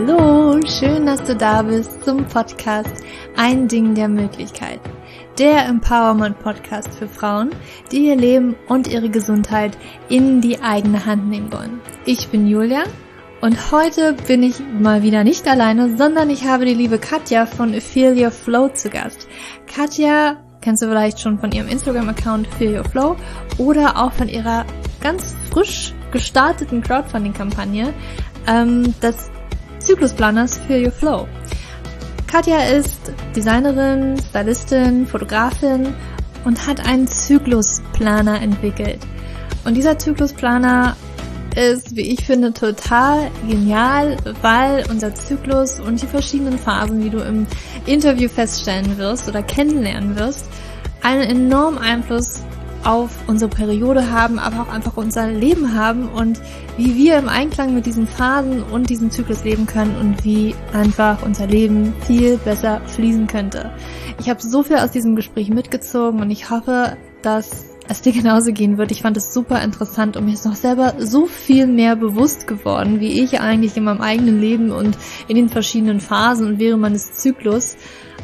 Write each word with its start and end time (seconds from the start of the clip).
Hallo, 0.00 0.60
schön, 0.64 1.06
dass 1.06 1.24
du 1.24 1.34
da 1.34 1.60
bist 1.60 2.04
zum 2.04 2.24
Podcast 2.24 3.02
Ein 3.36 3.66
Ding 3.66 3.96
der 3.96 4.06
Möglichkeit. 4.06 4.78
Der 5.40 5.66
Empowerment 5.66 6.38
Podcast 6.38 6.94
für 6.94 7.08
Frauen, 7.08 7.50
die 7.90 8.06
ihr 8.06 8.14
Leben 8.14 8.54
und 8.68 8.86
ihre 8.86 9.08
Gesundheit 9.08 9.76
in 10.08 10.40
die 10.40 10.62
eigene 10.62 11.04
Hand 11.04 11.28
nehmen 11.28 11.52
wollen. 11.52 11.80
Ich 12.06 12.28
bin 12.28 12.46
Julia 12.46 12.84
und 13.40 13.72
heute 13.72 14.14
bin 14.28 14.44
ich 14.44 14.60
mal 14.60 15.02
wieder 15.02 15.24
nicht 15.24 15.48
alleine, 15.48 15.96
sondern 15.96 16.30
ich 16.30 16.44
habe 16.44 16.64
die 16.64 16.74
liebe 16.74 17.00
Katja 17.00 17.44
von 17.44 17.74
Feel 17.74 18.30
Flow 18.30 18.68
zu 18.68 18.90
Gast. 18.90 19.26
Katja 19.66 20.36
kennst 20.60 20.80
du 20.80 20.86
vielleicht 20.86 21.18
schon 21.18 21.40
von 21.40 21.50
ihrem 21.50 21.66
Instagram-Account 21.66 22.46
Feel 22.46 22.84
Flow 22.84 23.16
oder 23.58 24.00
auch 24.00 24.12
von 24.12 24.28
ihrer 24.28 24.64
ganz 25.00 25.34
frisch 25.50 25.92
gestarteten 26.12 26.84
Crowdfunding-Kampagne 26.84 27.92
ähm, 28.46 28.94
des 29.02 29.32
Zyklusplaners 29.88 30.58
Feel 30.66 30.84
Your 30.84 30.92
Flow. 30.92 31.26
Katja 32.26 32.58
ist 32.58 33.10
Designerin, 33.34 34.18
Stylistin, 34.20 35.06
Fotografin 35.06 35.94
und 36.44 36.66
hat 36.66 36.86
einen 36.86 37.06
Zyklusplaner 37.06 38.42
entwickelt. 38.42 38.98
Und 39.64 39.78
dieser 39.78 39.98
Zyklusplaner 39.98 40.94
ist, 41.56 41.96
wie 41.96 42.02
ich 42.02 42.26
finde, 42.26 42.52
total 42.52 43.30
genial, 43.48 44.18
weil 44.42 44.84
unser 44.90 45.14
Zyklus 45.14 45.80
und 45.80 46.02
die 46.02 46.06
verschiedenen 46.06 46.58
Phasen, 46.58 47.02
wie 47.02 47.08
du 47.08 47.20
im 47.20 47.46
Interview 47.86 48.28
feststellen 48.28 48.98
wirst 48.98 49.26
oder 49.26 49.42
kennenlernen 49.42 50.16
wirst, 50.16 50.50
einen 51.00 51.22
enormen 51.22 51.78
Einfluss 51.78 52.42
auf 52.84 53.10
unsere 53.26 53.50
Periode 53.50 54.10
haben, 54.10 54.38
aber 54.38 54.62
auch 54.62 54.72
einfach 54.72 54.96
unser 54.96 55.28
Leben 55.28 55.74
haben 55.74 56.08
und 56.08 56.40
wie 56.76 56.96
wir 56.96 57.18
im 57.18 57.28
Einklang 57.28 57.74
mit 57.74 57.86
diesen 57.86 58.06
Phasen 58.06 58.62
und 58.62 58.90
diesem 58.90 59.10
Zyklus 59.10 59.44
leben 59.44 59.66
können 59.66 59.96
und 59.96 60.24
wie 60.24 60.54
einfach 60.72 61.22
unser 61.22 61.46
Leben 61.46 61.94
viel 62.06 62.38
besser 62.38 62.80
fließen 62.86 63.26
könnte. 63.26 63.72
Ich 64.20 64.28
habe 64.28 64.40
so 64.40 64.62
viel 64.62 64.76
aus 64.76 64.90
diesem 64.90 65.16
Gespräch 65.16 65.50
mitgezogen 65.50 66.20
und 66.20 66.30
ich 66.30 66.50
hoffe, 66.50 66.96
dass 67.22 67.66
es 67.88 68.02
dir 68.02 68.12
genauso 68.12 68.52
gehen 68.52 68.78
wird. 68.78 68.90
Ich 68.90 69.02
fand 69.02 69.16
es 69.16 69.32
super 69.32 69.62
interessant 69.62 70.16
und 70.16 70.26
mir 70.26 70.34
ist 70.34 70.44
noch 70.44 70.54
selber 70.54 70.94
so 70.98 71.26
viel 71.26 71.66
mehr 71.66 71.96
bewusst 71.96 72.46
geworden, 72.46 73.00
wie 73.00 73.22
ich 73.22 73.40
eigentlich 73.40 73.76
in 73.76 73.84
meinem 73.84 74.00
eigenen 74.00 74.40
Leben 74.40 74.70
und 74.70 74.96
in 75.26 75.36
den 75.36 75.48
verschiedenen 75.48 76.00
Phasen 76.00 76.46
und 76.46 76.58
während 76.58 76.82
meines 76.82 77.12
Zyklus 77.14 77.76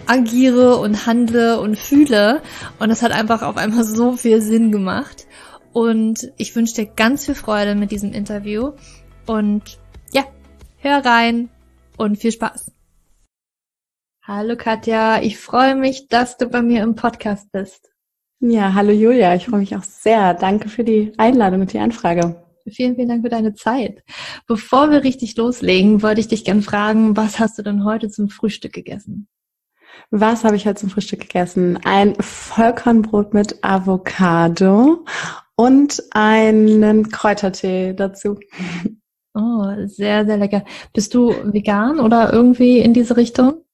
agiere 0.06 0.76
und 0.76 1.06
handle 1.06 1.60
und 1.60 1.78
fühle. 1.78 2.42
Und 2.78 2.88
das 2.88 3.02
hat 3.02 3.12
einfach 3.12 3.42
auf 3.42 3.56
einmal 3.56 3.84
so 3.84 4.16
viel 4.16 4.40
Sinn 4.40 4.72
gemacht. 4.72 5.26
Und 5.72 6.32
ich 6.36 6.54
wünsche 6.54 6.74
dir 6.74 6.86
ganz 6.86 7.26
viel 7.26 7.34
Freude 7.34 7.74
mit 7.74 7.90
diesem 7.90 8.12
Interview. 8.12 8.72
Und 9.26 9.78
ja, 10.12 10.24
hör 10.78 11.04
rein 11.04 11.48
und 11.96 12.18
viel 12.18 12.32
Spaß. 12.32 12.70
Hallo 14.22 14.56
Katja, 14.56 15.20
ich 15.20 15.38
freue 15.38 15.74
mich, 15.74 16.08
dass 16.08 16.38
du 16.38 16.46
bei 16.46 16.62
mir 16.62 16.82
im 16.82 16.94
Podcast 16.94 17.52
bist. 17.52 17.90
Ja, 18.40 18.72
hallo 18.74 18.90
Julia, 18.92 19.34
ich 19.34 19.46
freue 19.46 19.60
mich 19.60 19.76
auch 19.76 19.82
sehr. 19.82 20.34
Danke 20.34 20.68
für 20.68 20.84
die 20.84 21.12
Einladung 21.18 21.62
und 21.62 21.72
die 21.72 21.78
Anfrage. 21.78 22.42
Vielen, 22.66 22.94
vielen 22.96 23.08
Dank 23.08 23.22
für 23.22 23.28
deine 23.28 23.54
Zeit. 23.54 24.02
Bevor 24.46 24.90
wir 24.90 25.04
richtig 25.04 25.36
loslegen, 25.36 26.02
wollte 26.02 26.20
ich 26.20 26.28
dich 26.28 26.44
gerne 26.44 26.62
fragen, 26.62 27.16
was 27.16 27.38
hast 27.38 27.58
du 27.58 27.62
denn 27.62 27.84
heute 27.84 28.08
zum 28.08 28.30
Frühstück 28.30 28.72
gegessen? 28.72 29.28
Was 30.10 30.44
habe 30.44 30.56
ich 30.56 30.66
heute 30.66 30.80
zum 30.80 30.90
Frühstück 30.90 31.20
gegessen? 31.20 31.78
Ein 31.84 32.14
Vollkornbrot 32.20 33.34
mit 33.34 33.62
Avocado 33.62 35.04
und 35.56 36.02
einen 36.10 37.10
Kräutertee 37.10 37.94
dazu. 37.94 38.38
Oh, 39.34 39.64
sehr, 39.86 40.24
sehr 40.26 40.36
lecker. 40.36 40.64
Bist 40.92 41.14
du 41.14 41.34
vegan 41.52 41.98
oder 41.98 42.32
irgendwie 42.32 42.78
in 42.78 42.94
diese 42.94 43.16
Richtung? 43.16 43.64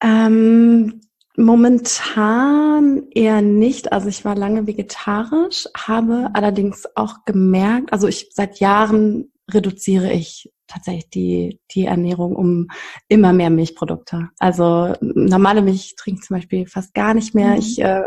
Ähm, 0.00 1.00
momentan 1.36 3.08
eher 3.10 3.42
nicht. 3.42 3.92
Also 3.92 4.08
ich 4.08 4.24
war 4.24 4.36
lange 4.36 4.66
vegetarisch, 4.66 5.68
habe 5.76 6.30
allerdings 6.34 6.86
auch 6.94 7.24
gemerkt, 7.24 7.92
also 7.92 8.06
ich 8.06 8.30
seit 8.32 8.60
Jahren 8.60 9.32
reduziere 9.50 10.12
ich 10.12 10.51
tatsächlich 10.72 11.10
die, 11.10 11.60
die 11.72 11.86
Ernährung 11.86 12.34
um 12.34 12.68
immer 13.08 13.32
mehr 13.32 13.50
Milchprodukte. 13.50 14.28
Also 14.38 14.94
normale 15.00 15.62
Milch 15.62 15.94
trinke 15.96 16.20
ich 16.20 16.26
zum 16.26 16.36
Beispiel 16.36 16.66
fast 16.66 16.94
gar 16.94 17.14
nicht 17.14 17.34
mehr. 17.34 17.50
Mhm. 17.50 17.58
Ich 17.58 17.80
äh, 17.80 18.02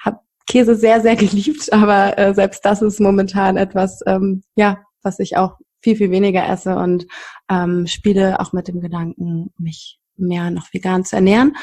habe 0.00 0.20
Käse 0.46 0.74
sehr, 0.74 1.00
sehr 1.00 1.16
geliebt, 1.16 1.72
aber 1.72 2.18
äh, 2.18 2.34
selbst 2.34 2.64
das 2.64 2.82
ist 2.82 3.00
momentan 3.00 3.56
etwas, 3.56 4.00
ähm, 4.06 4.42
ja, 4.56 4.78
was 5.02 5.18
ich 5.18 5.36
auch 5.36 5.56
viel, 5.82 5.96
viel 5.96 6.10
weniger 6.10 6.46
esse 6.46 6.76
und 6.76 7.06
ähm, 7.50 7.86
spiele 7.86 8.40
auch 8.40 8.52
mit 8.52 8.68
dem 8.68 8.80
Gedanken, 8.80 9.52
mich 9.58 9.98
mehr 10.16 10.50
noch 10.50 10.72
vegan 10.72 11.04
zu 11.04 11.16
ernähren. 11.16 11.56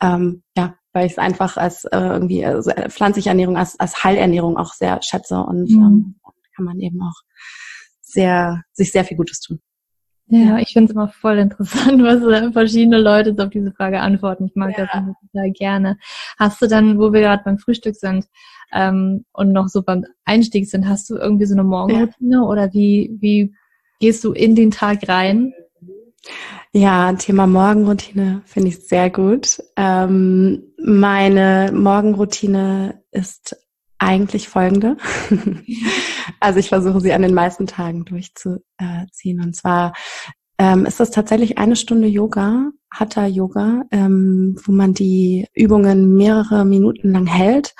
Ähm, 0.00 0.42
ja, 0.56 0.74
weil 0.92 1.06
ich 1.06 1.12
es 1.12 1.18
einfach 1.18 1.56
als 1.56 1.84
äh, 1.84 1.98
irgendwie 1.98 2.44
also 2.44 2.70
pflanzliche 2.88 3.30
Ernährung, 3.30 3.56
als, 3.56 3.78
als 3.80 4.04
Heilernährung 4.04 4.56
auch 4.56 4.72
sehr 4.72 5.02
schätze 5.02 5.38
und 5.38 5.70
mhm. 5.70 5.82
ähm, 5.82 6.20
kann 6.54 6.64
man 6.64 6.78
eben 6.78 7.02
auch 7.02 7.20
sehr, 8.00 8.62
sich 8.72 8.92
sehr 8.92 9.04
viel 9.04 9.16
Gutes 9.16 9.40
tun. 9.40 9.60
Ja, 10.26 10.58
ich 10.58 10.72
finde 10.72 10.90
es 10.90 10.94
immer 10.94 11.08
voll 11.08 11.38
interessant, 11.38 12.02
was 12.02 12.52
verschiedene 12.52 12.98
Leute 12.98 13.34
auf 13.38 13.50
diese 13.50 13.72
Frage 13.72 14.00
antworten. 14.00 14.46
Ich 14.46 14.54
mag 14.54 14.76
ja. 14.76 14.86
das 14.86 15.14
total 15.32 15.50
gerne. 15.52 15.98
Hast 16.38 16.62
du 16.62 16.66
dann, 16.66 16.98
wo 16.98 17.12
wir 17.12 17.20
gerade 17.20 17.42
beim 17.44 17.58
Frühstück 17.58 17.96
sind 17.96 18.26
ähm, 18.72 19.24
und 19.32 19.52
noch 19.52 19.68
so 19.68 19.82
beim 19.82 20.04
Einstieg 20.24 20.68
sind, 20.68 20.88
hast 20.88 21.10
du 21.10 21.16
irgendwie 21.16 21.46
so 21.46 21.54
eine 21.54 21.64
Morgenroutine 21.64 22.36
ja. 22.36 22.42
oder 22.42 22.72
wie, 22.72 23.16
wie 23.20 23.54
gehst 24.00 24.24
du 24.24 24.32
in 24.32 24.54
den 24.54 24.70
Tag 24.70 25.08
rein? 25.08 25.52
Ja, 26.72 27.12
Thema 27.12 27.46
Morgenroutine 27.46 28.42
finde 28.46 28.68
ich 28.68 28.80
sehr 28.86 29.10
gut. 29.10 29.62
Ähm, 29.76 30.64
meine 30.82 31.70
Morgenroutine 31.72 33.02
ist 33.12 33.56
eigentlich 33.98 34.48
folgende. 34.48 34.96
also 36.40 36.58
ich 36.58 36.68
versuche 36.68 37.00
sie 37.00 37.12
an 37.12 37.22
den 37.22 37.34
meisten 37.34 37.66
Tagen 37.66 38.04
durchzuziehen. 38.04 39.40
Und 39.40 39.54
zwar 39.56 39.92
ähm, 40.58 40.86
ist 40.86 41.00
das 41.00 41.10
tatsächlich 41.10 41.58
eine 41.58 41.76
Stunde 41.76 42.06
Yoga, 42.06 42.70
Hatha 42.92 43.26
Yoga, 43.26 43.82
ähm, 43.90 44.56
wo 44.64 44.72
man 44.72 44.94
die 44.94 45.46
Übungen 45.54 46.14
mehrere 46.14 46.64
Minuten 46.64 47.12
lang 47.12 47.26
hält, 47.26 47.74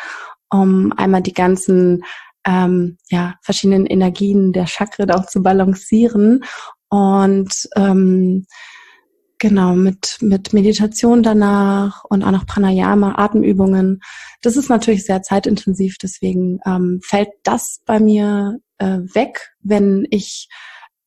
um 0.50 0.92
einmal 0.96 1.22
die 1.22 1.34
ganzen 1.34 2.04
ähm, 2.44 2.98
ja, 3.10 3.34
verschiedenen 3.42 3.86
Energien 3.86 4.52
der 4.52 4.66
Chakren 4.66 5.10
auch 5.10 5.26
zu 5.26 5.42
balancieren 5.42 6.44
und 6.88 7.52
ähm, 7.76 8.46
Genau, 9.44 9.74
mit, 9.74 10.16
mit 10.22 10.54
Meditation 10.54 11.22
danach 11.22 12.02
und 12.04 12.22
auch 12.22 12.30
noch 12.30 12.46
Pranayama, 12.46 13.16
Atemübungen. 13.18 14.00
Das 14.40 14.56
ist 14.56 14.70
natürlich 14.70 15.04
sehr 15.04 15.20
zeitintensiv, 15.20 15.98
deswegen 15.98 16.60
ähm, 16.64 17.00
fällt 17.04 17.28
das 17.42 17.82
bei 17.84 18.00
mir 18.00 18.56
äh, 18.78 19.00
weg, 19.12 19.50
wenn 19.60 20.06
ich 20.08 20.48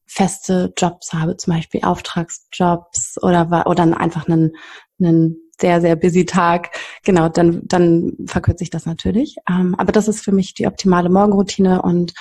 feste 0.06 0.72
Jobs 0.78 1.14
habe, 1.14 1.36
zum 1.38 1.56
Beispiel 1.56 1.82
Auftragsjobs 1.84 3.16
oder, 3.24 3.66
oder 3.66 4.00
einfach 4.00 4.28
einen, 4.28 4.52
einen 5.00 5.38
sehr, 5.60 5.82
sehr 5.82 5.96
busy 5.96 6.26
Tag. 6.26 6.70
Genau, 7.04 7.30
dann, 7.30 7.62
dann 7.66 8.14
verkürze 8.28 8.64
ich 8.64 8.70
das 8.70 8.86
natürlich. 8.86 9.38
Ähm, 9.50 9.74
aber 9.80 9.92
das 9.92 10.08
ist 10.08 10.24
für 10.24 10.32
mich 10.32 10.54
die 10.54 10.68
optimale 10.68 11.10
Morgenroutine 11.10 11.82
und 11.82 12.14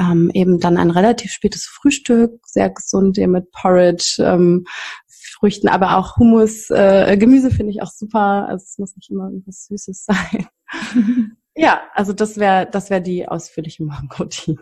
ähm, 0.00 0.30
eben 0.34 0.60
dann 0.60 0.76
ein 0.76 0.90
relativ 0.90 1.32
spätes 1.32 1.64
Frühstück, 1.64 2.40
sehr 2.44 2.70
gesund, 2.70 3.18
eben 3.18 3.32
mit 3.32 3.50
Porridge, 3.52 4.16
ähm, 4.20 4.64
Früchten, 5.42 5.66
aber 5.66 5.96
auch 5.96 6.18
Hummus, 6.18 6.70
äh, 6.70 7.16
Gemüse 7.16 7.50
finde 7.50 7.72
ich 7.72 7.82
auch 7.82 7.90
super. 7.90 8.46
Also 8.48 8.62
es 8.62 8.78
muss 8.78 8.94
nicht 8.94 9.10
immer 9.10 9.24
irgendwas 9.24 9.66
Süßes 9.66 10.04
sein. 10.06 10.46
ja, 11.56 11.80
also 11.94 12.12
das 12.12 12.36
wäre 12.36 12.68
das 12.70 12.90
wäre 12.90 13.02
die 13.02 13.26
ausführliche 13.26 13.82
Morgenroutine. 13.82 14.58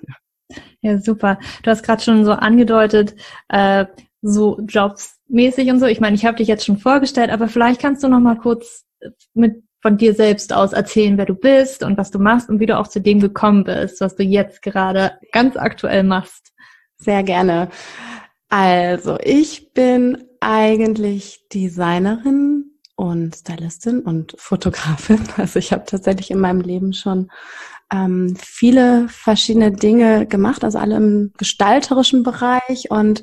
Ja, 0.81 0.99
super. 0.99 1.38
Du 1.62 1.71
hast 1.71 1.82
gerade 1.82 2.03
schon 2.03 2.25
so 2.25 2.32
angedeutet, 2.32 3.15
äh, 3.49 3.85
so 4.23 4.59
jobsmäßig 4.67 5.71
und 5.71 5.81
so. 5.81 5.87
Ich 5.87 6.00
meine, 6.00 6.17
ich 6.17 6.25
habe 6.25 6.38
dich 6.38 6.49
jetzt 6.49 6.65
schon 6.65 6.79
vorgestellt, 6.79 7.29
aber 7.29 7.49
vielleicht 7.49 7.83
kannst 7.83 8.03
du 8.03 8.09
noch 8.09 8.21
mal 8.21 8.38
kurz 8.38 8.87
mit 9.35 9.62
von 9.83 9.99
dir 9.99 10.15
selbst 10.15 10.55
aus 10.55 10.73
erzählen, 10.73 11.19
wer 11.19 11.26
du 11.26 11.35
bist 11.35 11.83
und 11.83 11.99
was 11.99 12.11
du 12.11 12.19
machst 12.19 12.49
und 12.49 12.59
wie 12.59 12.67
du 12.67 12.79
auch 12.79 12.88
zu 12.88 13.03
dem 13.03 13.21
gekommen 13.21 13.65
bist, 13.65 14.00
was 14.00 14.17
du 14.17 14.23
jetzt 14.23 14.62
gerade 14.62 15.19
ganz 15.31 15.59
aktuell 15.59 16.05
machst. 16.05 16.53
Sehr 16.97 17.23
gerne. 17.23 17.69
Also, 18.49 19.19
ich 19.23 19.73
bin 19.75 20.25
eigentlich 20.40 21.46
Designerin 21.52 22.72
und 22.96 23.34
Stylistin 23.37 24.00
und 24.00 24.34
Fotografin. 24.38 25.20
Also 25.37 25.58
ich 25.58 25.72
habe 25.72 25.84
tatsächlich 25.87 26.31
in 26.31 26.40
meinem 26.40 26.60
Leben 26.60 26.92
schon 26.92 27.31
ähm, 27.92 28.37
viele 28.38 29.08
verschiedene 29.08 29.72
Dinge 29.72 30.26
gemacht, 30.26 30.64
also 30.64 30.78
alle 30.78 30.96
im 30.96 31.32
gestalterischen 31.37 32.22
Bereich 32.22 32.90
und 32.90 33.22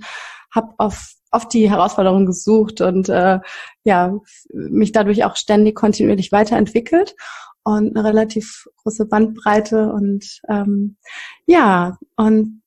habe 0.54 0.74
auf 0.78 1.14
oft 1.32 1.54
die 1.54 1.70
Herausforderung 1.70 2.26
gesucht 2.26 2.82
und 2.82 3.10
äh, 3.10 3.40
ja 3.84 4.18
mich 4.54 4.92
dadurch 4.94 5.26
auch 5.26 5.36
ständig 5.36 5.76
kontinuierlich 5.76 6.32
weiterentwickelt 6.32 7.16
und 7.64 7.96
eine 7.96 8.08
relativ 8.08 8.66
große 8.78 9.06
Bandbreite 9.06 9.92
und 9.92 10.40
ähm, 10.48 10.98
ja 11.46 11.98
und 12.16 12.62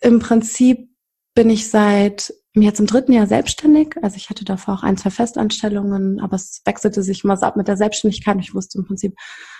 im 0.00 0.20
Prinzip 0.20 0.88
bin 1.34 1.50
ich 1.50 1.68
seit 1.68 2.32
jetzt 2.54 2.80
im 2.80 2.86
dritten 2.86 3.12
Jahr 3.12 3.26
selbstständig. 3.26 3.94
Also 4.02 4.16
ich 4.16 4.30
hatte 4.30 4.44
davor 4.44 4.74
auch 4.74 4.82
ein, 4.82 4.96
zwei 4.96 5.10
Festanstellungen, 5.10 6.20
aber 6.20 6.36
es 6.36 6.62
wechselte 6.64 7.02
sich 7.02 7.24
immer 7.24 7.36
so 7.36 7.46
ab 7.46 7.56
mit 7.56 7.68
der 7.68 7.76
Selbstständigkeit. 7.76 8.36
Ich 8.40 8.54
wusste 8.54 8.78
im 8.78 8.84
Prinzip 8.84 9.14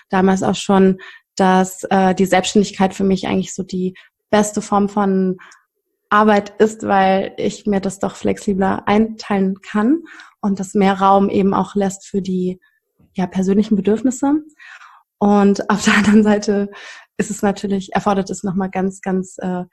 damals 0.09 0.43
auch 0.43 0.57
schon, 0.57 0.99
dass 1.37 1.85
äh, 1.85 2.15
die 2.15 2.27
Selbstständigkeit 2.27 2.95
für 2.95 3.05
mich 3.05 3.27
eigentlich 3.27 3.55
so 3.55 3.63
die 3.63 3.95
beste 4.31 4.61
Form 4.61 4.89
von 4.89 5.39
Arbeit 6.09 6.61
ist, 6.61 6.87
weil 6.87 7.33
ich 7.37 7.67
mir 7.67 7.81
das 7.81 8.01
doch 8.01 8.17
flexibler 8.17 8.87
einteilen 8.87 9.61
kann 9.61 10.03
und 10.41 10.59
das 10.59 10.75
mehr 10.75 10.95
Raum 10.95 11.29
eben 11.29 11.55
auch 11.55 11.77
lässt 11.77 12.07
für 12.07 12.21
die 12.21 12.61
ja, 13.15 13.27
persönlichen 13.27 13.77
Bedürfnisse. 13.77 14.41
Und 15.19 15.71
auf 15.71 15.85
der 15.85 15.95
anderen 15.99 16.25
Seite 16.25 16.71
ist 17.17 17.31
es 17.31 17.43
natürlich, 17.43 17.95
erfordert 17.95 18.31
es 18.31 18.43
nochmal 18.43 18.71
ganz, 18.71 19.01
ganz 19.01 19.37
äh, 19.39 19.65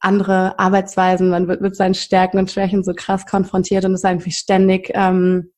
andere 0.00 0.58
Arbeitsweisen. 0.58 1.30
Man 1.30 1.48
wird 1.48 1.60
mit 1.60 1.76
seinen 1.76 1.94
Stärken 1.94 2.38
und 2.38 2.50
Schwächen 2.50 2.84
so 2.84 2.92
krass 2.94 3.26
konfrontiert 3.26 3.84
und 3.84 3.94
ist 3.94 4.04
eigentlich 4.04 4.36
ständig 4.36 4.90
ähm, 4.94 5.52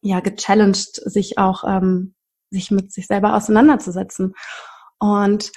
ja 0.00 0.20
gechallenged, 0.20 0.96
sich 1.04 1.38
auch 1.38 1.64
ähm, 1.66 2.14
sich 2.50 2.70
mit 2.70 2.92
sich 2.92 3.06
selber 3.06 3.34
auseinanderzusetzen. 3.34 4.34
Und 4.98 5.52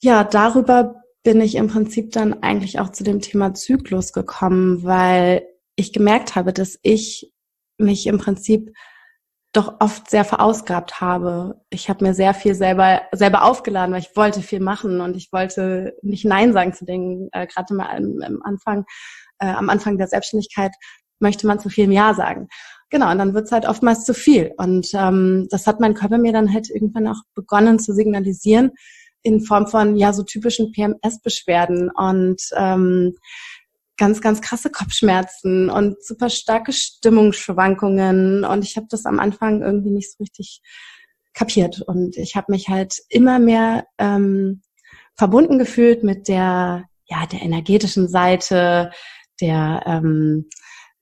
ja, 0.00 0.24
darüber 0.24 1.02
bin 1.24 1.40
ich 1.40 1.56
im 1.56 1.68
Prinzip 1.68 2.12
dann 2.12 2.42
eigentlich 2.42 2.78
auch 2.78 2.90
zu 2.90 3.04
dem 3.04 3.20
Thema 3.20 3.54
Zyklus 3.54 4.12
gekommen, 4.12 4.84
weil 4.84 5.46
ich 5.76 5.92
gemerkt 5.92 6.36
habe, 6.36 6.52
dass 6.52 6.78
ich 6.82 7.32
mich 7.78 8.06
im 8.06 8.18
Prinzip 8.18 8.72
doch 9.52 9.80
oft 9.80 10.10
sehr 10.10 10.24
verausgabt 10.24 11.00
habe. 11.00 11.60
Ich 11.70 11.88
habe 11.88 12.04
mir 12.04 12.14
sehr 12.14 12.34
viel 12.34 12.54
selber 12.54 13.02
selber 13.12 13.44
aufgeladen, 13.44 13.94
weil 13.94 14.02
ich 14.02 14.14
wollte 14.14 14.42
viel 14.42 14.60
machen 14.60 15.00
und 15.00 15.16
ich 15.16 15.32
wollte 15.32 15.94
nicht 16.02 16.24
Nein 16.24 16.52
sagen 16.52 16.74
zu 16.74 16.84
Dingen. 16.84 17.28
Äh, 17.32 17.46
Gerade 17.46 17.74
mal 17.74 17.88
am, 17.88 18.20
am 18.22 18.42
Anfang, 18.42 18.84
äh, 19.38 19.46
am 19.46 19.70
Anfang 19.70 19.96
der 19.96 20.08
Selbstständigkeit 20.08 20.72
möchte 21.20 21.46
man 21.46 21.60
zu 21.60 21.68
viel 21.68 21.90
Ja 21.92 22.14
sagen. 22.14 22.48
Genau, 22.90 23.10
und 23.10 23.18
dann 23.18 23.34
wird's 23.34 23.52
halt 23.52 23.66
oftmals 23.66 24.04
zu 24.04 24.14
viel. 24.14 24.52
Und 24.56 24.88
ähm, 24.94 25.46
das 25.50 25.66
hat 25.66 25.80
mein 25.80 25.94
Körper 25.94 26.18
mir 26.18 26.32
dann 26.32 26.52
halt 26.52 26.70
irgendwann 26.70 27.08
auch 27.08 27.20
begonnen 27.34 27.78
zu 27.78 27.92
signalisieren 27.92 28.72
in 29.22 29.40
Form 29.40 29.66
von 29.66 29.96
ja 29.96 30.12
so 30.12 30.22
typischen 30.22 30.72
PMS-Beschwerden. 30.72 31.90
Und 31.90 32.40
ähm, 32.56 33.14
ganz, 33.98 34.20
ganz 34.20 34.40
krasse 34.40 34.70
Kopfschmerzen 34.70 35.68
und 35.68 36.02
super 36.02 36.30
starke 36.30 36.72
Stimmungsschwankungen. 36.72 38.44
Und 38.44 38.64
ich 38.64 38.76
habe 38.76 38.86
das 38.88 39.04
am 39.04 39.20
Anfang 39.20 39.60
irgendwie 39.60 39.90
nicht 39.90 40.12
so 40.12 40.16
richtig 40.22 40.62
kapiert. 41.34 41.82
Und 41.82 42.16
ich 42.16 42.36
habe 42.36 42.52
mich 42.52 42.68
halt 42.68 42.94
immer 43.08 43.38
mehr 43.38 43.84
ähm, 43.98 44.62
verbunden 45.16 45.58
gefühlt 45.58 46.04
mit 46.04 46.28
der, 46.28 46.84
ja, 47.06 47.26
der 47.26 47.42
energetischen 47.42 48.08
Seite, 48.08 48.90
der 49.40 49.82
ähm, 49.84 50.48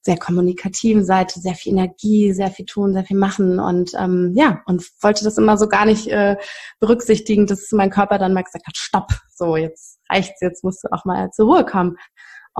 sehr 0.06 0.16
kommunikativen 0.16 1.04
Seite, 1.04 1.40
sehr 1.40 1.54
viel 1.54 1.72
Energie, 1.72 2.32
sehr 2.32 2.50
viel 2.50 2.64
tun, 2.64 2.92
sehr 2.92 3.04
viel 3.04 3.16
machen 3.16 3.58
und 3.58 3.90
ähm, 3.98 4.32
ja, 4.36 4.62
und 4.66 4.88
wollte 5.02 5.24
das 5.24 5.36
immer 5.36 5.58
so 5.58 5.68
gar 5.68 5.84
nicht 5.84 6.06
äh, 6.06 6.36
berücksichtigen, 6.78 7.46
dass 7.46 7.72
mein 7.72 7.90
Körper 7.90 8.18
dann 8.18 8.32
mal 8.32 8.44
gesagt 8.44 8.66
hat, 8.68 8.76
stopp, 8.76 9.08
so 9.34 9.56
jetzt 9.56 9.98
reicht's, 10.08 10.40
jetzt 10.40 10.62
musst 10.62 10.84
du 10.84 10.92
auch 10.92 11.04
mal 11.04 11.30
zur 11.32 11.46
Ruhe 11.46 11.64
kommen. 11.66 11.96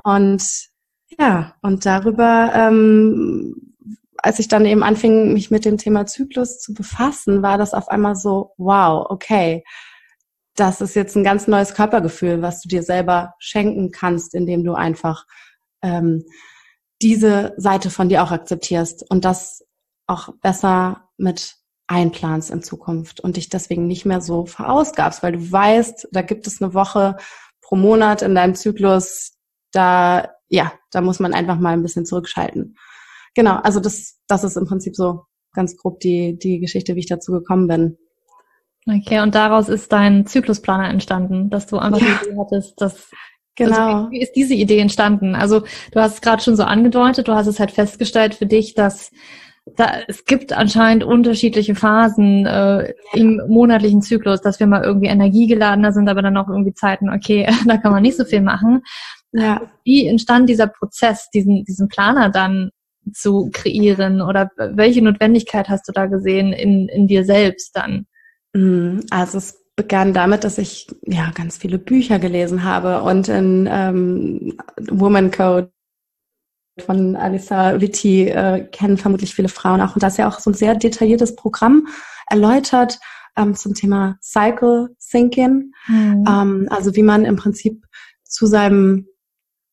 Und 0.04 0.42
ja, 1.18 1.54
und 1.62 1.86
darüber, 1.86 2.52
ähm, 2.54 3.74
als 4.18 4.38
ich 4.38 4.48
dann 4.48 4.66
eben 4.66 4.82
anfing, 4.82 5.32
mich 5.32 5.50
mit 5.50 5.64
dem 5.64 5.78
Thema 5.78 6.06
Zyklus 6.06 6.58
zu 6.58 6.74
befassen, 6.74 7.42
war 7.42 7.58
das 7.58 7.74
auf 7.74 7.88
einmal 7.88 8.16
so, 8.16 8.52
wow, 8.56 9.06
okay, 9.08 9.62
das 10.56 10.80
ist 10.80 10.96
jetzt 10.96 11.16
ein 11.16 11.24
ganz 11.24 11.46
neues 11.46 11.74
Körpergefühl, 11.74 12.42
was 12.42 12.60
du 12.62 12.68
dir 12.68 12.82
selber 12.82 13.34
schenken 13.38 13.90
kannst, 13.90 14.34
indem 14.34 14.64
du 14.64 14.74
einfach 14.74 15.26
ähm, 15.82 16.24
diese 17.02 17.52
Seite 17.56 17.90
von 17.90 18.08
dir 18.08 18.22
auch 18.22 18.30
akzeptierst 18.30 19.08
und 19.10 19.24
das 19.24 19.64
auch 20.06 20.30
besser 20.40 21.08
mit 21.18 21.56
einplanst 21.88 22.50
in 22.50 22.62
Zukunft 22.62 23.20
und 23.20 23.36
dich 23.36 23.48
deswegen 23.48 23.86
nicht 23.86 24.06
mehr 24.06 24.20
so 24.20 24.46
verausgabst, 24.46 25.22
weil 25.22 25.32
du 25.32 25.52
weißt, 25.52 26.08
da 26.10 26.22
gibt 26.22 26.46
es 26.46 26.60
eine 26.60 26.74
Woche 26.74 27.16
pro 27.60 27.76
Monat 27.76 28.22
in 28.22 28.34
deinem 28.34 28.54
Zyklus, 28.54 29.35
da, 29.72 30.30
ja, 30.48 30.72
da 30.90 31.00
muss 31.00 31.20
man 31.20 31.34
einfach 31.34 31.58
mal 31.58 31.72
ein 31.72 31.82
bisschen 31.82 32.06
zurückschalten. 32.06 32.76
Genau, 33.34 33.56
also 33.56 33.80
das, 33.80 34.18
das 34.28 34.44
ist 34.44 34.56
im 34.56 34.66
Prinzip 34.66 34.96
so 34.96 35.22
ganz 35.52 35.76
grob 35.76 36.00
die, 36.00 36.38
die 36.38 36.60
Geschichte, 36.60 36.94
wie 36.94 37.00
ich 37.00 37.06
dazu 37.06 37.32
gekommen 37.32 37.68
bin. 37.68 37.98
Okay, 38.88 39.20
und 39.20 39.34
daraus 39.34 39.68
ist 39.68 39.92
dein 39.92 40.26
Zyklusplaner 40.26 40.88
entstanden, 40.88 41.50
dass 41.50 41.66
du 41.66 41.78
einfach 41.78 42.00
ja. 42.00 42.06
die 42.06 42.28
Idee 42.28 42.38
hattest, 42.38 42.80
dass 42.80 43.10
Genau. 43.56 43.76
Also 43.76 44.10
wie, 44.10 44.16
wie 44.16 44.22
ist 44.22 44.32
diese 44.32 44.54
Idee 44.54 44.78
entstanden? 44.78 45.34
Also 45.34 45.62
du 45.92 46.00
hast 46.00 46.14
es 46.14 46.20
gerade 46.20 46.42
schon 46.42 46.56
so 46.56 46.62
angedeutet, 46.62 47.26
du 47.26 47.34
hast 47.34 47.46
es 47.46 47.58
halt 47.58 47.70
festgestellt 47.70 48.34
für 48.34 48.46
dich, 48.46 48.74
dass 48.74 49.10
da, 49.74 49.94
es 50.06 50.24
gibt 50.24 50.52
anscheinend 50.52 51.02
unterschiedliche 51.02 51.74
Phasen 51.74 52.46
äh, 52.46 52.92
im 53.14 53.42
monatlichen 53.48 54.00
Zyklus, 54.00 54.40
dass 54.40 54.60
wir 54.60 54.66
mal 54.66 54.84
irgendwie 54.84 55.08
energiegeladener 55.08 55.92
sind, 55.92 56.08
aber 56.08 56.22
dann 56.22 56.36
auch 56.36 56.48
irgendwie 56.48 56.74
Zeiten, 56.74 57.10
okay, 57.10 57.48
da 57.66 57.76
kann 57.78 57.92
man 57.92 58.02
nicht 58.02 58.16
so 58.16 58.24
viel 58.24 58.42
machen. 58.42 58.82
Ja. 59.32 59.70
Wie 59.84 60.06
entstand 60.06 60.48
dieser 60.48 60.66
Prozess, 60.66 61.28
diesen, 61.34 61.64
diesen 61.64 61.88
Planer 61.88 62.30
dann 62.30 62.70
zu 63.12 63.50
kreieren 63.52 64.20
oder 64.20 64.50
welche 64.56 65.02
Notwendigkeit 65.02 65.68
hast 65.68 65.86
du 65.88 65.92
da 65.92 66.06
gesehen 66.06 66.52
in, 66.52 66.88
in 66.88 67.06
dir 67.06 67.24
selbst 67.24 67.76
dann? 67.76 68.06
Mhm. 68.52 69.04
Also 69.10 69.38
es 69.38 69.62
begann 69.76 70.14
damit, 70.14 70.42
dass 70.42 70.58
ich 70.58 70.86
ja 71.02 71.30
ganz 71.34 71.58
viele 71.58 71.78
Bücher 71.78 72.18
gelesen 72.18 72.64
habe 72.64 73.02
und 73.02 73.28
in 73.28 73.68
ähm, 73.70 74.56
Woman 74.90 75.30
Code 75.30 75.70
von 76.78 77.16
Alisa 77.16 77.80
Vitti 77.80 78.28
äh, 78.28 78.66
kennen 78.70 78.98
vermutlich 78.98 79.34
viele 79.34 79.48
Frauen 79.48 79.80
auch. 79.80 79.94
Und 79.94 80.02
da 80.02 80.08
ist 80.08 80.18
ja 80.18 80.28
auch 80.28 80.40
so 80.40 80.50
ein 80.50 80.54
sehr 80.54 80.74
detailliertes 80.74 81.36
Programm 81.36 81.86
erläutert 82.28 82.98
ähm, 83.36 83.54
zum 83.54 83.74
Thema 83.74 84.16
Cycle 84.20 84.94
Thinking. 85.10 85.72
Mhm. 85.86 86.24
Ähm, 86.28 86.66
also 86.70 86.94
wie 86.96 87.02
man 87.02 87.24
im 87.24 87.36
Prinzip 87.36 87.84
zu 88.24 88.46
seinem 88.46 89.06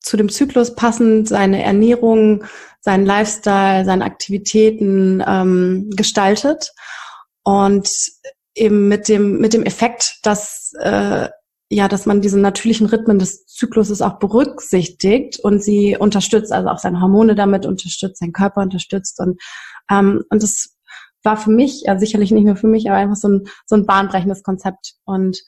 zu 0.04 0.16
dem 0.16 0.28
Zyklus 0.28 0.74
passend 0.74 1.28
seine 1.28 1.62
Ernährung, 1.62 2.44
seinen 2.80 3.06
Lifestyle, 3.06 3.84
seine 3.84 4.04
Aktivitäten 4.04 5.22
ähm, 5.26 5.90
gestaltet. 5.96 6.72
Und 7.42 7.88
eben 8.54 8.88
mit 8.88 9.08
dem 9.08 9.38
mit 9.38 9.52
dem 9.54 9.64
Effekt, 9.64 10.18
dass 10.22 10.72
äh, 10.78 11.28
ja, 11.70 11.88
dass 11.88 12.06
man 12.06 12.20
diese 12.20 12.38
natürlichen 12.38 12.86
Rhythmen 12.86 13.18
des 13.18 13.46
Zykluses 13.46 14.02
auch 14.02 14.18
berücksichtigt 14.18 15.40
und 15.40 15.62
sie 15.62 15.96
unterstützt, 15.98 16.52
also 16.52 16.68
auch 16.68 16.78
seine 16.78 17.00
Hormone 17.00 17.34
damit 17.34 17.66
unterstützt, 17.66 18.18
seinen 18.18 18.32
Körper 18.32 18.60
unterstützt. 18.60 19.18
Und 19.18 19.40
ähm, 19.90 20.22
und 20.28 20.42
das 20.42 20.76
war 21.22 21.38
für 21.38 21.50
mich, 21.50 21.82
ja 21.86 21.98
sicherlich 21.98 22.30
nicht 22.30 22.44
nur 22.44 22.56
für 22.56 22.68
mich, 22.68 22.88
aber 22.88 22.98
einfach 22.98 23.16
so 23.16 23.28
ein 23.28 23.46
so 23.66 23.76
ein 23.76 23.86
bahnbrechendes 23.86 24.42
Konzept. 24.42 24.94
Und 25.04 25.42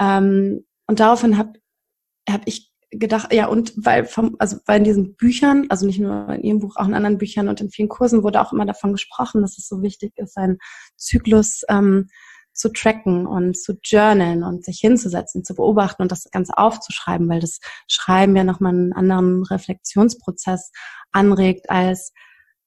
ähm, 0.00 0.64
und 0.86 1.00
daraufhin 1.00 1.36
habe 1.36 1.54
hab 2.28 2.42
ich 2.46 2.65
gedacht, 2.90 3.32
ja, 3.32 3.46
und 3.46 3.72
weil 3.76 4.04
vom, 4.04 4.36
also 4.38 4.58
weil 4.66 4.78
in 4.78 4.84
diesen 4.84 5.16
Büchern, 5.16 5.66
also 5.68 5.86
nicht 5.86 5.98
nur 5.98 6.28
in 6.30 6.42
Ihrem 6.42 6.58
Buch, 6.60 6.76
auch 6.76 6.86
in 6.86 6.94
anderen 6.94 7.18
Büchern 7.18 7.48
und 7.48 7.60
in 7.60 7.70
vielen 7.70 7.88
Kursen 7.88 8.22
wurde 8.22 8.40
auch 8.40 8.52
immer 8.52 8.66
davon 8.66 8.92
gesprochen, 8.92 9.42
dass 9.42 9.58
es 9.58 9.68
so 9.68 9.82
wichtig 9.82 10.12
ist, 10.16 10.34
seinen 10.34 10.58
Zyklus 10.96 11.62
ähm, 11.68 12.08
zu 12.52 12.70
tracken 12.72 13.26
und 13.26 13.56
zu 13.56 13.74
journalen 13.84 14.42
und 14.42 14.64
sich 14.64 14.78
hinzusetzen, 14.80 15.44
zu 15.44 15.54
beobachten 15.54 16.02
und 16.02 16.10
das 16.10 16.30
Ganze 16.30 16.56
aufzuschreiben, 16.56 17.28
weil 17.28 17.40
das 17.40 17.60
Schreiben 17.86 18.34
ja 18.34 18.44
nochmal 18.44 18.72
einen 18.72 18.92
anderen 18.92 19.44
Reflexionsprozess 19.44 20.72
anregt, 21.12 21.68
als 21.68 22.12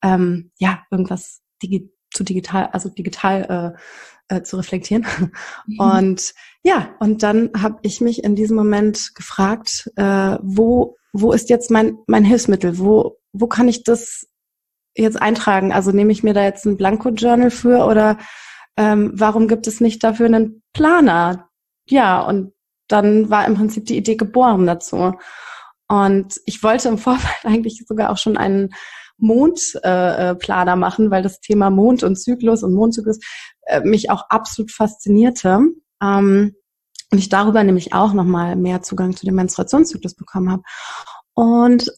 ähm, 0.04 0.52
ja, 0.58 0.84
irgendwas 0.92 1.42
digi 1.62 1.92
zu 2.20 2.26
digital, 2.26 2.70
also 2.74 2.90
digital 2.90 3.76
äh, 4.30 4.36
äh, 4.36 4.44
zu 4.44 4.58
reflektieren. 4.58 5.06
Mhm. 5.66 5.80
Und 5.80 6.34
ja, 6.64 6.90
und 7.00 7.24
dann 7.24 7.52
habe 7.60 7.80
ich 7.84 8.02
mich 8.02 8.24
in 8.26 8.36
diesem 8.36 8.58
Moment 8.58 9.16
gefragt, 9.16 9.90
äh, 9.96 10.38
wo, 10.42 10.98
wo 11.14 11.32
ist 11.32 11.50
jetzt 11.50 11.72
mein, 11.72 11.98
mein 12.08 12.26
Hilfsmittel? 12.26 12.78
Wo, 12.78 13.18
wo 13.32 13.48
kann 13.48 13.70
ich 13.70 13.84
das 13.84 14.28
jetzt 14.96 15.22
eintragen? 15.22 15.72
Also 15.72 15.92
nehme 15.92 16.12
ich 16.12 16.24
mir 16.24 16.34
da 16.34 16.44
jetzt 16.44 16.66
ein 16.66 16.76
Blanko-Journal 16.76 17.52
für 17.52 17.86
oder 17.86 18.18
ähm, 18.76 19.12
warum 19.14 19.48
gibt 19.48 19.66
es 19.68 19.80
nicht 19.80 20.04
dafür 20.04 20.26
einen 20.26 20.62
Planer? 20.74 21.50
Ja, 21.88 22.22
und 22.22 22.52
dann 22.90 23.30
war 23.30 23.46
im 23.46 23.56
Prinzip 23.56 23.86
die 23.86 23.98
Idee 23.98 24.16
geboren 24.16 24.68
dazu. 24.68 25.14
Und 25.88 26.42
ich 26.46 26.62
wollte 26.64 26.90
im 26.90 26.98
Vorfeld 27.06 27.46
eigentlich 27.46 27.86
sogar 27.88 28.10
auch 28.10 28.18
schon 28.18 28.36
einen 28.36 28.72
Mondplaner 29.20 30.74
äh, 30.74 30.76
machen, 30.76 31.12
weil 31.12 31.24
das 31.24 31.40
Thema 31.40 31.70
Mond 31.70 32.04
und 32.04 32.16
Zyklus 32.16 32.64
und 32.64 32.74
Mondzyklus 32.74 33.20
äh, 33.64 33.82
mich 33.82 34.10
auch 34.10 34.26
absolut 34.30 34.72
faszinierte. 34.72 35.60
Ähm, 36.02 36.56
und 37.12 37.18
ich 37.18 37.30
darüber 37.30 37.64
nämlich 37.64 37.94
auch 37.94 38.14
nochmal 38.14 38.56
mehr 38.56 38.82
Zugang 38.82 39.16
zu 39.16 39.26
dem 39.26 39.36
Menstruationszyklus 39.36 40.16
bekommen 40.16 40.52
habe. 40.52 40.64
Und 41.34 41.92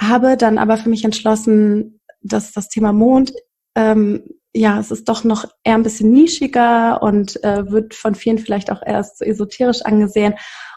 habe 0.00 0.36
dann 0.36 0.58
aber 0.58 0.76
für 0.76 0.88
mich 0.88 1.04
entschlossen, 1.04 2.00
dass 2.22 2.52
das 2.52 2.68
Thema 2.68 2.92
Mond, 2.92 3.32
ähm, 3.74 4.24
ja, 4.54 4.78
es 4.78 4.90
ist 4.90 5.08
doch 5.08 5.24
noch 5.24 5.44
eher 5.64 5.74
ein 5.74 5.82
bisschen 5.82 6.10
nischiger 6.10 7.02
und 7.02 7.42
äh, 7.44 7.70
wird 7.70 7.94
von 7.94 8.14
vielen 8.14 8.38
vielleicht 8.38 8.70
auch 8.70 8.82
erst 8.84 9.18
so 9.18 9.24
esoterisch 9.24 9.82
angesehen 9.82 10.34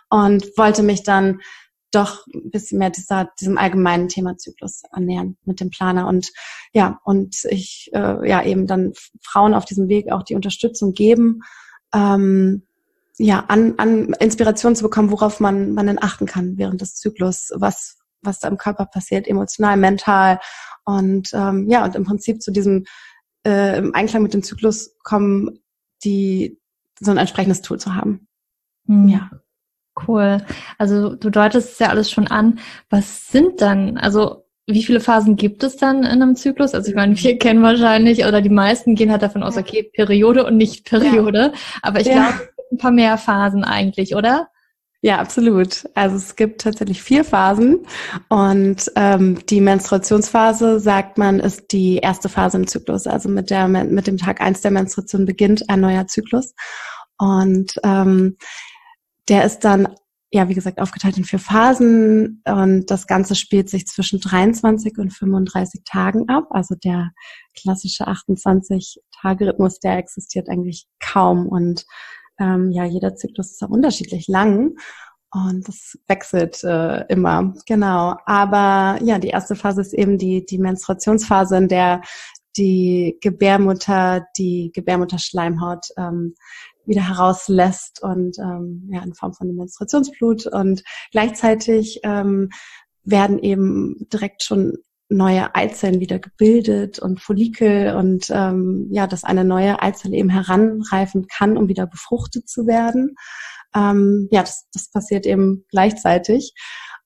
und 0.10 0.46
wollte 0.58 0.84
mich 0.84 1.04
dann 1.04 1.40
doch 1.92 2.26
ein 2.28 2.52
bisschen 2.52 2.80
mehr 2.80 2.90
dieser, 2.90 3.30
diesem 3.40 3.58
allgemeinen 3.58 4.08
Thema 4.08 4.38
Zyklus 4.38 4.84
annähern 4.92 5.38
mit 5.46 5.60
dem 5.60 5.70
Planer. 5.70 6.08
Und 6.08 6.32
ja, 6.74 7.00
und 7.04 7.36
ich 7.50 7.90
äh, 7.94 8.28
ja 8.28 8.44
eben 8.44 8.68
dann 8.68 8.94
Frauen 9.24 9.54
auf 9.54 9.66
diesem 9.66 9.88
Weg 9.88 10.12
auch 10.12 10.24
die 10.24 10.36
Unterstützung 10.36 10.94
geben, 10.94 11.42
ähm, 11.94 12.64
ja, 13.18 13.44
an, 13.48 13.74
an 13.78 14.14
Inspiration 14.20 14.76
zu 14.76 14.84
bekommen, 14.84 15.12
worauf 15.12 15.40
man, 15.40 15.74
man 15.74 15.88
dann 15.88 16.00
achten 16.00 16.26
kann 16.26 16.58
während 16.58 16.80
des 16.80 16.96
Zyklus, 16.96 17.52
was, 17.56 17.98
was 18.22 18.40
da 18.40 18.48
im 18.48 18.58
Körper 18.58 18.86
passiert, 18.86 19.28
emotional, 19.28 19.76
mental. 19.76 20.40
Und 20.86 21.32
ähm, 21.34 21.70
ja, 21.70 21.84
und 21.84 21.96
im 21.96 22.06
Prinzip 22.06 22.42
zu 22.42 22.52
diesem 22.52 22.86
äh, 23.46 23.78
im 23.78 23.94
Einklang 23.94 24.24
mit 24.24 24.34
dem 24.34 24.44
Zyklus 24.44 24.96
kommen, 25.04 25.60
die 26.04 26.60
so 27.00 27.12
ein 27.12 27.18
entsprechendes 27.18 27.62
Tool 27.62 27.80
zu 27.80 27.96
haben. 27.96 28.28
Mhm. 28.86 29.10
Ja. 29.10 29.30
Cool. 30.08 30.38
Also 30.78 31.16
du 31.16 31.30
deutest 31.30 31.74
es 31.74 31.80
ja 31.80 31.88
alles 31.88 32.12
schon 32.12 32.28
an. 32.28 32.60
Was 32.90 33.28
sind 33.28 33.62
dann, 33.62 33.98
also 33.98 34.46
wie 34.68 34.84
viele 34.84 35.00
Phasen 35.00 35.36
gibt 35.36 35.64
es 35.64 35.78
dann 35.78 36.00
in 36.00 36.22
einem 36.22 36.36
Zyklus? 36.36 36.74
Also 36.74 36.90
ich 36.90 36.96
meine, 36.96 37.18
wir 37.18 37.38
kennen 37.38 37.64
wahrscheinlich, 37.64 38.26
oder 38.26 38.42
die 38.42 38.50
meisten 38.50 38.96
gehen 38.96 39.12
halt 39.12 39.24
davon 39.24 39.44
aus, 39.44 39.58
okay, 39.58 39.90
Periode 39.94 40.46
und 40.46 40.58
nicht 40.58 40.86
Periode. 40.86 41.52
Ja. 41.54 41.60
Aber 41.82 42.00
ich 42.00 42.08
ja. 42.08 42.14
glaube, 42.14 42.34
es 42.34 42.56
gibt 42.56 42.72
ein 42.74 42.78
paar 42.78 42.92
mehr 42.92 43.18
Phasen 43.18 43.64
eigentlich, 43.64 44.16
oder? 44.16 44.48
Ja, 45.02 45.20
absolut. 45.20 45.88
Also 45.96 46.18
es 46.18 46.36
gibt 46.36 46.62
tatsächlich 46.62 47.02
vier 47.02 47.24
Phasen 47.24 47.86
und 48.28 48.92
ähm, 48.98 49.40
die 49.50 49.62
Menstruationsphase, 49.62 50.82
sagt 50.82 51.18
man, 51.18 51.40
ist 51.40 51.72
die 51.72 51.98
erste 51.98 52.28
Phase 52.28 52.58
im 52.58 52.68
Zyklus. 52.68 53.08
Also 53.08 53.30
mit, 53.30 53.50
der, 53.50 53.70
mit 53.70 54.08
dem 54.08 54.18
Tag 54.18 54.42
eins 54.42 54.60
der 54.60 54.72
Menstruation 54.72 55.26
beginnt 55.26 55.70
ein 55.70 55.80
neuer 55.80 56.06
Zyklus. 56.08 56.54
Und 57.18 57.80
ähm, 57.84 58.38
der 59.30 59.46
ist 59.46 59.60
dann, 59.60 59.88
ja, 60.32 60.48
wie 60.50 60.54
gesagt, 60.54 60.80
aufgeteilt 60.80 61.18
in 61.18 61.24
vier 61.24 61.40
Phasen 61.40 62.42
und 62.46 62.86
das 62.92 63.08
Ganze 63.08 63.36
spielt 63.36 63.70
sich 63.70 63.88
zwischen 63.88 64.20
23 64.20 64.98
und 64.98 65.12
35 65.12 65.82
Tagen 65.86 66.30
ab. 66.30 66.48
Also 66.52 66.76
der 66.76 67.12
klassische 67.60 68.08
28-Tage-Rhythmus, 68.08 69.80
der 69.80 69.98
existiert 69.98 70.50
eigentlich 70.50 70.88
kaum 71.00 71.48
und 71.48 71.86
ähm, 72.40 72.72
ja, 72.72 72.86
jeder 72.86 73.16
Zyklus 73.16 73.52
ist 73.52 73.64
auch 73.64 73.70
unterschiedlich 73.70 74.28
lang. 74.28 74.76
Und 75.32 75.68
das 75.68 75.98
wechselt 76.08 76.64
äh, 76.64 77.06
immer, 77.08 77.54
genau. 77.68 78.16
Aber 78.26 78.98
ja, 79.04 79.20
die 79.20 79.28
erste 79.28 79.56
Phase 79.56 79.82
ist 79.82 79.94
eben 79.94 80.18
die, 80.18 80.44
die 80.44 80.58
Menstruationsphase, 80.58 81.58
in 81.58 81.68
der 81.68 82.02
die 82.58 83.18
Gebärmutter, 83.22 84.26
die 84.38 84.72
Gebärmutterschleimhaut 84.74 85.86
ähm, 85.98 86.36
wieder 86.86 87.08
herauslässt 87.08 88.02
und 88.02 88.38
ähm, 88.40 88.90
ja, 88.92 89.04
in 89.04 89.14
Form 89.14 89.34
von 89.34 89.54
Menstruationsblut. 89.56 90.48
Und 90.48 90.84
gleichzeitig 91.12 92.00
ähm, 92.04 92.50
werden 93.04 93.40
eben 93.40 94.08
direkt 94.12 94.44
schon 94.44 94.78
neue 95.10 95.56
Eizellen 95.56 96.00
wieder 96.00 96.20
gebildet 96.20 97.00
und 97.00 97.20
Follikel 97.20 97.96
und 97.96 98.28
ähm, 98.30 98.88
ja, 98.92 99.08
dass 99.08 99.24
eine 99.24 99.44
neue 99.44 99.82
Eizelle 99.82 100.16
eben 100.16 100.30
heranreifen 100.30 101.28
kann, 101.28 101.58
um 101.58 101.68
wieder 101.68 101.88
befruchtet 101.88 102.48
zu 102.48 102.68
werden. 102.68 103.16
Ähm, 103.76 104.28
ja, 104.32 104.42
das, 104.42 104.68
das 104.72 104.92
passiert 104.92 105.26
eben 105.26 105.66
gleichzeitig. 105.70 106.54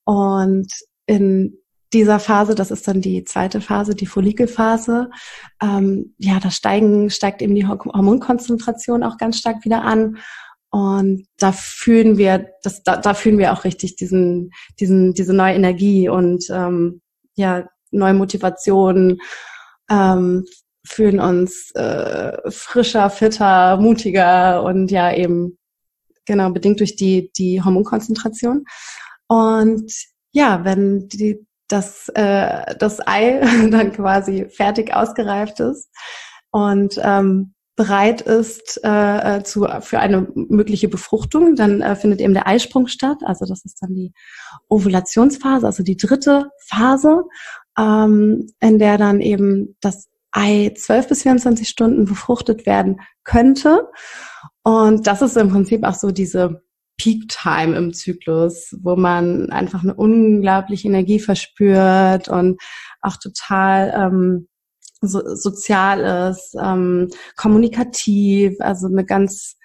Und 0.03 0.67
in 1.05 1.62
dieser 1.93 2.19
Phase, 2.19 2.55
das 2.55 2.71
ist 2.71 2.87
dann 2.87 3.01
die 3.01 3.23
zweite 3.23 3.61
Phase, 3.61 3.95
die 3.95 4.05
Follikelphase, 4.05 5.09
ähm, 5.61 6.15
ja, 6.17 6.39
da 6.39 6.51
steigen, 6.51 7.09
steigt 7.09 7.41
eben 7.41 7.55
die 7.55 7.67
Hormonkonzentration 7.67 9.03
auch 9.03 9.17
ganz 9.17 9.37
stark 9.37 9.63
wieder 9.63 9.83
an. 9.83 10.17
Und 10.69 11.27
da 11.37 11.51
fühlen 11.51 12.17
wir, 12.17 12.49
das, 12.63 12.81
da, 12.83 12.97
da 12.97 13.13
fühlen 13.13 13.37
wir 13.37 13.53
auch 13.53 13.63
richtig 13.63 13.95
diesen, 13.95 14.51
diesen, 14.79 15.13
diese 15.13 15.33
neue 15.33 15.53
Energie 15.53 16.09
und 16.09 16.45
ähm, 16.49 17.01
ja, 17.35 17.67
neue 17.91 18.15
Motivation, 18.15 19.19
ähm, 19.89 20.45
fühlen 20.85 21.19
uns 21.19 21.71
äh, 21.75 22.51
frischer, 22.51 23.09
fitter, 23.09 23.77
mutiger 23.77 24.63
und 24.63 24.91
ja 24.91 25.13
eben 25.13 25.57
genau 26.25 26.49
bedingt 26.49 26.79
durch 26.79 26.95
die 26.95 27.31
die 27.37 27.61
Hormonkonzentration. 27.61 28.65
Und 29.27 29.93
ja, 30.31 30.63
wenn 30.65 31.07
die 31.07 31.45
das 31.73 32.09
äh, 32.09 32.75
das 32.77 33.05
Ei 33.05 33.41
dann 33.71 33.91
quasi 33.91 34.45
fertig 34.49 34.93
ausgereift 34.93 35.59
ist 35.59 35.89
und 36.51 36.99
ähm, 37.01 37.53
bereit 37.75 38.21
ist 38.21 38.79
äh, 38.83 39.37
äh, 39.37 39.43
zu, 39.43 39.67
für 39.81 39.99
eine 39.99 40.27
mögliche 40.35 40.87
Befruchtung, 40.87 41.55
dann 41.55 41.81
äh, 41.81 41.95
findet 41.95 42.21
eben 42.21 42.35
der 42.35 42.47
Eisprung 42.47 42.85
statt. 42.85 43.17
Also 43.25 43.45
das 43.45 43.65
ist 43.65 43.81
dann 43.81 43.95
die 43.95 44.13
Ovulationsphase, 44.69 45.65
also 45.65 45.81
die 45.81 45.97
dritte 45.97 46.51
Phase 46.67 47.23
ähm, 47.77 48.47
in 48.59 48.79
der 48.79 48.97
dann 48.97 49.21
eben 49.21 49.75
das 49.81 50.07
Ei 50.31 50.73
12 50.75 51.07
bis 51.07 51.23
24 51.23 51.67
Stunden 51.67 52.05
befruchtet 52.05 52.65
werden 52.65 53.01
könnte. 53.23 53.89
Und 54.63 55.07
das 55.07 55.21
ist 55.21 55.37
im 55.37 55.49
Prinzip 55.49 55.83
auch 55.83 55.93
so 55.93 56.11
diese 56.11 56.63
Peak 57.03 57.27
Time 57.27 57.75
im 57.75 57.93
Zyklus, 57.93 58.73
wo 58.81 58.95
man 58.95 59.49
einfach 59.49 59.83
eine 59.83 59.93
unglaubliche 59.93 60.87
Energie 60.87 61.19
verspürt 61.19 62.29
und 62.29 62.61
auch 63.01 63.17
total 63.17 63.93
ähm, 63.93 64.47
so, 65.01 65.21
sozial 65.35 66.31
ist, 66.31 66.55
ähm, 66.57 67.09
kommunikativ, 67.35 68.55
also 68.59 68.87
eine 68.87 69.03
ganz, 69.03 69.57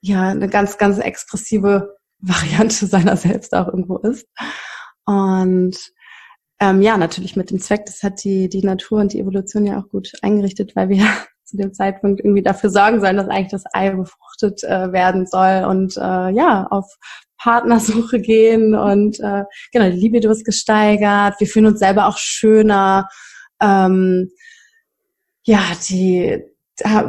ja, 0.00 0.30
eine 0.30 0.48
ganz, 0.48 0.78
ganz 0.78 0.98
expressive 0.98 1.96
Variante 2.18 2.86
seiner 2.86 3.16
selbst 3.16 3.54
auch 3.54 3.68
irgendwo 3.68 3.98
ist. 3.98 4.26
Und 5.04 5.78
ähm, 6.58 6.82
ja, 6.82 6.96
natürlich 6.96 7.36
mit 7.36 7.52
dem 7.52 7.60
Zweck, 7.60 7.86
das 7.86 8.02
hat 8.02 8.24
die, 8.24 8.48
die 8.48 8.64
Natur 8.64 8.98
und 8.98 9.12
die 9.12 9.20
Evolution 9.20 9.64
ja 9.64 9.78
auch 9.78 9.88
gut 9.88 10.10
eingerichtet, 10.22 10.74
weil 10.74 10.88
wir 10.88 11.06
zu 11.48 11.56
dem 11.56 11.72
Zeitpunkt 11.72 12.20
irgendwie 12.20 12.42
dafür 12.42 12.70
sorgen 12.70 13.00
sollen, 13.00 13.16
dass 13.16 13.28
eigentlich 13.28 13.50
das 13.50 13.64
Ei 13.72 13.90
befruchtet 13.90 14.62
äh, 14.64 14.92
werden 14.92 15.26
soll 15.26 15.64
und 15.64 15.96
äh, 15.96 16.30
ja, 16.30 16.66
auf 16.70 16.86
Partnersuche 17.38 18.20
gehen 18.20 18.74
und 18.74 19.18
äh, 19.20 19.44
genau, 19.72 19.90
die 19.90 20.00
Libido 20.00 20.30
ist 20.30 20.44
gesteigert, 20.44 21.38
wir 21.38 21.46
fühlen 21.46 21.66
uns 21.66 21.78
selber 21.78 22.06
auch 22.06 22.18
schöner, 22.18 23.08
ähm, 23.60 24.30
ja, 25.44 25.62
die 25.88 26.42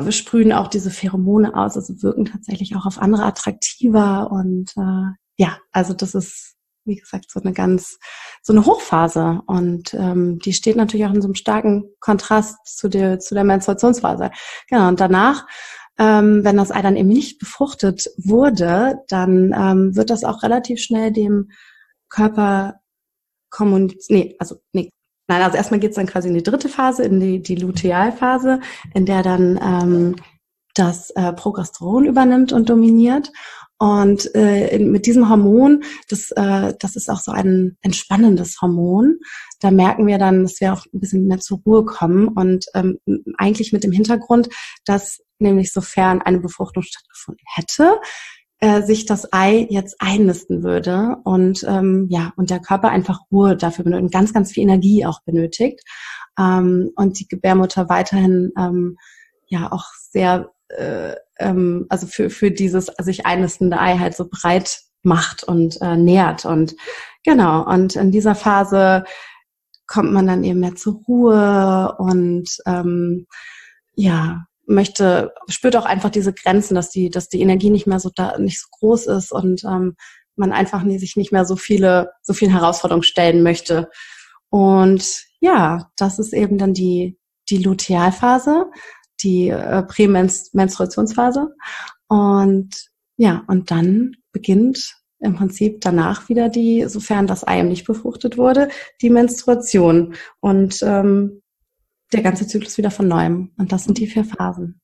sprühen 0.09 0.51
auch 0.51 0.67
diese 0.67 0.89
Pheromone 0.89 1.55
aus, 1.55 1.75
also 1.75 2.01
wirken 2.01 2.25
tatsächlich 2.25 2.75
auch 2.75 2.85
auf 2.85 2.99
andere 2.99 3.23
attraktiver 3.25 4.31
und 4.31 4.71
äh, 4.77 5.13
ja, 5.37 5.57
also 5.71 5.93
das 5.93 6.15
ist 6.15 6.55
wie 6.89 6.97
gesagt, 6.97 7.31
so 7.31 7.39
eine 7.39 7.53
ganz, 7.53 7.99
so 8.41 8.51
eine 8.51 8.65
Hochphase. 8.65 9.41
Und 9.47 9.93
ähm, 9.93 10.39
die 10.39 10.53
steht 10.53 10.75
natürlich 10.75 11.05
auch 11.05 11.13
in 11.13 11.21
so 11.21 11.27
einem 11.27 11.35
starken 11.35 11.85
Kontrast 11.99 12.57
zu 12.65 12.89
der, 12.89 13.19
zu 13.19 13.35
der 13.35 13.43
Menstruationsphase. 13.45 14.31
Genau, 14.67 14.89
und 14.89 14.99
danach, 14.99 15.47
ähm, 15.97 16.43
wenn 16.43 16.57
das 16.57 16.71
Ei 16.71 16.81
dann 16.81 16.97
eben 16.97 17.09
nicht 17.09 17.39
befruchtet 17.39 18.09
wurde, 18.17 18.97
dann 19.07 19.53
ähm, 19.57 19.95
wird 19.95 20.09
das 20.09 20.23
auch 20.23 20.43
relativ 20.43 20.79
schnell 20.81 21.11
dem 21.11 21.51
Körper 22.09 22.79
kommunizieren. 23.49 24.19
Nee, 24.19 24.35
also 24.39 24.57
nee. 24.73 24.89
Nein, 25.27 25.43
also 25.43 25.57
erstmal 25.57 25.79
geht's 25.79 25.95
dann 25.95 26.07
quasi 26.07 26.27
in 26.27 26.33
die 26.33 26.43
dritte 26.43 26.69
Phase, 26.69 27.03
in 27.03 27.19
die, 27.19 27.39
die 27.41 27.55
Lutealphase, 27.55 28.61
in 28.95 29.05
der 29.05 29.21
dann 29.21 29.59
ähm, 29.61 30.15
das 30.73 31.11
äh, 31.11 31.33
Progesteron 31.33 32.05
übernimmt 32.05 32.53
und 32.53 32.69
dominiert. 32.69 33.31
Und 33.79 34.29
äh, 34.35 34.77
mit 34.77 35.05
diesem 35.05 35.29
Hormon, 35.29 35.83
das, 36.09 36.31
äh, 36.31 36.73
das 36.77 36.97
ist 36.97 37.09
auch 37.09 37.21
so 37.21 37.31
ein 37.31 37.77
entspannendes 37.81 38.61
Hormon. 38.61 39.19
Da 39.61 39.71
merken 39.71 40.05
wir 40.05 40.17
dann, 40.17 40.43
dass 40.43 40.59
wir 40.59 40.73
auch 40.73 40.85
ein 40.93 40.99
bisschen 40.99 41.27
mehr 41.27 41.39
zur 41.39 41.61
Ruhe 41.65 41.85
kommen 41.85 42.27
und 42.27 42.65
ähm, 42.75 42.99
eigentlich 43.37 43.71
mit 43.71 43.85
dem 43.85 43.93
Hintergrund, 43.93 44.49
dass 44.83 45.21
nämlich 45.39 45.71
sofern 45.71 46.21
eine 46.21 46.39
Befruchtung 46.39 46.83
stattgefunden 46.83 47.45
hätte, 47.55 48.01
äh, 48.59 48.81
sich 48.81 49.05
das 49.05 49.31
Ei 49.31 49.65
jetzt 49.69 49.95
einnisten 49.99 50.61
würde 50.63 51.15
und 51.23 51.63
ähm, 51.65 52.07
ja 52.09 52.33
und 52.35 52.49
der 52.49 52.59
Körper 52.59 52.89
einfach 52.89 53.21
Ruhe 53.31 53.55
dafür 53.55 53.85
benötigt 53.85 54.03
und 54.03 54.11
ganz 54.11 54.33
ganz 54.33 54.51
viel 54.51 54.63
Energie 54.63 55.05
auch 55.05 55.21
benötigt 55.23 55.79
ähm, 56.37 56.91
und 56.97 57.19
die 57.19 57.29
Gebärmutter 57.29 57.87
weiterhin 57.87 58.51
ähm, 58.57 58.97
ja 59.47 59.71
auch 59.71 59.85
sehr 60.11 60.51
äh, 60.69 61.15
ähm, 61.37 61.85
also 61.89 62.07
für, 62.07 62.29
für 62.29 62.51
dieses 62.51 62.87
sich 62.99 63.25
einnistende 63.25 63.79
Ei 63.79 63.97
halt 63.97 64.15
so 64.15 64.27
breit 64.29 64.81
macht 65.01 65.43
und 65.43 65.81
äh, 65.81 65.97
nährt. 65.97 66.45
Und 66.45 66.75
genau, 67.23 67.65
und 67.65 67.95
in 67.95 68.11
dieser 68.11 68.35
Phase 68.35 69.03
kommt 69.87 70.11
man 70.11 70.27
dann 70.27 70.43
eben 70.43 70.59
mehr 70.59 70.75
zur 70.75 71.01
Ruhe 71.07 71.95
und 71.97 72.49
ähm, 72.65 73.25
ja, 73.95 74.45
möchte, 74.67 75.33
spürt 75.47 75.75
auch 75.75 75.85
einfach 75.85 76.11
diese 76.11 76.31
Grenzen, 76.31 76.75
dass 76.75 76.91
die, 76.91 77.09
dass 77.09 77.27
die 77.27 77.41
Energie 77.41 77.71
nicht 77.71 77.87
mehr 77.87 77.99
so 77.99 78.11
da, 78.13 78.37
nicht 78.37 78.61
so 78.61 78.67
groß 78.71 79.07
ist 79.07 79.31
und 79.31 79.63
ähm, 79.63 79.95
man 80.35 80.51
einfach 80.51 80.85
sich 80.85 81.15
nicht 81.15 81.31
mehr 81.31 81.45
so 81.45 81.55
viele, 81.55 82.11
so 82.21 82.33
viele 82.33 82.53
Herausforderungen 82.53 83.03
stellen 83.03 83.43
möchte. 83.43 83.89
Und 84.49 85.25
ja, 85.41 85.89
das 85.97 86.19
ist 86.19 86.33
eben 86.33 86.57
dann 86.57 86.73
die, 86.73 87.17
die 87.49 87.57
Lutealphase 87.57 88.67
die 89.23 89.49
äh, 89.49 89.83
Prämenstruationsphase. 89.83 91.55
Und 92.07 92.89
ja, 93.17 93.43
und 93.47 93.71
dann 93.71 94.15
beginnt 94.31 94.95
im 95.19 95.35
Prinzip 95.35 95.81
danach 95.81 96.29
wieder 96.29 96.49
die, 96.49 96.85
sofern 96.87 97.27
das 97.27 97.45
Ei 97.45 97.61
nicht 97.61 97.85
befruchtet 97.85 98.37
wurde, 98.37 98.69
die 99.01 99.09
Menstruation 99.09 100.15
und 100.39 100.81
ähm, 100.81 101.41
der 102.13 102.21
ganze 102.21 102.47
Zyklus 102.47 102.77
wieder 102.77 102.91
von 102.91 103.07
neuem. 103.07 103.51
Und 103.57 103.71
das 103.71 103.83
sind 103.83 103.97
die 103.97 104.07
vier 104.07 104.23
Phasen. 104.23 104.79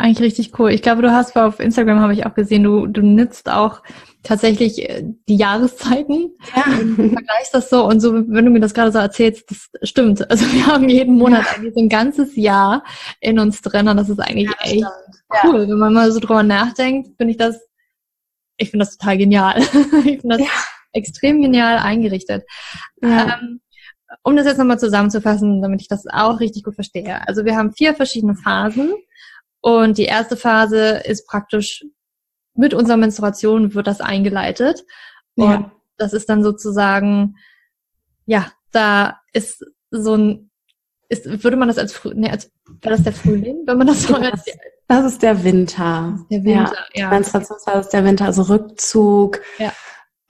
Eigentlich 0.00 0.20
richtig 0.20 0.58
cool. 0.58 0.70
Ich 0.70 0.80
glaube, 0.80 1.02
du 1.02 1.12
hast 1.12 1.36
auf 1.36 1.60
Instagram 1.60 2.00
habe 2.00 2.14
ich 2.14 2.24
auch 2.24 2.34
gesehen, 2.34 2.62
du, 2.62 2.86
du 2.86 3.02
nützt 3.02 3.50
auch 3.50 3.82
tatsächlich 4.22 4.88
äh, 4.88 5.04
die 5.28 5.36
Jahreszeiten 5.36 6.30
ja. 6.56 6.64
und 6.80 7.12
vergleichst 7.12 7.52
das 7.52 7.68
so 7.68 7.86
und 7.86 8.00
so, 8.00 8.14
wenn 8.14 8.46
du 8.46 8.50
mir 8.50 8.60
das 8.60 8.72
gerade 8.72 8.92
so 8.92 8.98
erzählst, 8.98 9.50
das 9.50 9.68
stimmt. 9.82 10.28
Also 10.30 10.50
wir 10.52 10.66
haben 10.66 10.88
jeden 10.88 11.16
Monat 11.16 11.44
ja. 11.44 11.52
eigentlich 11.52 11.74
so 11.74 11.80
ein 11.80 11.90
ganzes 11.90 12.34
Jahr 12.36 12.82
in 13.20 13.38
uns 13.38 13.60
drin 13.60 13.88
und 13.88 13.98
das 13.98 14.08
ist 14.08 14.20
eigentlich 14.20 14.48
ja, 14.48 14.72
echt 14.72 14.86
cool. 15.44 15.68
Wenn 15.68 15.78
man 15.78 15.92
mal 15.92 16.10
so 16.10 16.18
drüber 16.18 16.42
nachdenkt, 16.42 17.16
finde 17.18 17.32
ich 17.32 17.36
das, 17.36 17.60
ich 18.56 18.70
finde 18.70 18.86
das 18.86 18.96
total 18.96 19.18
genial. 19.18 19.58
ich 20.06 20.20
finde 20.20 20.38
das 20.38 20.46
extrem 20.92 21.42
genial 21.42 21.76
eingerichtet. 21.76 22.44
Ähm, 23.02 23.60
um 24.22 24.34
das 24.34 24.46
jetzt 24.46 24.58
nochmal 24.58 24.78
zusammenzufassen, 24.78 25.60
damit 25.60 25.82
ich 25.82 25.88
das 25.88 26.06
auch 26.06 26.40
richtig 26.40 26.64
gut 26.64 26.74
verstehe. 26.74 27.26
Also 27.28 27.44
wir 27.44 27.56
haben 27.56 27.72
vier 27.72 27.94
verschiedene 27.94 28.34
Phasen 28.34 28.92
und 29.60 29.98
die 29.98 30.04
erste 30.04 30.36
Phase 30.36 31.02
ist 31.04 31.26
praktisch 31.26 31.84
mit 32.54 32.74
unserer 32.74 32.96
Menstruation 32.96 33.74
wird 33.74 33.86
das 33.86 34.00
eingeleitet. 34.00 34.84
Und 35.34 35.50
ja. 35.50 35.72
das 35.96 36.12
ist 36.12 36.28
dann 36.28 36.42
sozusagen, 36.42 37.36
ja, 38.26 38.50
da 38.72 39.20
ist 39.32 39.64
so 39.90 40.16
ein, 40.16 40.50
ist, 41.08 41.42
würde 41.42 41.56
man 41.56 41.68
das 41.68 41.78
als, 41.78 42.00
nee, 42.14 42.30
als, 42.30 42.50
war 42.82 42.92
das 42.92 43.02
der 43.02 43.12
Frühling, 43.12 43.62
wenn 43.66 43.78
man 43.78 43.86
das 43.86 44.02
so 44.04 44.14
als, 44.14 44.44
das 44.88 45.04
ist 45.04 45.22
der 45.22 45.44
Winter. 45.44 46.18
Der 46.30 46.44
Winter, 46.44 46.86
ja. 46.94 47.02
ja. 47.02 47.10
Menstruationsphase 47.10 47.80
ist 47.80 47.92
der 47.92 48.04
Winter, 48.04 48.26
also 48.26 48.42
Rückzug, 48.42 49.40
ja. 49.58 49.72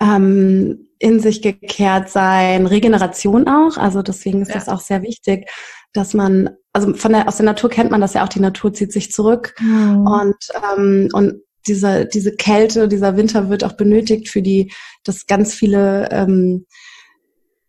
ähm, 0.01 0.89
in 0.99 1.19
sich 1.19 1.41
gekehrt 1.41 2.11
sein, 2.11 2.67
Regeneration 2.67 3.49
auch. 3.49 3.79
Also 3.79 4.03
deswegen 4.03 4.43
ist 4.43 4.49
ja. 4.49 4.55
das 4.55 4.69
auch 4.69 4.81
sehr 4.81 5.03
wichtig, 5.03 5.51
dass 5.93 6.15
man, 6.15 6.51
also 6.73 6.95
von 6.95 7.13
der, 7.13 7.29
aus 7.29 7.37
der 7.37 7.47
Natur 7.47 7.71
kennt 7.71 7.91
man 7.91 8.01
das 8.01 8.15
ja 8.15 8.25
auch, 8.25 8.29
die 8.29 8.41
Natur 8.41 8.73
zieht 8.73 8.93
sich 8.93 9.13
zurück 9.13 9.55
mhm. 9.61 10.07
und, 10.07 10.37
ähm, 10.77 11.09
und 11.13 11.43
diese, 11.67 12.07
diese 12.07 12.35
Kälte, 12.35 12.89
dieser 12.89 13.17
Winter 13.17 13.51
wird 13.51 13.65
auch 13.65 13.73
benötigt 13.73 14.29
für 14.29 14.43
die, 14.43 14.73
dass 15.05 15.27
ganz 15.27 15.55
viele 15.55 16.09
ähm, 16.11 16.67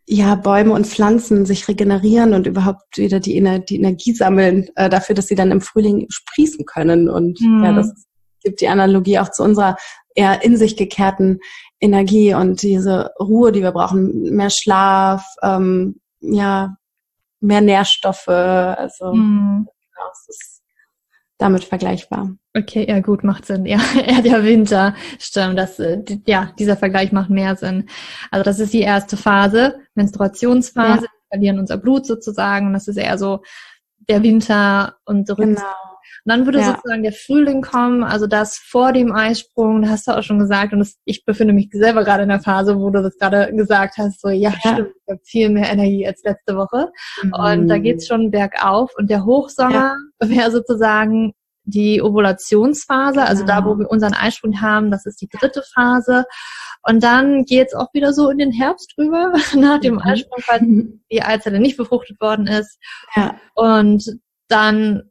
ja, 0.05 0.35
Bäume 0.35 0.73
und 0.73 0.87
Pflanzen 0.87 1.45
sich 1.45 1.67
regenerieren 1.67 2.33
und 2.33 2.47
überhaupt 2.47 2.97
wieder 2.97 3.19
die, 3.19 3.37
Ener 3.37 3.59
die 3.59 3.77
Energie 3.77 4.13
sammeln, 4.13 4.69
äh, 4.75 4.89
dafür, 4.89 5.15
dass 5.15 5.27
sie 5.27 5.35
dann 5.35 5.51
im 5.51 5.61
Frühling 5.61 6.07
sprießen 6.09 6.65
können. 6.65 7.09
Und 7.09 7.39
mhm. 7.39 7.63
ja, 7.63 7.73
das 7.73 7.93
gibt 8.43 8.61
die 8.61 8.67
Analogie 8.67 9.19
auch 9.19 9.31
zu 9.31 9.43
unserer 9.43 9.77
eher 10.15 10.43
in 10.43 10.57
sich 10.57 10.75
gekehrten 10.75 11.39
Energie 11.79 12.33
und 12.33 12.61
diese 12.61 13.11
Ruhe, 13.19 13.51
die 13.51 13.61
wir 13.61 13.71
brauchen, 13.71 14.35
mehr 14.35 14.49
Schlaf, 14.49 15.25
ähm, 15.41 16.01
ja, 16.19 16.75
mehr 17.41 17.62
Nährstoffe. 17.62 18.27
Also 18.27 19.13
mhm. 19.13 19.67
genau, 19.67 20.10
es 20.12 20.29
ist 20.29 20.62
damit 21.38 21.63
vergleichbar. 21.63 22.36
Okay, 22.55 22.86
ja 22.88 23.00
gut, 23.00 23.24
macht 23.24 23.45
Sinn. 23.45 23.65
Ja, 23.71 23.79
eher 24.05 24.21
der 24.21 24.43
Winter, 24.43 24.95
stimmt. 25.19 25.57
Das, 25.57 25.79
äh, 25.79 26.01
ja, 26.25 26.53
dieser 26.57 26.77
Vergleich 26.77 27.12
macht 27.12 27.29
mehr 27.29 27.55
Sinn. 27.55 27.89
Also 28.29 28.43
das 28.43 28.60
ist 28.60 28.74
die 28.74 28.81
erste 28.81 29.17
Phase, 29.17 29.79
Menstruationsphase. 29.95 31.05
Ja. 31.05 31.12
Wir 31.12 31.29
verlieren 31.29 31.60
unser 31.60 31.77
Blut 31.77 32.05
sozusagen. 32.05 32.67
Und 32.67 32.74
das 32.74 32.88
ist 32.88 32.98
eher 32.98 33.17
so 33.17 33.41
der 34.07 34.24
Winter 34.24 34.98
und 35.05 35.29
Rückzug. 35.29 35.55
Genau. 35.55 35.90
Und 36.23 36.29
dann 36.29 36.45
würde 36.45 36.59
ja. 36.59 36.75
sozusagen 36.75 37.03
der 37.03 37.13
Frühling 37.13 37.61
kommen, 37.61 38.03
also 38.03 38.27
das 38.27 38.57
vor 38.57 38.93
dem 38.93 39.11
Eisprung, 39.11 39.81
das 39.81 39.91
hast 39.91 40.07
du 40.07 40.11
auch 40.11 40.23
schon 40.23 40.39
gesagt. 40.39 40.71
Und 40.73 40.79
das, 40.79 40.97
ich 41.05 41.25
befinde 41.25 41.53
mich 41.53 41.69
selber 41.71 42.03
gerade 42.03 42.23
in 42.23 42.29
der 42.29 42.41
Phase, 42.41 42.79
wo 42.79 42.89
du 42.89 43.01
das 43.01 43.17
gerade 43.17 43.53
gesagt 43.55 43.97
hast, 43.97 44.21
so 44.21 44.29
ja, 44.29 44.53
ja. 44.63 44.73
stimmt, 44.73 44.91
ich 44.95 45.12
habe 45.12 45.21
viel 45.23 45.49
mehr 45.49 45.69
Energie 45.69 46.05
als 46.05 46.21
letzte 46.23 46.55
Woche. 46.55 46.91
Mhm. 47.23 47.34
Und 47.34 47.67
da 47.67 47.77
geht's 47.79 48.07
schon 48.07 48.29
bergauf. 48.29 48.91
Und 48.97 49.10
der 49.10 49.25
Hochsommer 49.25 49.97
ja. 50.21 50.29
wäre 50.29 50.51
sozusagen 50.51 51.34
die 51.63 52.01
Ovulationsphase, 52.01 53.23
also 53.23 53.45
da, 53.45 53.63
wo 53.63 53.75
genau. 53.75 53.79
wir 53.79 53.91
unseren 53.91 54.13
Eisprung 54.13 54.62
haben, 54.62 54.91
das 54.91 55.05
ist 55.05 55.21
die 55.21 55.29
dritte 55.29 55.63
Phase. 55.73 56.25
Und 56.84 57.03
dann 57.03 57.45
geht's 57.45 57.75
auch 57.75 57.93
wieder 57.93 58.13
so 58.13 58.29
in 58.29 58.39
den 58.39 58.51
Herbst 58.51 58.93
rüber, 58.97 59.34
nach 59.55 59.79
dem 59.79 59.95
mhm. 59.95 60.01
Eisprung, 60.01 60.43
weil 60.47 60.60
die 61.12 61.21
Eizelle 61.21 61.60
nicht 61.60 61.77
befruchtet 61.77 62.19
worden 62.19 62.47
ist. 62.47 62.77
Ja. 63.15 63.36
Und 63.55 64.19
dann 64.47 65.11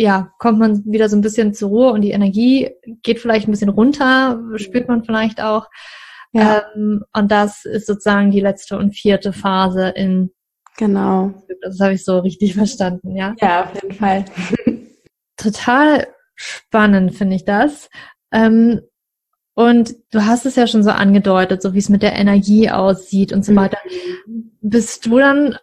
ja, 0.00 0.32
kommt 0.38 0.58
man 0.58 0.82
wieder 0.86 1.10
so 1.10 1.16
ein 1.16 1.20
bisschen 1.20 1.52
zur 1.52 1.68
Ruhe 1.68 1.92
und 1.92 2.00
die 2.00 2.12
Energie 2.12 2.70
geht 3.02 3.18
vielleicht 3.18 3.46
ein 3.46 3.50
bisschen 3.50 3.68
runter, 3.68 4.42
spürt 4.56 4.88
man 4.88 5.04
vielleicht 5.04 5.42
auch. 5.42 5.68
Ja. 6.32 6.64
Ähm, 6.74 7.04
und 7.12 7.30
das 7.30 7.66
ist 7.66 7.86
sozusagen 7.86 8.30
die 8.30 8.40
letzte 8.40 8.78
und 8.78 8.92
vierte 8.92 9.32
Phase 9.34 9.88
in 9.88 10.30
Genau. 10.78 11.34
Das 11.60 11.78
habe 11.80 11.92
ich 11.92 12.04
so 12.04 12.20
richtig 12.20 12.54
verstanden, 12.54 13.14
ja? 13.14 13.34
Ja, 13.38 13.64
auf 13.64 13.74
jeden 13.74 13.94
Fall. 13.94 14.24
Total 15.36 16.06
spannend 16.34 17.14
finde 17.14 17.36
ich 17.36 17.44
das. 17.44 17.90
Ähm, 18.32 18.80
und 19.54 19.94
du 20.12 20.24
hast 20.24 20.46
es 20.46 20.56
ja 20.56 20.66
schon 20.66 20.82
so 20.82 20.90
angedeutet, 20.90 21.60
so 21.60 21.74
wie 21.74 21.78
es 21.78 21.90
mit 21.90 22.02
der 22.02 22.14
Energie 22.14 22.70
aussieht 22.70 23.34
und 23.34 23.44
so 23.44 23.54
weiter. 23.54 23.76
Mhm. 24.26 24.52
Bist 24.62 25.04
du 25.04 25.18
dann 25.18 25.58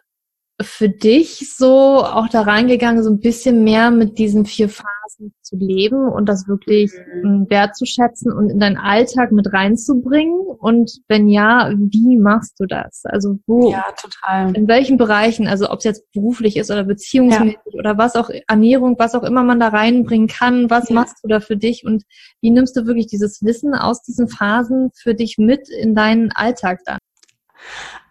für 0.60 0.88
dich 0.88 1.54
so 1.54 2.02
auch 2.04 2.28
da 2.28 2.42
reingegangen, 2.42 3.04
so 3.04 3.10
ein 3.10 3.20
bisschen 3.20 3.62
mehr 3.62 3.92
mit 3.92 4.18
diesen 4.18 4.44
vier 4.44 4.68
Phasen 4.68 5.32
zu 5.40 5.56
leben 5.56 6.08
und 6.08 6.28
das 6.28 6.48
wirklich 6.48 6.92
mhm. 7.22 7.46
wertzuschätzen 7.48 8.32
und 8.32 8.50
in 8.50 8.58
deinen 8.58 8.76
Alltag 8.76 9.30
mit 9.30 9.52
reinzubringen? 9.52 10.40
Und 10.40 10.98
wenn 11.06 11.28
ja, 11.28 11.72
wie 11.76 12.16
machst 12.16 12.58
du 12.58 12.66
das? 12.66 13.02
Also 13.04 13.38
wo? 13.46 13.70
Ja, 13.70 13.84
total. 14.00 14.56
In 14.56 14.66
welchen 14.66 14.98
Bereichen? 14.98 15.46
Also 15.46 15.70
ob 15.70 15.78
es 15.78 15.84
jetzt 15.84 16.12
beruflich 16.12 16.56
ist 16.56 16.72
oder 16.72 16.82
beziehungsmäßig 16.82 17.58
ja. 17.72 17.78
oder 17.78 17.96
was 17.96 18.16
auch 18.16 18.28
Ernährung, 18.48 18.96
was 18.98 19.14
auch 19.14 19.22
immer 19.22 19.44
man 19.44 19.60
da 19.60 19.68
reinbringen 19.68 20.26
kann. 20.26 20.70
Was 20.70 20.88
ja. 20.88 20.96
machst 20.96 21.18
du 21.22 21.28
da 21.28 21.38
für 21.38 21.56
dich 21.56 21.84
und 21.84 22.02
wie 22.40 22.50
nimmst 22.50 22.76
du 22.76 22.84
wirklich 22.84 23.06
dieses 23.06 23.44
Wissen 23.44 23.74
aus 23.74 24.02
diesen 24.02 24.28
Phasen 24.28 24.90
für 24.94 25.14
dich 25.14 25.38
mit 25.38 25.68
in 25.68 25.94
deinen 25.94 26.32
Alltag 26.32 26.80
dann? 26.84 26.98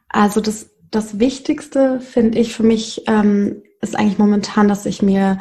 Also 0.10 0.40
das 0.40 0.70
das 0.92 1.20
Wichtigste, 1.20 2.00
finde 2.00 2.40
ich, 2.40 2.54
für 2.54 2.64
mich 2.64 3.04
ähm, 3.08 3.64
ist 3.82 3.96
eigentlich 3.96 4.18
momentan, 4.18 4.68
dass 4.68 4.86
ich 4.86 5.02
mir 5.02 5.40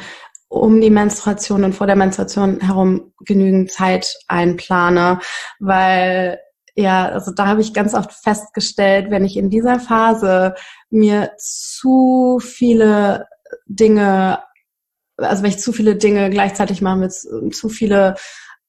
um 0.49 0.81
die 0.81 0.91
Menstruation 0.91 1.65
und 1.65 1.75
vor 1.75 1.87
der 1.87 1.97
Menstruation 1.97 2.61
herum 2.61 3.13
genügend 3.25 3.73
Zeit 3.73 4.07
einplane, 4.29 5.21
weil 5.59 6.39
ja, 6.75 7.09
also 7.09 7.33
da 7.33 7.47
habe 7.47 7.63
ich 7.63 7.73
ganz 7.73 7.95
oft 7.95 8.13
festgestellt, 8.13 9.11
wenn 9.11 9.25
ich 9.25 9.37
in 9.37 9.49
dieser 9.49 9.81
Phase 9.81 10.55
mir 10.91 11.33
zu 11.39 12.39
viele 12.43 13.27
Dinge, 13.67 14.41
also 15.17 15.43
wenn 15.43 15.51
ich 15.51 15.59
zu 15.59 15.73
viele 15.73 15.97
Dinge 15.97 16.29
gleichzeitig 16.29 16.83
mache, 16.83 16.99
mit 16.99 17.13
zu 17.13 17.69
viele 17.71 18.17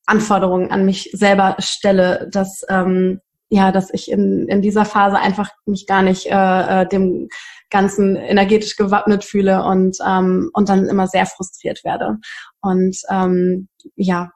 Anforderungen 0.05 0.71
an 0.71 0.85
mich 0.85 1.09
selber 1.13 1.57
stelle, 1.59 2.29
dass 2.31 2.65
ähm, 2.69 3.19
ja, 3.49 3.71
dass 3.71 3.93
ich 3.93 4.11
in, 4.11 4.47
in 4.49 4.61
dieser 4.61 4.85
Phase 4.85 5.17
einfach 5.17 5.49
mich 5.65 5.87
gar 5.87 6.01
nicht 6.01 6.25
äh, 6.27 6.81
äh, 6.81 6.87
dem 6.87 7.29
Ganzen 7.69 8.15
energetisch 8.15 8.75
gewappnet 8.75 9.23
fühle 9.23 9.63
und, 9.63 9.97
ähm, 10.05 10.49
und 10.53 10.69
dann 10.69 10.87
immer 10.87 11.07
sehr 11.07 11.25
frustriert 11.25 11.83
werde. 11.83 12.17
Und 12.61 12.97
ähm, 13.09 13.69
ja, 13.95 14.31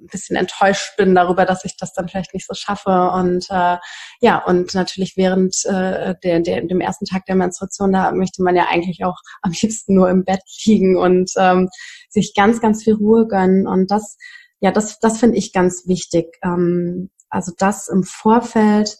ein 0.00 0.06
bisschen 0.08 0.36
enttäuscht 0.36 0.96
bin 0.96 1.14
darüber, 1.14 1.44
dass 1.44 1.64
ich 1.64 1.76
das 1.76 1.92
dann 1.92 2.08
vielleicht 2.08 2.34
nicht 2.34 2.46
so 2.46 2.54
schaffe. 2.54 3.10
Und 3.14 3.46
äh, 3.50 3.76
ja, 4.20 4.38
und 4.44 4.74
natürlich 4.74 5.16
während 5.16 5.54
äh, 5.64 6.14
der, 6.22 6.40
der, 6.40 6.62
dem 6.62 6.80
ersten 6.80 7.06
Tag 7.06 7.24
der 7.26 7.36
Menstruation, 7.36 7.92
da 7.92 8.12
möchte 8.12 8.42
man 8.42 8.56
ja 8.56 8.66
eigentlich 8.68 9.04
auch 9.04 9.16
am 9.42 9.52
liebsten 9.52 9.94
nur 9.94 10.10
im 10.10 10.24
Bett 10.24 10.42
liegen 10.64 10.96
und 10.96 11.30
ähm, 11.36 11.68
sich 12.08 12.34
ganz, 12.34 12.60
ganz 12.60 12.84
viel 12.84 12.94
Ruhe 12.94 13.26
gönnen. 13.26 13.66
Und 13.66 13.90
das, 13.90 14.16
ja, 14.60 14.70
das, 14.70 14.98
das 15.00 15.18
finde 15.18 15.38
ich 15.38 15.52
ganz 15.52 15.86
wichtig. 15.86 16.36
Ähm, 16.42 17.10
also 17.30 17.52
das 17.56 17.88
im 17.88 18.02
Vorfeld 18.04 18.98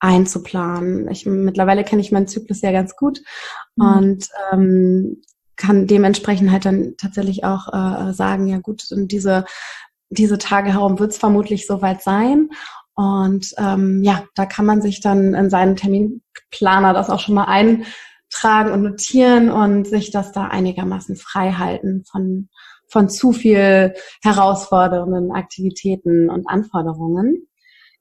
einzuplanen. 0.00 1.08
Ich, 1.10 1.26
mittlerweile 1.26 1.84
kenne 1.84 2.02
ich 2.02 2.12
meinen 2.12 2.28
Zyklus 2.28 2.62
ja 2.62 2.72
ganz 2.72 2.96
gut 2.96 3.20
mhm. 3.76 3.84
und 3.84 4.28
ähm, 4.52 5.22
kann 5.56 5.86
dementsprechend 5.86 6.52
halt 6.52 6.64
dann 6.64 6.94
tatsächlich 6.96 7.44
auch 7.44 7.68
äh, 7.72 8.12
sagen, 8.12 8.46
ja 8.46 8.58
gut, 8.58 8.86
diese, 8.90 9.44
diese 10.08 10.38
Tage 10.38 10.72
herum 10.72 10.98
wird 10.98 11.12
es 11.12 11.18
vermutlich 11.18 11.66
soweit 11.66 12.02
sein. 12.02 12.50
Und 12.94 13.54
ähm, 13.58 14.02
ja, 14.02 14.24
da 14.34 14.46
kann 14.46 14.66
man 14.66 14.82
sich 14.82 15.00
dann 15.00 15.34
in 15.34 15.50
seinen 15.50 15.76
Terminplaner 15.76 16.94
das 16.94 17.10
auch 17.10 17.20
schon 17.20 17.34
mal 17.34 17.44
eintragen 17.44 18.72
und 18.72 18.82
notieren 18.82 19.50
und 19.50 19.86
sich 19.86 20.10
das 20.10 20.32
da 20.32 20.46
einigermaßen 20.46 21.16
frei 21.16 21.52
halten 21.52 22.04
von, 22.10 22.48
von 22.88 23.08
zu 23.08 23.32
viel 23.32 23.94
herausfordernden 24.22 25.32
Aktivitäten 25.32 26.30
und 26.30 26.48
Anforderungen. 26.48 27.48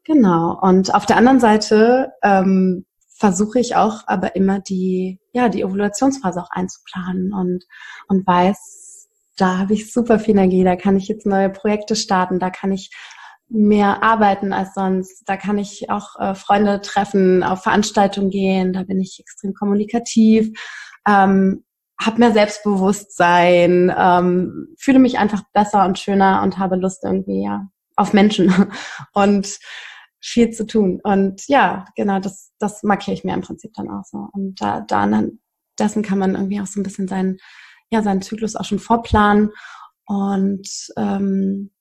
Genau. 0.07 0.57
Und 0.61 0.95
auf 0.95 1.05
der 1.05 1.17
anderen 1.17 1.41
Seite 1.41 2.13
ähm, 2.23 2.85
versuche 3.09 3.59
ich 3.59 3.75
auch 3.75 4.03
aber 4.07 4.37
immer 4.37 4.61
die, 4.61 5.19
ja, 5.33 5.49
die 5.49 5.65
Ovulationsphase 5.65 6.41
auch 6.41 6.49
einzuplanen 6.49 7.33
und, 7.33 7.65
und 8.07 8.25
weiß, 8.25 9.09
da 9.35 9.57
habe 9.57 9.73
ich 9.73 9.91
super 9.91 10.17
viel 10.17 10.35
Energie, 10.35 10.63
da 10.63 10.77
kann 10.77 10.95
ich 10.95 11.09
jetzt 11.09 11.25
neue 11.25 11.49
Projekte 11.49 11.97
starten, 11.97 12.39
da 12.39 12.49
kann 12.49 12.71
ich 12.71 12.89
mehr 13.49 14.01
arbeiten 14.01 14.53
als 14.53 14.73
sonst. 14.73 15.23
Da 15.25 15.35
kann 15.35 15.57
ich 15.57 15.89
auch 15.89 16.17
äh, 16.19 16.35
Freunde 16.35 16.79
treffen, 16.79 17.43
auf 17.43 17.63
Veranstaltungen 17.63 18.29
gehen, 18.29 18.71
da 18.71 18.83
bin 18.83 19.01
ich 19.01 19.19
extrem 19.19 19.53
kommunikativ, 19.53 20.57
ähm, 21.05 21.65
habe 21.99 22.19
mehr 22.19 22.31
Selbstbewusstsein, 22.31 23.93
ähm, 23.97 24.69
fühle 24.77 24.99
mich 24.99 25.19
einfach 25.19 25.43
besser 25.51 25.85
und 25.85 25.99
schöner 25.99 26.43
und 26.43 26.57
habe 26.57 26.77
Lust 26.77 27.03
irgendwie 27.03 27.43
ja 27.43 27.67
auf 27.97 28.13
Menschen 28.13 28.53
und 29.13 29.59
viel 30.19 30.51
zu 30.51 30.65
tun. 30.65 30.99
Und 31.03 31.47
ja, 31.47 31.85
genau, 31.95 32.19
das, 32.19 32.51
das 32.59 32.83
markiere 32.83 33.13
ich 33.13 33.23
mir 33.23 33.33
im 33.33 33.41
Prinzip 33.41 33.73
dann 33.73 33.89
auch 33.89 34.03
so. 34.03 34.27
Und 34.33 34.59
da, 34.61 34.81
da 34.81 35.07
dessen 35.79 36.03
kann 36.03 36.19
man 36.19 36.35
irgendwie 36.35 36.59
auch 36.59 36.65
so 36.65 36.79
ein 36.79 36.83
bisschen 36.83 37.07
seinen, 37.07 37.37
ja, 37.89 38.01
seinen 38.01 38.21
Zyklus 38.21 38.55
auch 38.55 38.65
schon 38.65 38.79
vorplanen. 38.79 39.51
Und 40.05 40.69
ähm, 40.97 41.71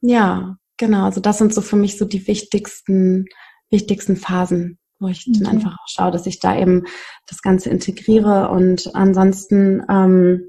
ja, 0.00 0.56
genau, 0.76 1.04
also 1.04 1.20
das 1.20 1.38
sind 1.38 1.54
so 1.54 1.60
für 1.60 1.76
mich 1.76 1.98
so 1.98 2.04
die 2.04 2.26
wichtigsten, 2.26 3.26
wichtigsten 3.70 4.16
Phasen, 4.16 4.78
wo 4.98 5.08
ich 5.08 5.26
okay. 5.28 5.40
dann 5.40 5.54
einfach 5.54 5.72
auch 5.72 5.88
schaue, 5.88 6.10
dass 6.10 6.26
ich 6.26 6.40
da 6.40 6.56
eben 6.56 6.84
das 7.26 7.42
Ganze 7.42 7.70
integriere. 7.70 8.50
Und 8.50 8.94
ansonsten, 8.94 9.82
ähm, 9.88 10.44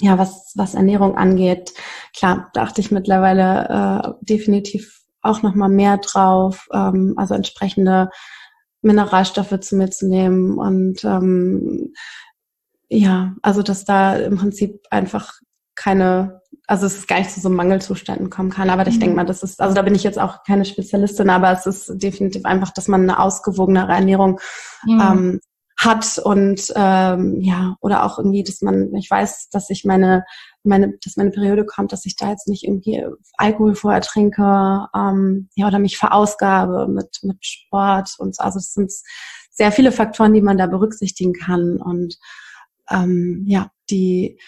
ja, 0.00 0.18
was, 0.18 0.52
was 0.56 0.74
Ernährung 0.74 1.16
angeht, 1.16 1.72
klar, 2.16 2.50
da 2.52 2.62
achte 2.62 2.80
ich 2.80 2.90
mittlerweile 2.90 4.18
äh, 4.20 4.24
definitiv 4.24 5.03
auch 5.24 5.42
nochmal 5.42 5.68
mehr 5.68 5.98
drauf, 5.98 6.68
ähm, 6.72 7.14
also 7.16 7.34
entsprechende 7.34 8.10
Mineralstoffe 8.82 9.58
zu 9.60 9.76
mir 9.76 9.90
zu 9.90 10.06
nehmen 10.06 10.58
und 10.58 11.04
ähm, 11.04 11.94
ja, 12.88 13.34
also 13.42 13.62
dass 13.62 13.84
da 13.84 14.16
im 14.16 14.36
Prinzip 14.36 14.82
einfach 14.90 15.32
keine, 15.74 16.40
also 16.66 16.86
es 16.86 16.96
ist 16.98 17.08
gar 17.08 17.18
nicht 17.18 17.30
zu 17.30 17.40
so 17.40 17.48
Mangelzuständen 17.48 18.30
kommen 18.30 18.50
kann. 18.50 18.70
Aber 18.70 18.86
ich 18.86 18.96
mhm. 18.96 19.00
denke 19.00 19.16
mal, 19.16 19.26
das 19.26 19.42
ist, 19.42 19.60
also 19.60 19.74
da 19.74 19.82
bin 19.82 19.94
ich 19.94 20.04
jetzt 20.04 20.18
auch 20.18 20.44
keine 20.44 20.64
Spezialistin, 20.64 21.30
aber 21.30 21.52
es 21.52 21.66
ist 21.66 22.02
definitiv 22.02 22.44
einfach, 22.44 22.72
dass 22.72 22.88
man 22.88 23.02
eine 23.02 23.18
ausgewogenere 23.18 23.92
Ernährung 23.92 24.40
mhm. 24.86 25.00
ähm, 25.00 25.40
hat 25.76 26.18
und 26.18 26.72
ähm, 26.76 27.40
ja, 27.40 27.76
oder 27.80 28.04
auch 28.04 28.18
irgendwie, 28.18 28.44
dass 28.44 28.60
man, 28.62 28.94
ich 28.94 29.10
weiß, 29.10 29.48
dass 29.50 29.70
ich 29.70 29.84
meine, 29.84 30.24
meine, 30.64 30.98
dass 31.04 31.16
meine 31.16 31.30
Periode 31.30 31.64
kommt, 31.64 31.92
dass 31.92 32.06
ich 32.06 32.16
da 32.16 32.30
jetzt 32.30 32.48
nicht 32.48 32.64
irgendwie 32.64 33.04
Alkohol 33.36 33.74
vorher 33.74 34.00
trinke, 34.00 34.86
ähm, 34.94 35.48
ja, 35.54 35.68
oder 35.68 35.78
mich 35.78 35.96
verausgabe 35.96 36.88
mit, 36.88 37.20
mit 37.22 37.44
Sport 37.44 38.14
und 38.18 38.34
so. 38.36 38.42
Also 38.42 38.58
es 38.58 38.72
sind 38.72 38.92
sehr 39.50 39.72
viele 39.72 39.92
Faktoren, 39.92 40.34
die 40.34 40.42
man 40.42 40.58
da 40.58 40.66
berücksichtigen 40.66 41.32
kann 41.32 41.76
und 41.80 42.18
ähm, 42.90 43.44
ja, 43.46 43.70
die, 43.90 44.38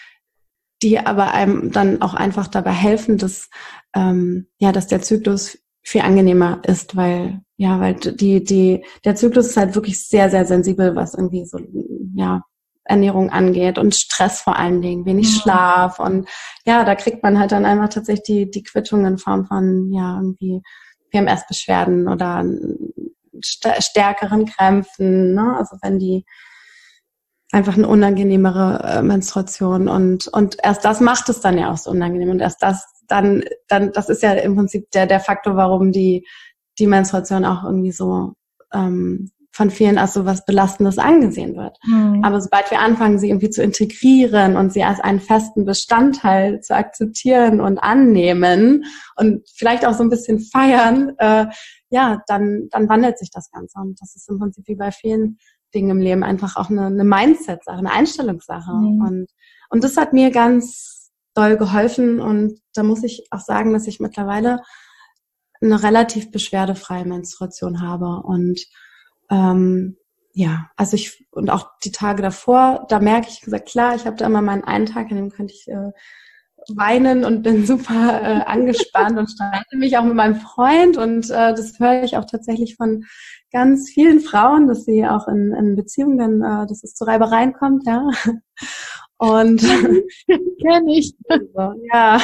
die 0.81 0.99
aber 0.99 1.33
einem 1.33 1.71
dann 1.71 2.01
auch 2.01 2.13
einfach 2.13 2.47
dabei 2.47 2.71
helfen, 2.71 3.17
dass, 3.17 3.49
ähm, 3.95 4.47
ja, 4.59 4.71
dass 4.71 4.87
der 4.87 5.01
Zyklus 5.01 5.57
viel 5.81 6.01
angenehmer 6.01 6.61
ist, 6.65 6.95
weil, 6.95 7.41
ja, 7.55 7.79
weil 7.79 7.95
die, 7.95 8.43
die, 8.43 8.83
der 9.05 9.15
Zyklus 9.15 9.47
ist 9.47 9.57
halt 9.57 9.73
wirklich 9.75 10.05
sehr, 10.05 10.29
sehr 10.29 10.45
sensibel, 10.45 10.95
was 10.95 11.13
irgendwie 11.13 11.45
so, 11.45 11.59
ja, 12.13 12.43
Ernährung 12.87 13.29
angeht 13.29 13.77
und 13.77 13.95
Stress 13.95 14.41
vor 14.41 14.57
allen 14.57 14.81
Dingen, 14.81 15.05
wenig 15.05 15.27
mhm. 15.27 15.39
Schlaf 15.39 15.99
und 15.99 16.27
ja, 16.65 16.83
da 16.83 16.95
kriegt 16.95 17.23
man 17.23 17.39
halt 17.39 17.51
dann 17.51 17.65
einfach 17.65 17.89
tatsächlich 17.89 18.23
die, 18.23 18.51
die 18.51 18.63
Quittung 18.63 19.05
in 19.05 19.17
Form 19.17 19.45
von, 19.45 19.91
ja, 19.91 20.15
irgendwie 20.15 20.61
PMS-Beschwerden 21.11 22.07
oder 22.07 22.43
stärkeren 23.41 24.45
Krämpfen, 24.45 25.33
ne? 25.33 25.55
also 25.57 25.77
wenn 25.81 25.99
die, 25.99 26.25
einfach 27.51 27.77
eine 27.77 27.87
unangenehmere 27.87 28.83
äh, 28.83 29.01
Menstruation 29.01 29.87
und 29.87 30.27
und 30.27 30.57
erst 30.63 30.83
das 30.83 30.99
macht 30.99 31.29
es 31.29 31.39
dann 31.39 31.57
ja 31.57 31.71
auch 31.71 31.77
so 31.77 31.91
unangenehm 31.91 32.29
und 32.29 32.41
erst 32.41 32.61
das 32.61 32.85
dann 33.07 33.43
dann 33.67 33.93
das 33.93 34.09
ist 34.09 34.21
ja 34.21 34.33
im 34.33 34.55
Prinzip 34.55 34.91
der 34.91 35.07
der 35.07 35.19
Faktor, 35.21 35.55
warum 35.55 35.91
die 35.91 36.27
die 36.77 36.87
Menstruation 36.87 37.45
auch 37.45 37.63
irgendwie 37.63 37.91
so 37.91 38.33
ähm, 38.73 39.31
von 39.57 39.71
vielen 39.71 39.97
als 39.97 40.13
so 40.13 40.23
was 40.23 40.45
Belastendes 40.45 40.99
angesehen 40.99 41.55
wird. 41.55 41.79
Mhm. 41.83 42.23
Aber 42.23 42.39
sobald 42.41 42.69
wir 42.69 42.79
anfangen, 42.79 43.17
sie 43.17 43.29
irgendwie 43.29 43.49
zu 43.49 43.63
integrieren 43.63 44.55
und 44.55 44.71
sie 44.71 44.83
als 44.83 44.99
einen 44.99 45.19
festen 45.19 45.65
Bestandteil 45.65 46.61
zu 46.61 46.75
akzeptieren 46.75 47.59
und 47.59 47.79
annehmen 47.79 48.85
und 49.15 49.49
vielleicht 49.55 49.83
auch 49.83 49.95
so 49.95 50.03
ein 50.03 50.11
bisschen 50.11 50.39
feiern, 50.39 51.13
äh, 51.17 51.47
ja, 51.89 52.21
dann, 52.27 52.67
dann 52.69 52.87
wandelt 52.87 53.17
sich 53.17 53.31
das 53.31 53.49
Ganze. 53.49 53.79
Und 53.79 53.99
das 53.99 54.15
ist 54.15 54.29
im 54.29 54.37
Prinzip 54.37 54.67
wie 54.67 54.75
bei 54.75 54.91
vielen 54.91 55.39
Dingen 55.73 55.89
im 55.89 56.01
Leben 56.01 56.23
einfach 56.23 56.55
auch 56.55 56.69
eine, 56.69 56.85
eine 56.85 57.03
Mindset-Sache, 57.03 57.79
eine 57.79 57.91
Einstellungssache. 57.91 58.71
Mhm. 58.71 59.01
Und, 59.01 59.27
und 59.71 59.83
das 59.83 59.97
hat 59.97 60.13
mir 60.13 60.29
ganz 60.29 61.09
doll 61.33 61.57
geholfen. 61.57 62.21
Und 62.21 62.59
da 62.75 62.83
muss 62.83 63.01
ich 63.01 63.25
auch 63.31 63.39
sagen, 63.39 63.73
dass 63.73 63.87
ich 63.87 63.99
mittlerweile 63.99 64.61
eine 65.61 65.81
relativ 65.81 66.29
beschwerdefreie 66.29 67.05
Menstruation 67.05 67.81
habe. 67.81 68.21
Und 68.23 68.63
ähm, 69.29 69.97
ja, 70.33 70.69
also 70.75 70.95
ich, 70.95 71.27
und 71.31 71.49
auch 71.49 71.71
die 71.83 71.91
Tage 71.91 72.21
davor, 72.21 72.85
da 72.89 72.99
merke 72.99 73.27
ich 73.29 73.41
gesagt, 73.41 73.69
klar, 73.69 73.95
ich 73.95 74.05
habe 74.05 74.17
da 74.17 74.27
immer 74.27 74.41
meinen 74.41 74.63
einen 74.63 74.85
Tag, 74.85 75.09
an 75.09 75.17
dem 75.17 75.31
könnte 75.31 75.53
ich 75.53 75.67
äh, 75.67 75.91
weinen 76.75 77.25
und 77.25 77.41
bin 77.43 77.65
super 77.65 78.21
äh, 78.21 78.43
angespannt 78.45 79.17
und 79.17 79.31
streite 79.31 79.77
mich 79.77 79.97
auch 79.97 80.03
mit 80.03 80.15
meinem 80.15 80.35
Freund 80.35 80.97
und 80.97 81.29
äh, 81.29 81.53
das 81.53 81.79
höre 81.79 82.03
ich 82.03 82.17
auch 82.17 82.25
tatsächlich 82.25 82.75
von 82.75 83.03
ganz 83.51 83.89
vielen 83.89 84.19
Frauen, 84.19 84.67
dass 84.67 84.85
sie 84.85 85.05
auch 85.05 85.27
in, 85.27 85.53
in 85.53 85.75
Beziehungen, 85.75 86.43
äh, 86.43 86.67
dass 86.67 86.83
es 86.83 86.93
zu 86.93 87.05
Reibereien 87.05 87.53
kommt, 87.53 87.87
ja. 87.87 88.07
Und 89.17 89.61
kenne 90.61 90.93
ich. 90.93 91.15
Ja. 91.91 92.19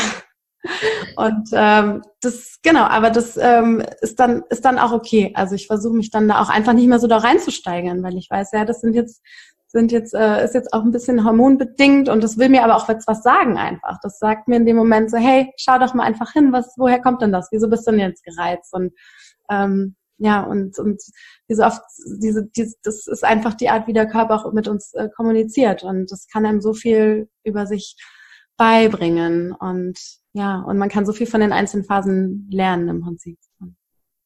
Und 1.17 1.49
ähm, 1.53 2.01
das 2.21 2.59
genau, 2.63 2.83
aber 2.83 3.09
das 3.09 3.37
ähm, 3.37 3.83
ist 4.01 4.19
dann 4.19 4.43
ist 4.49 4.63
dann 4.63 4.79
auch 4.79 4.93
okay. 4.93 5.31
Also 5.35 5.55
ich 5.55 5.67
versuche 5.67 5.95
mich 5.95 6.09
dann 6.09 6.27
da 6.27 6.41
auch 6.41 6.49
einfach 6.49 6.73
nicht 6.73 6.87
mehr 6.87 6.99
so 6.99 7.07
da 7.07 7.17
reinzusteigern, 7.17 8.01
weil 8.01 8.17
ich 8.17 8.29
weiß, 8.29 8.51
ja, 8.53 8.63
das 8.63 8.81
sind 8.81 8.93
jetzt 8.95 9.21
sind 9.73 9.91
jetzt, 9.91 10.13
äh, 10.13 10.45
ist 10.45 10.53
jetzt 10.53 10.71
auch 10.71 10.83
ein 10.83 10.91
bisschen 10.91 11.25
hormonbedingt 11.25 12.07
und 12.07 12.23
das 12.23 12.37
will 12.37 12.47
mir 12.47 12.63
aber 12.63 12.75
auch 12.75 12.87
jetzt 12.87 13.07
was 13.07 13.23
sagen 13.23 13.57
einfach. 13.57 13.97
Das 14.03 14.19
sagt 14.19 14.47
mir 14.47 14.57
in 14.57 14.67
dem 14.67 14.77
Moment 14.77 15.09
so, 15.09 15.17
hey, 15.17 15.51
schau 15.57 15.79
doch 15.79 15.95
mal 15.95 16.03
einfach 16.03 16.31
hin, 16.31 16.53
was, 16.53 16.75
woher 16.77 17.01
kommt 17.01 17.23
denn 17.23 17.31
das? 17.31 17.47
Wieso 17.51 17.67
bist 17.67 17.87
du 17.87 17.91
denn 17.91 17.99
jetzt 17.99 18.23
gereizt? 18.23 18.71
Und 18.71 18.93
ähm, 19.49 19.95
ja, 20.19 20.43
und, 20.43 20.77
und 20.77 21.01
wie 21.47 21.55
so 21.55 21.63
oft, 21.63 21.81
diese, 22.21 22.45
diese, 22.55 22.75
das 22.83 23.07
ist 23.07 23.23
einfach 23.25 23.55
die 23.55 23.69
Art, 23.69 23.87
wie 23.87 23.93
der 23.93 24.07
Körper 24.07 24.35
auch 24.45 24.53
mit 24.53 24.67
uns 24.67 24.93
äh, 24.93 25.09
kommuniziert. 25.15 25.83
Und 25.83 26.11
das 26.11 26.27
kann 26.31 26.45
einem 26.45 26.61
so 26.61 26.73
viel 26.73 27.27
über 27.43 27.65
sich 27.65 27.97
beibringen. 28.57 29.51
Und 29.51 29.99
ja, 30.33 30.59
und 30.61 30.77
man 30.77 30.89
kann 30.89 31.05
so 31.05 31.13
viel 31.13 31.27
von 31.27 31.41
den 31.41 31.53
einzelnen 31.53 31.85
Phasen 31.85 32.47
lernen 32.51 32.89
im 32.89 33.01
Prinzip. 33.01 33.37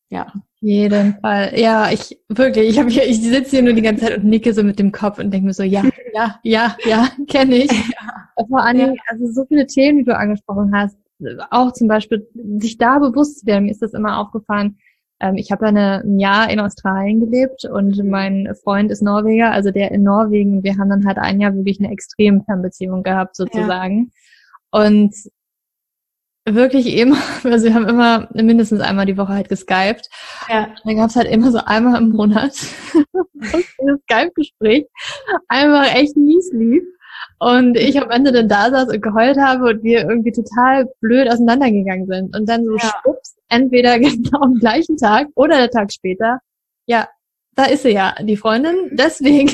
Ja. 0.10 0.32
Jeden 0.60 1.20
Fall. 1.20 1.54
Ja, 1.56 1.92
ich 1.92 2.20
wirklich, 2.30 2.70
ich 2.70 2.80
habe 2.80 2.90
hier, 2.90 3.06
ich 3.08 3.22
sitze 3.22 3.52
hier 3.52 3.62
nur 3.62 3.74
die 3.74 3.82
ganze 3.82 4.06
Zeit 4.06 4.18
und 4.18 4.26
nicke 4.26 4.54
so 4.54 4.64
mit 4.64 4.80
dem 4.80 4.92
Kopf 4.92 5.20
und 5.20 5.32
denke 5.32 5.48
mir 5.48 5.54
so, 5.54 5.64
ja, 5.64 5.84
ja, 6.14 6.40
ja, 6.44 6.76
ja, 6.86 7.10
kenne 7.28 7.58
ich. 7.58 7.72
Ja. 7.72 8.46
Vor 8.48 8.64
allen 8.64 8.78
Dingen, 8.78 8.98
also 9.08 9.32
so 9.32 9.46
viele 9.46 9.68
Themen, 9.68 10.00
die 10.00 10.06
du 10.06 10.18
angesprochen 10.18 10.74
hast, 10.74 10.98
auch 11.52 11.74
zum 11.74 11.88
Beispiel 11.88 12.28
sich 12.60 12.78
da 12.78 13.00
bewusst 13.00 13.46
werden, 13.46 13.66
mir 13.66 13.72
ist 13.72 13.82
das 13.82 13.94
immer 13.94 14.20
aufgefallen. 14.20 14.78
Ähm, 15.20 15.36
ich 15.36 15.52
habe 15.52 15.66
eine, 15.66 16.02
ein 16.04 16.20
Jahr 16.20 16.50
in 16.50 16.60
Australien 16.60 17.20
gelebt 17.20 17.66
und 17.66 18.04
mein 18.04 18.54
Freund 18.64 18.92
ist 18.92 19.02
Norweger, 19.02 19.52
also 19.52 19.72
der 19.72 19.92
in 19.92 20.04
Norwegen. 20.04 20.64
Wir 20.64 20.78
haben 20.78 20.90
dann 20.90 21.06
halt 21.06 21.18
ein 21.18 21.40
Jahr 21.40 21.56
wirklich 21.56 21.80
eine 21.80 21.92
extrem 21.92 22.44
Fernbeziehung 22.44 23.04
gehabt 23.04 23.36
sozusagen. 23.36 24.12
Ja. 24.74 24.84
Und 24.84 25.16
wirklich 26.46 26.96
immer, 26.98 27.18
also 27.44 27.66
wir 27.66 27.74
haben 27.74 27.88
immer 27.88 28.30
mindestens 28.34 28.82
einmal 28.82 29.06
die 29.06 29.18
Woche 29.18 29.34
halt 29.34 29.50
geskypt. 29.50 30.10
Ja. 30.50 30.70
Dann 30.84 30.96
gab 30.96 31.10
es 31.10 31.16
halt 31.16 31.28
immer 31.28 31.52
so 31.52 31.60
einmal 31.60 32.02
im 32.02 32.10
Monat 32.10 32.54
das 33.34 34.00
Skype-Gespräch 34.04 34.86
einfach 35.48 35.94
echt 35.96 36.16
mies 36.16 36.52
lief. 36.54 36.84
Und 37.40 37.78
ich 37.78 38.02
am 38.02 38.10
Ende 38.10 38.32
dann 38.32 38.50
da 38.50 38.70
saß 38.70 38.90
und 38.90 39.02
geheult 39.02 39.38
habe 39.38 39.66
und 39.66 39.84
wir 39.84 40.08
irgendwie 40.08 40.32
total 40.32 40.88
blöd 41.02 41.30
auseinandergegangen 41.30 42.08
sind. 42.08 42.36
Und 42.36 42.48
dann 42.50 42.66
so 42.66 42.76
ja. 42.76 42.94
schwupps, 43.02 43.36
entweder 43.50 44.00
genau 44.00 44.42
am 44.42 44.56
gleichen 44.56 44.98
Tag 44.98 45.28
oder 45.36 45.58
der 45.58 45.70
Tag 45.70 45.92
später, 45.92 46.40
ja, 46.88 47.08
da 47.58 47.66
ist 47.66 47.82
sie 47.82 47.90
ja, 47.90 48.16
die 48.22 48.38
Freundin. 48.38 48.92
Deswegen, 48.92 49.50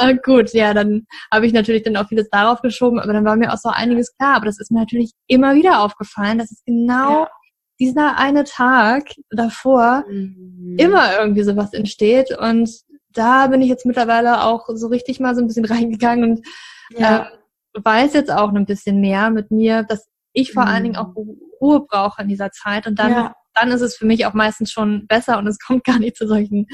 äh, 0.00 0.16
gut, 0.24 0.54
ja, 0.54 0.72
dann 0.72 1.06
habe 1.30 1.46
ich 1.46 1.52
natürlich 1.52 1.82
dann 1.82 1.96
auch 1.96 2.08
vieles 2.08 2.30
darauf 2.30 2.62
geschoben, 2.62 2.98
aber 2.98 3.12
dann 3.12 3.26
war 3.26 3.36
mir 3.36 3.52
auch 3.52 3.58
so 3.58 3.68
einiges 3.68 4.16
klar. 4.16 4.36
Aber 4.36 4.46
das 4.46 4.58
ist 4.58 4.70
mir 4.70 4.80
natürlich 4.80 5.12
immer 5.26 5.54
wieder 5.54 5.82
aufgefallen, 5.82 6.38
dass 6.38 6.50
es 6.50 6.64
genau 6.64 7.24
ja. 7.24 7.30
dieser 7.78 8.16
eine 8.16 8.44
Tag 8.44 9.04
davor 9.28 10.04
mhm. 10.08 10.76
immer 10.78 11.18
irgendwie 11.18 11.42
sowas 11.42 11.74
entsteht. 11.74 12.36
Und 12.38 12.70
da 13.12 13.46
bin 13.48 13.62
ich 13.62 13.68
jetzt 13.68 13.86
mittlerweile 13.86 14.44
auch 14.44 14.68
so 14.74 14.88
richtig 14.88 15.20
mal 15.20 15.34
so 15.34 15.40
ein 15.40 15.46
bisschen 15.46 15.64
reingegangen 15.64 16.30
und 16.30 16.46
ja. 16.90 17.28
äh, 17.74 17.80
weiß 17.82 18.14
jetzt 18.14 18.30
auch 18.30 18.52
ein 18.52 18.66
bisschen 18.66 19.00
mehr 19.00 19.30
mit 19.30 19.50
mir, 19.50 19.82
dass 19.82 20.08
ich 20.32 20.52
vor 20.52 20.64
mhm. 20.64 20.68
allen 20.68 20.82
Dingen 20.84 20.96
auch 20.96 21.14
Ruhe 21.60 21.86
brauche 21.86 22.22
in 22.22 22.28
dieser 22.28 22.50
Zeit 22.50 22.86
und 22.86 22.98
dann 22.98 23.10
ja 23.10 23.34
dann 23.60 23.72
ist 23.72 23.80
es 23.80 23.96
für 23.96 24.06
mich 24.06 24.24
auch 24.24 24.34
meistens 24.34 24.70
schon 24.70 25.06
besser 25.06 25.38
und 25.38 25.46
es 25.46 25.58
kommt 25.58 25.84
gar 25.84 25.98
nicht 25.98 26.16
zu 26.16 26.26
solchen 26.26 26.66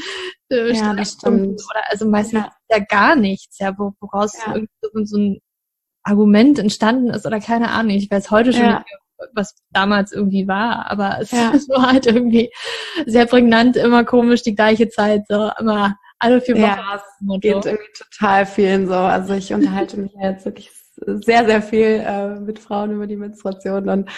äh, 0.51 0.73
ja, 0.73 0.93
oder 0.93 1.83
also 1.89 2.07
meistens 2.09 2.41
ja. 2.41 2.53
ja 2.71 2.79
gar 2.81 3.17
nichts, 3.17 3.59
ja, 3.59 3.75
woraus 3.79 4.35
ja. 4.47 4.55
so, 4.83 5.05
so 5.05 5.19
ein 5.19 5.41
Argument 6.05 6.59
entstanden 6.59 7.09
ist 7.09 7.27
oder 7.27 7.41
keine 7.41 7.71
Ahnung. 7.71 7.93
Ich 7.93 8.11
weiß 8.11 8.31
heute 8.31 8.53
schon 8.53 8.67
ja. 8.67 8.85
was 9.33 9.55
damals 9.71 10.13
irgendwie 10.13 10.47
war. 10.47 10.91
Aber 10.91 11.19
es, 11.21 11.31
ja. 11.31 11.53
es 11.55 11.69
war 11.71 11.93
halt 11.93 12.07
irgendwie 12.07 12.53
sehr 13.07 13.27
prägnant, 13.27 13.77
immer 13.77 14.05
komisch, 14.05 14.43
die 14.43 14.55
gleiche 14.55 14.91
Zeit, 14.91 15.23
so 15.29 15.51
immer 15.59 15.97
alle 16.25 16.41
vier 16.41 16.55
Wochen. 16.57 16.63
Ja, 16.63 16.97
es 16.97 17.41
geht 17.41 17.67
irgendwie 17.67 17.93
total 17.97 18.47
vielen 18.47 18.87
so. 18.87 18.95
Also 18.95 19.35
ich 19.35 19.53
unterhalte 19.53 19.99
mich 19.99 20.13
jetzt 20.21 20.45
wirklich 20.45 20.71
sehr, 20.97 21.47
sehr 21.47 21.63
viel 21.63 22.03
äh, 22.05 22.41
mit 22.41 22.59
Frauen 22.59 22.93
über 22.93 23.07
die 23.07 23.17
Menstruation 23.17 23.89
und 23.89 24.11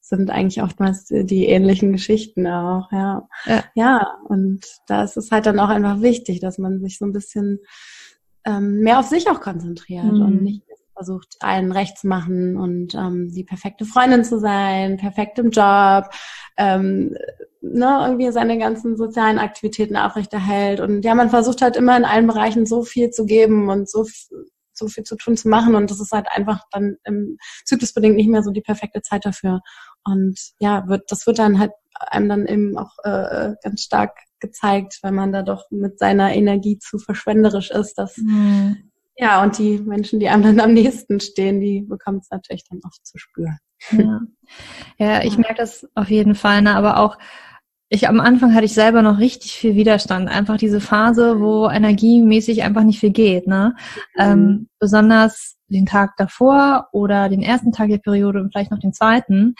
sind 0.00 0.30
eigentlich 0.30 0.62
oftmals 0.62 1.06
die 1.06 1.46
ähnlichen 1.46 1.92
Geschichten 1.92 2.46
auch, 2.46 2.90
ja. 2.92 3.28
ja. 3.46 3.64
Ja, 3.74 4.18
und 4.28 4.66
da 4.86 5.04
ist 5.04 5.16
es 5.16 5.30
halt 5.30 5.46
dann 5.46 5.58
auch 5.58 5.70
einfach 5.70 6.02
wichtig, 6.02 6.40
dass 6.40 6.58
man 6.58 6.80
sich 6.80 6.98
so 6.98 7.06
ein 7.06 7.12
bisschen 7.12 7.60
ähm, 8.44 8.80
mehr 8.80 8.98
auf 8.98 9.06
sich 9.06 9.28
auch 9.30 9.40
konzentriert 9.40 10.12
mhm. 10.12 10.22
und 10.22 10.42
nicht 10.42 10.66
versucht, 11.02 11.36
allen 11.40 11.72
recht 11.72 11.98
zu 11.98 12.06
machen 12.06 12.56
und 12.56 12.94
ähm, 12.94 13.32
die 13.34 13.44
perfekte 13.44 13.84
Freundin 13.84 14.24
zu 14.24 14.38
sein, 14.38 14.98
perfekt 14.98 15.38
im 15.38 15.50
Job, 15.50 16.04
ähm, 16.56 17.16
ne, 17.60 17.98
irgendwie 18.06 18.30
seine 18.30 18.56
ganzen 18.58 18.96
sozialen 18.96 19.38
Aktivitäten 19.38 19.96
aufrechterhält. 19.96 20.80
Und 20.80 21.04
ja, 21.04 21.14
man 21.14 21.30
versucht 21.30 21.60
halt 21.60 21.76
immer 21.76 21.96
in 21.96 22.04
allen 22.04 22.26
Bereichen 22.28 22.66
so 22.66 22.82
viel 22.82 23.10
zu 23.10 23.26
geben 23.26 23.68
und 23.68 23.90
so, 23.90 24.06
so 24.72 24.86
viel 24.86 25.02
zu 25.02 25.16
tun 25.16 25.36
zu 25.36 25.48
machen. 25.48 25.74
Und 25.74 25.90
das 25.90 26.00
ist 26.00 26.12
halt 26.12 26.28
einfach 26.30 26.62
dann 26.70 26.96
im 27.04 27.36
Zyklusbedingt 27.64 28.16
nicht 28.16 28.28
mehr 28.28 28.44
so 28.44 28.52
die 28.52 28.62
perfekte 28.62 29.02
Zeit 29.02 29.24
dafür. 29.24 29.60
Und 30.04 30.38
ja, 30.60 30.86
wird, 30.86 31.10
das 31.10 31.26
wird 31.26 31.40
dann 31.40 31.58
halt 31.58 31.72
einem 31.94 32.28
dann 32.28 32.46
eben 32.46 32.78
auch 32.78 32.92
äh, 33.02 33.54
ganz 33.62 33.82
stark 33.82 34.16
gezeigt, 34.40 34.98
wenn 35.02 35.14
man 35.14 35.32
da 35.32 35.42
doch 35.42 35.64
mit 35.70 35.98
seiner 35.98 36.32
Energie 36.34 36.78
zu 36.78 36.98
verschwenderisch 36.98 37.70
ist, 37.70 37.94
dass 37.94 38.16
mhm. 38.18 38.91
Ja, 39.16 39.42
und 39.42 39.58
die 39.58 39.78
Menschen, 39.78 40.20
die 40.20 40.28
einem 40.28 40.42
dann 40.42 40.60
am 40.60 40.72
nächsten 40.72 41.20
stehen, 41.20 41.60
die 41.60 41.82
bekommen 41.82 42.18
es 42.18 42.30
natürlich 42.30 42.64
dann 42.68 42.80
oft 42.84 43.04
zu 43.06 43.18
spüren. 43.18 43.58
Ja, 43.90 44.20
ja 44.98 45.24
ich 45.24 45.38
merke 45.38 45.56
das 45.56 45.86
auf 45.94 46.08
jeden 46.08 46.34
Fall, 46.34 46.62
ne? 46.62 46.74
aber 46.74 46.98
auch 46.98 47.18
ich 47.94 48.08
am 48.08 48.20
Anfang 48.20 48.54
hatte 48.54 48.64
ich 48.64 48.72
selber 48.72 49.02
noch 49.02 49.18
richtig 49.18 49.52
viel 49.52 49.74
Widerstand. 49.74 50.30
Einfach 50.30 50.56
diese 50.56 50.80
Phase, 50.80 51.40
wo 51.40 51.68
energiemäßig 51.68 52.62
einfach 52.62 52.84
nicht 52.84 53.00
viel 53.00 53.10
geht. 53.10 53.46
Ne? 53.46 53.74
Mhm. 54.16 54.22
Ähm, 54.22 54.68
besonders 54.78 55.56
den 55.68 55.84
Tag 55.84 56.16
davor 56.16 56.88
oder 56.92 57.28
den 57.28 57.42
ersten 57.42 57.70
Tag 57.70 57.90
der 57.90 57.98
Periode 57.98 58.40
und 58.40 58.50
vielleicht 58.50 58.70
noch 58.70 58.78
den 58.78 58.94
zweiten. 58.94 59.56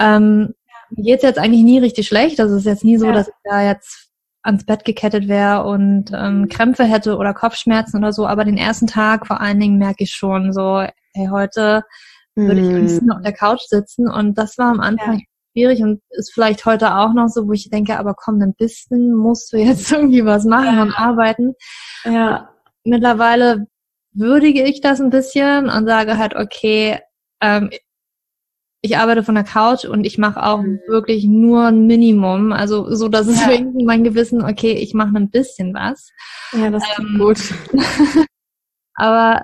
Ähm, 0.00 0.54
mir 0.90 1.04
geht's 1.04 1.22
jetzt 1.22 1.38
eigentlich 1.38 1.62
nie 1.62 1.78
richtig 1.78 2.08
schlecht. 2.08 2.40
Also 2.40 2.56
es 2.56 2.62
ist 2.62 2.66
jetzt 2.66 2.84
nie 2.84 2.98
so, 2.98 3.06
ja. 3.06 3.12
dass 3.12 3.28
ich 3.28 3.34
da 3.44 3.62
jetzt 3.62 4.07
ans 4.48 4.64
Bett 4.64 4.84
gekettet 4.84 5.28
wäre 5.28 5.64
und 5.64 6.10
ähm, 6.12 6.48
Krämpfe 6.48 6.84
hätte 6.84 7.16
oder 7.16 7.34
Kopfschmerzen 7.34 7.98
oder 7.98 8.12
so. 8.12 8.26
Aber 8.26 8.44
den 8.44 8.56
ersten 8.56 8.86
Tag 8.86 9.26
vor 9.26 9.40
allen 9.40 9.60
Dingen 9.60 9.78
merke 9.78 10.04
ich 10.04 10.10
schon 10.10 10.52
so, 10.52 10.84
hey, 11.14 11.28
heute 11.30 11.82
würde 12.34 12.60
ich 12.60 12.68
am 12.68 12.76
liebsten 12.76 13.06
mhm. 13.06 13.12
auf 13.12 13.22
der 13.22 13.32
Couch 13.32 13.62
sitzen. 13.62 14.08
Und 14.08 14.38
das 14.38 14.58
war 14.58 14.70
am 14.70 14.80
Anfang 14.80 15.18
ja 15.18 15.24
schwierig 15.58 15.82
und 15.82 16.00
ist 16.10 16.32
vielleicht 16.32 16.64
heute 16.66 16.94
auch 16.94 17.12
noch 17.12 17.28
so, 17.28 17.48
wo 17.48 17.52
ich 17.52 17.70
denke, 17.70 17.98
aber 17.98 18.14
komm, 18.14 18.40
ein 18.40 18.54
bisschen 18.54 19.14
musst 19.14 19.52
du 19.52 19.56
jetzt 19.56 19.90
irgendwie 19.92 20.24
was 20.24 20.44
machen 20.44 20.76
ja. 20.76 20.82
und 20.82 20.92
arbeiten. 20.92 21.54
Ja. 22.04 22.50
Mittlerweile 22.84 23.66
würdige 24.12 24.62
ich 24.62 24.80
das 24.80 25.00
ein 25.00 25.10
bisschen 25.10 25.68
und 25.68 25.86
sage 25.86 26.18
halt, 26.18 26.34
okay, 26.34 27.00
ähm, 27.40 27.70
ich 28.80 28.96
arbeite 28.96 29.24
von 29.24 29.34
der 29.34 29.44
Couch 29.44 29.84
und 29.84 30.04
ich 30.04 30.18
mache 30.18 30.42
auch 30.42 30.62
mhm. 30.62 30.80
wirklich 30.86 31.24
nur 31.24 31.66
ein 31.66 31.86
Minimum, 31.86 32.52
also 32.52 32.94
so, 32.94 33.08
dass 33.08 33.26
es 33.26 33.40
ja. 33.40 33.50
irgendwie 33.50 33.84
mein 33.84 34.04
Gewissen, 34.04 34.42
okay, 34.42 34.72
ich 34.72 34.94
mache 34.94 35.16
ein 35.16 35.30
bisschen 35.30 35.74
was. 35.74 36.10
Ja, 36.52 36.70
das 36.70 36.84
ist 36.84 36.98
ähm, 36.98 37.18
gut. 37.18 37.38
aber 38.94 39.42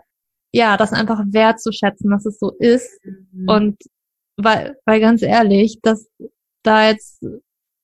ja, 0.53 0.77
das 0.77 0.93
einfach 0.93 1.21
wertzuschätzen, 1.27 2.11
dass 2.11 2.27
es 2.27 2.39
so 2.39 2.53
ist 2.59 2.89
mhm. 3.05 3.49
und 3.49 3.77
weil, 4.37 4.77
weil 4.85 5.01
ganz 5.01 5.23
ehrlich, 5.23 5.81
dass 5.83 6.09
da 6.63 6.89
jetzt 6.89 7.23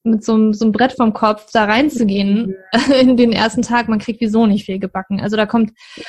mit 0.03 0.25
so, 0.25 0.35
einem 0.35 0.55
so 0.55 0.65
einem 0.65 0.73
Brett 0.73 0.93
vom 0.93 1.13
Kopf 1.13 1.51
da 1.53 1.65
reinzugehen 1.65 2.55
mhm. 2.73 2.93
in 3.01 3.17
den 3.17 3.33
ersten 3.33 3.63
Tag, 3.63 3.89
man 3.89 3.99
kriegt 3.99 4.21
wieso 4.21 4.47
nicht 4.47 4.67
viel 4.67 4.79
gebacken. 4.79 5.21
Also 5.21 5.37
da 5.37 5.47
kommt, 5.47 5.73
ja. 5.97 6.05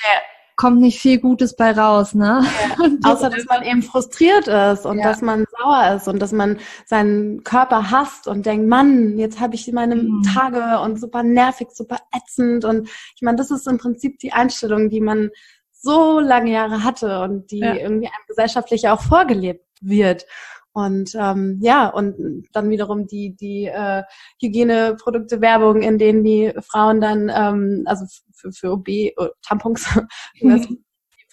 Kommt 0.61 0.79
nicht 0.79 0.99
viel 0.99 1.19
Gutes 1.19 1.55
bei 1.55 1.71
raus, 1.71 2.13
ne? 2.13 2.43
Ja. 2.77 2.87
Außer, 3.11 3.31
dass 3.31 3.45
man 3.45 3.63
eben 3.63 3.81
frustriert 3.81 4.47
ist 4.47 4.85
und 4.85 4.99
ja. 4.99 5.05
dass 5.05 5.23
man 5.23 5.45
sauer 5.57 5.95
ist 5.95 6.07
und 6.07 6.19
dass 6.19 6.33
man 6.33 6.59
seinen 6.85 7.43
Körper 7.43 7.89
hasst 7.89 8.27
und 8.27 8.45
denkt, 8.45 8.67
Mann, 8.67 9.17
jetzt 9.17 9.39
habe 9.39 9.55
ich 9.55 9.71
meine 9.73 9.95
mhm. 9.95 10.21
Tage 10.21 10.79
und 10.81 10.99
super 10.99 11.23
nervig, 11.23 11.69
super 11.71 11.97
ätzend 12.15 12.63
und 12.63 12.87
ich 13.15 13.23
meine, 13.23 13.37
das 13.37 13.49
ist 13.49 13.67
im 13.67 13.79
Prinzip 13.79 14.19
die 14.19 14.33
Einstellung, 14.33 14.89
die 14.91 15.01
man 15.01 15.31
so 15.71 16.19
lange 16.19 16.51
Jahre 16.51 16.83
hatte 16.83 17.21
und 17.21 17.49
die 17.49 17.61
irgendwie 17.61 18.05
einem 18.05 18.27
gesellschaftlich 18.27 18.87
auch 18.87 19.01
vorgelebt 19.01 19.65
wird. 19.81 20.27
Und 20.73 21.15
ähm, 21.15 21.59
ja, 21.61 21.89
und 21.89 22.47
dann 22.53 22.69
wiederum 22.69 23.05
die, 23.05 23.35
die 23.35 23.65
äh, 23.65 24.03
Hygieneprodukte 24.41 25.41
Werbung, 25.41 25.81
in 25.81 25.97
denen 25.97 26.23
die 26.23 26.53
Frauen 26.61 27.01
dann, 27.01 27.29
ähm, 27.33 27.83
also 27.85 28.05
für, 28.33 28.51
für 28.53 28.71
OB, 28.71 28.87
oh, 29.17 29.27
Tampons, 29.45 29.85
mhm. 30.41 30.83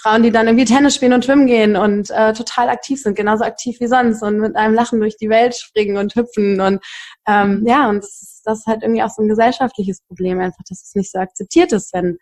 Frauen, 0.00 0.22
die 0.22 0.30
dann 0.30 0.46
irgendwie 0.46 0.64
Tennis 0.64 0.94
spielen 0.94 1.12
und 1.12 1.24
schwimmen 1.24 1.46
gehen 1.46 1.76
und 1.76 2.10
äh, 2.10 2.32
total 2.32 2.68
aktiv 2.68 3.02
sind, 3.02 3.16
genauso 3.16 3.44
aktiv 3.44 3.78
wie 3.80 3.88
sonst 3.88 4.22
und 4.22 4.38
mit 4.38 4.54
einem 4.54 4.74
Lachen 4.74 5.00
durch 5.00 5.16
die 5.16 5.28
Welt 5.28 5.56
springen 5.56 5.96
und 5.96 6.14
hüpfen 6.14 6.60
und 6.60 6.80
ähm, 7.26 7.64
ja, 7.66 7.88
und 7.88 7.98
das 7.98 8.22
ist, 8.22 8.42
das 8.44 8.60
ist 8.60 8.66
halt 8.66 8.82
irgendwie 8.82 9.02
auch 9.02 9.10
so 9.10 9.22
ein 9.22 9.28
gesellschaftliches 9.28 10.02
Problem, 10.02 10.38
einfach, 10.38 10.62
dass 10.68 10.84
es 10.84 10.94
nicht 10.94 11.10
so 11.10 11.18
akzeptiert 11.18 11.72
ist, 11.72 11.92
wenn 11.92 12.18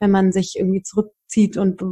wenn 0.00 0.10
man 0.10 0.32
sich 0.32 0.56
irgendwie 0.58 0.82
zurückzieht 0.82 1.56
und 1.56 1.82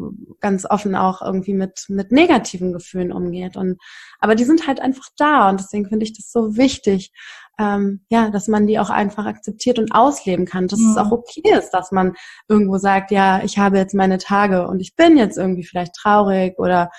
ganz 0.41 0.65
offen 0.69 0.95
auch 0.95 1.23
irgendwie 1.23 1.55
mit, 1.55 1.87
mit 1.89 2.13
negativen 2.13 2.73
Gefühlen 2.73 3.13
umgeht. 3.13 3.57
Und, 3.57 3.81
aber 4.21 4.35
die 4.35 4.45
sind 4.45 4.67
halt 4.67 4.81
einfach 4.81 5.09
da 5.17 5.49
und 5.51 5.61
deswegen 5.61 5.89
finde 5.89 6.05
ich 6.05 6.17
das 6.17 6.31
so 6.31 6.57
wichtig, 6.57 7.13
ähm, 7.59 8.05
ja, 8.09 8.31
dass 8.31 8.49
man 8.49 8.67
die 8.67 8.79
auch 8.79 8.91
einfach 8.91 9.27
akzeptiert 9.27 9.79
und 9.79 9.93
ausleben 9.93 10.45
kann, 10.45 10.69
dass 10.69 10.81
mhm. 10.81 10.91
es 10.91 10.97
auch 10.97 11.13
okay 11.13 11.43
ist, 11.57 11.71
dass 11.71 11.93
man 11.93 12.15
irgendwo 12.49 12.79
sagt, 12.79 13.11
ja, 13.11 13.43
ich 13.45 13.59
habe 13.59 13.79
jetzt 13.79 13.95
meine 13.95 14.19
Tage 14.19 14.67
und 14.67 14.81
ich 14.81 14.97
bin 14.97 15.17
jetzt 15.17 15.39
irgendwie 15.39 15.65
vielleicht 15.65 15.95
traurig 15.95 16.59
oder 16.59 16.91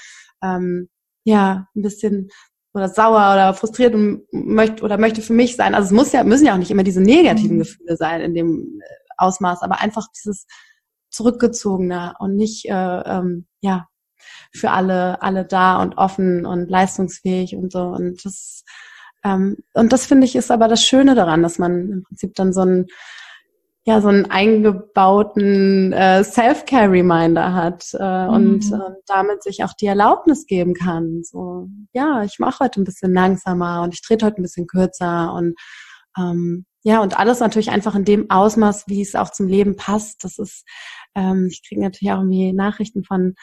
ähm, 0.41 0.89
ja, 1.24 1.68
ein 1.76 1.82
bisschen 1.82 2.30
oder 2.74 2.89
sauer 2.89 3.34
oder 3.34 3.54
frustriert 3.54 3.96
und 3.96 4.24
möchte 4.32 4.84
oder 4.84 4.98
möchte 4.98 5.22
für 5.22 5.34
mich 5.34 5.56
sein. 5.56 5.74
Also 5.74 5.88
es 5.88 5.91
muss 5.91 6.12
ja, 6.12 6.24
müssen 6.24 6.46
ja 6.46 6.54
auch 6.54 6.58
nicht 6.58 6.72
immer 6.72 6.84
diese 6.84 7.02
negativen 7.02 7.56
mhm. 7.56 7.60
Gefühle 7.60 7.96
sein 7.98 8.22
in 8.22 8.34
dem 8.34 8.82
äh, 8.82 8.86
Ausmaß, 9.18 9.62
aber 9.62 9.80
einfach 9.80 10.08
dieses 10.15 10.46
zurückgezogener 11.15 12.15
und 12.19 12.36
nicht 12.36 12.65
äh, 12.65 13.01
ähm, 13.01 13.47
ja 13.62 13.88
für 14.54 14.71
alle 14.71 15.21
alle 15.21 15.45
da 15.45 15.82
und 15.82 15.97
offen 15.97 16.45
und 16.45 16.69
leistungsfähig 16.69 17.56
und 17.56 17.71
so 17.71 17.84
und 17.84 18.23
das 18.25 18.63
ähm, 19.23 19.58
und 19.73 19.93
das 19.93 20.06
finde 20.06 20.25
ich 20.25 20.36
ist 20.36 20.51
aber 20.51 20.67
das 20.67 20.84
Schöne 20.84 21.15
daran, 21.15 21.43
dass 21.43 21.58
man 21.60 21.91
im 21.91 22.04
Prinzip 22.04 22.36
dann 22.36 22.54
so 22.54 22.62
ein 22.62 22.88
ja 23.88 24.01
so 24.01 24.08
einen 24.08 24.25
eingebauten 24.25 25.93
äh, 25.93 26.23
Self-Care-Reminder 26.23 27.54
hat 27.54 27.86
äh, 27.93 28.25
mhm. 28.28 28.34
und 28.34 28.71
äh, 28.71 28.95
damit 29.06 29.43
sich 29.43 29.63
auch 29.63 29.73
die 29.73 29.86
Erlaubnis 29.86 30.47
geben 30.47 30.73
kann. 30.73 31.21
So 31.23 31.67
ja, 31.93 32.23
ich 32.23 32.39
mache 32.39 32.63
heute 32.63 32.82
ein 32.82 32.86
bisschen 32.86 33.13
langsamer 33.13 33.84
und 33.84 33.93
ich 33.93 34.01
trete 34.01 34.25
heute 34.25 34.41
ein 34.41 34.43
bisschen 34.43 34.65
kürzer 34.65 35.34
und 35.34 35.56
ähm, 36.17 36.65
ja, 36.84 37.01
und 37.01 37.17
alles 37.17 37.39
natürlich 37.39 37.71
einfach 37.71 37.95
in 37.95 38.06
dem 38.06 38.30
Ausmaß, 38.30 38.86
wie 38.88 39.01
es 39.01 39.15
auch 39.15 39.32
zum 39.32 39.47
Leben 39.47 39.75
passt. 39.75 40.23
Das 40.23 40.38
ist, 40.38 40.65
ähm, 41.15 41.47
ich 41.51 41.67
kriege 41.67 41.82
natürlich 41.82 42.12
auch 42.12 42.19
irgendwie 42.19 42.54
Nachrichten 42.54 43.04
von 43.04 43.36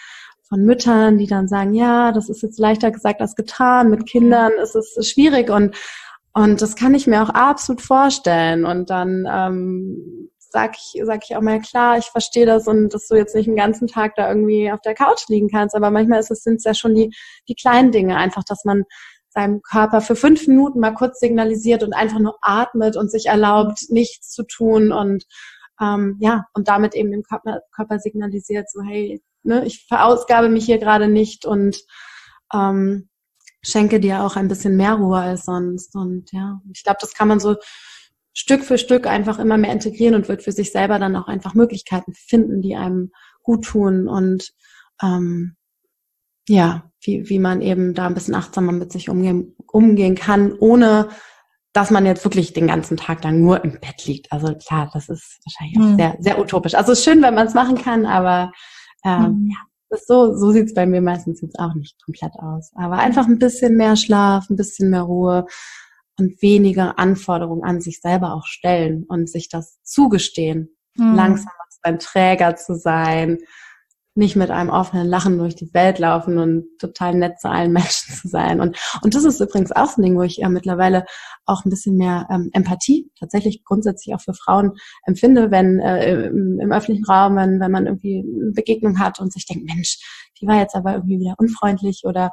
von 0.48 0.64
Müttern, 0.66 1.16
die 1.16 1.26
dann 1.26 1.48
sagen, 1.48 1.72
ja, 1.72 2.12
das 2.12 2.28
ist 2.28 2.42
jetzt 2.42 2.58
leichter 2.58 2.90
gesagt 2.90 3.22
als 3.22 3.36
getan. 3.36 3.88
Mit 3.88 4.06
Kindern 4.06 4.52
ist 4.62 4.76
es 4.76 5.08
schwierig 5.08 5.48
und 5.48 5.74
und 6.34 6.62
das 6.62 6.76
kann 6.76 6.94
ich 6.94 7.06
mir 7.06 7.22
auch 7.22 7.30
absolut 7.30 7.82
vorstellen. 7.82 8.64
Und 8.64 8.90
dann 8.90 9.26
ähm, 9.30 10.30
sag 10.38 10.76
ich, 10.76 11.00
sag 11.04 11.22
ich 11.24 11.36
auch 11.36 11.40
mal, 11.40 11.60
klar, 11.60 11.98
ich 11.98 12.06
verstehe 12.06 12.46
das 12.46 12.66
und 12.68 12.92
dass 12.94 13.08
du 13.08 13.16
jetzt 13.16 13.34
nicht 13.34 13.46
den 13.46 13.56
ganzen 13.56 13.88
Tag 13.88 14.14
da 14.16 14.28
irgendwie 14.28 14.70
auf 14.70 14.80
der 14.80 14.94
Couch 14.94 15.28
liegen 15.28 15.48
kannst, 15.48 15.74
aber 15.74 15.90
manchmal 15.90 16.20
ist 16.20 16.30
es, 16.30 16.42
sind 16.42 16.56
es 16.56 16.64
ja 16.64 16.74
schon 16.74 16.94
die, 16.94 17.14
die 17.48 17.54
kleinen 17.54 17.90
Dinge, 17.92 18.16
einfach, 18.16 18.44
dass 18.44 18.64
man 18.64 18.84
seinem 19.30 19.62
Körper 19.62 20.02
für 20.02 20.14
fünf 20.16 20.46
Minuten 20.46 20.78
mal 20.78 20.92
kurz 20.92 21.18
signalisiert 21.18 21.82
und 21.82 21.94
einfach 21.94 22.18
nur 22.18 22.36
atmet 22.42 22.96
und 22.96 23.10
sich 23.10 23.26
erlaubt, 23.26 23.86
nichts 23.88 24.30
zu 24.30 24.42
tun 24.44 24.92
und 24.92 25.24
ähm, 25.80 26.16
ja, 26.20 26.46
und 26.54 26.68
damit 26.68 26.94
eben 26.94 27.10
dem 27.10 27.22
Körper, 27.22 27.62
Körper 27.74 27.98
signalisiert, 27.98 28.70
so 28.70 28.82
hey, 28.82 29.22
ne, 29.42 29.64
ich 29.64 29.86
verausgabe 29.86 30.48
mich 30.48 30.64
hier 30.64 30.78
gerade 30.78 31.08
nicht 31.08 31.44
und 31.44 31.78
ähm, 32.52 33.08
schenke 33.62 34.00
dir 34.00 34.22
auch 34.22 34.36
ein 34.36 34.48
bisschen 34.48 34.76
mehr 34.76 34.94
Ruhe 34.94 35.18
als 35.18 35.44
sonst. 35.44 35.94
Und 35.94 36.32
ja, 36.32 36.60
ich 36.72 36.82
glaube, 36.82 36.98
das 37.00 37.14
kann 37.14 37.28
man 37.28 37.40
so 37.40 37.56
Stück 38.34 38.64
für 38.64 38.78
Stück 38.78 39.06
einfach 39.06 39.38
immer 39.38 39.58
mehr 39.58 39.72
integrieren 39.72 40.14
und 40.14 40.28
wird 40.28 40.42
für 40.42 40.52
sich 40.52 40.72
selber 40.72 40.98
dann 40.98 41.16
auch 41.16 41.28
einfach 41.28 41.54
Möglichkeiten 41.54 42.14
finden, 42.14 42.62
die 42.62 42.76
einem 42.76 43.12
gut 43.42 43.64
tun 43.64 44.08
und 44.08 44.52
ähm, 45.02 45.56
ja, 46.48 46.90
wie, 47.00 47.28
wie 47.28 47.38
man 47.38 47.60
eben 47.60 47.94
da 47.94 48.06
ein 48.06 48.14
bisschen 48.14 48.34
achtsamer 48.34 48.72
mit 48.72 48.92
sich 48.92 49.08
umgehen, 49.08 49.54
umgehen 49.66 50.14
kann, 50.14 50.52
ohne 50.52 51.08
dass 51.72 51.90
man 51.90 52.04
jetzt 52.04 52.24
wirklich 52.24 52.52
den 52.52 52.66
ganzen 52.66 52.96
Tag 52.96 53.24
lang 53.24 53.40
nur 53.40 53.64
im 53.64 53.72
Bett 53.80 54.04
liegt. 54.06 54.30
Also 54.30 54.54
klar, 54.54 54.90
das 54.92 55.08
ist 55.08 55.40
wahrscheinlich 55.44 55.78
auch 55.78 55.92
mhm. 55.92 55.96
sehr, 55.96 56.16
sehr 56.20 56.38
utopisch. 56.38 56.74
Also 56.74 56.92
es 56.92 56.98
ist 56.98 57.04
schön, 57.04 57.22
wenn 57.22 57.34
man 57.34 57.46
es 57.46 57.54
machen 57.54 57.76
kann, 57.76 58.04
aber 58.04 58.52
ähm, 59.04 59.44
mhm. 59.44 59.50
ja, 59.50 59.58
das 59.88 60.06
so, 60.06 60.36
so 60.36 60.50
sieht's 60.50 60.74
bei 60.74 60.86
mir 60.86 61.00
meistens 61.00 61.40
jetzt 61.40 61.58
auch 61.58 61.74
nicht 61.74 62.02
komplett 62.04 62.34
aus. 62.34 62.72
Aber 62.74 62.98
einfach 62.98 63.26
ein 63.26 63.38
bisschen 63.38 63.76
mehr 63.76 63.96
Schlaf, 63.96 64.48
ein 64.50 64.56
bisschen 64.56 64.90
mehr 64.90 65.02
Ruhe 65.02 65.46
und 66.18 66.40
weniger 66.42 66.98
Anforderungen 66.98 67.64
an 67.64 67.80
sich 67.80 68.00
selber 68.00 68.34
auch 68.34 68.46
stellen 68.46 69.04
und 69.08 69.30
sich 69.30 69.48
das 69.48 69.78
zugestehen, 69.82 70.76
mhm. 70.96 71.14
langsam 71.14 71.52
ein 71.82 71.98
Träger 71.98 72.56
zu 72.56 72.76
sein, 72.76 73.38
nicht 74.14 74.36
mit 74.36 74.50
einem 74.50 74.68
offenen 74.68 75.08
Lachen 75.08 75.38
durch 75.38 75.54
die 75.54 75.72
Welt 75.72 75.98
laufen 75.98 76.38
und 76.38 76.66
total 76.78 77.14
nett 77.14 77.40
zu 77.40 77.48
allen 77.48 77.72
Menschen 77.72 78.14
zu 78.14 78.28
sein. 78.28 78.60
Und, 78.60 78.78
und 79.02 79.14
das 79.14 79.24
ist 79.24 79.40
übrigens 79.40 79.72
auch 79.72 79.96
ein 79.96 80.02
Ding, 80.02 80.16
wo 80.16 80.22
ich 80.22 80.36
ja 80.36 80.48
mittlerweile 80.48 81.04
auch 81.46 81.64
ein 81.64 81.70
bisschen 81.70 81.96
mehr 81.96 82.26
ähm, 82.30 82.50
Empathie 82.52 83.10
tatsächlich 83.18 83.64
grundsätzlich 83.64 84.14
auch 84.14 84.20
für 84.20 84.34
Frauen 84.34 84.72
empfinde, 85.06 85.50
wenn 85.50 85.80
äh, 85.80 86.26
im, 86.26 86.60
im 86.60 86.72
öffentlichen 86.72 87.04
Raum, 87.04 87.36
wenn, 87.36 87.58
wenn 87.60 87.70
man 87.70 87.86
irgendwie 87.86 88.18
eine 88.18 88.52
Begegnung 88.52 88.98
hat 88.98 89.18
und 89.18 89.32
sich 89.32 89.46
denkt, 89.46 89.64
Mensch, 89.64 89.98
die 90.40 90.46
war 90.46 90.58
jetzt 90.58 90.74
aber 90.74 90.94
irgendwie 90.94 91.20
wieder 91.20 91.34
unfreundlich 91.38 92.02
oder 92.04 92.30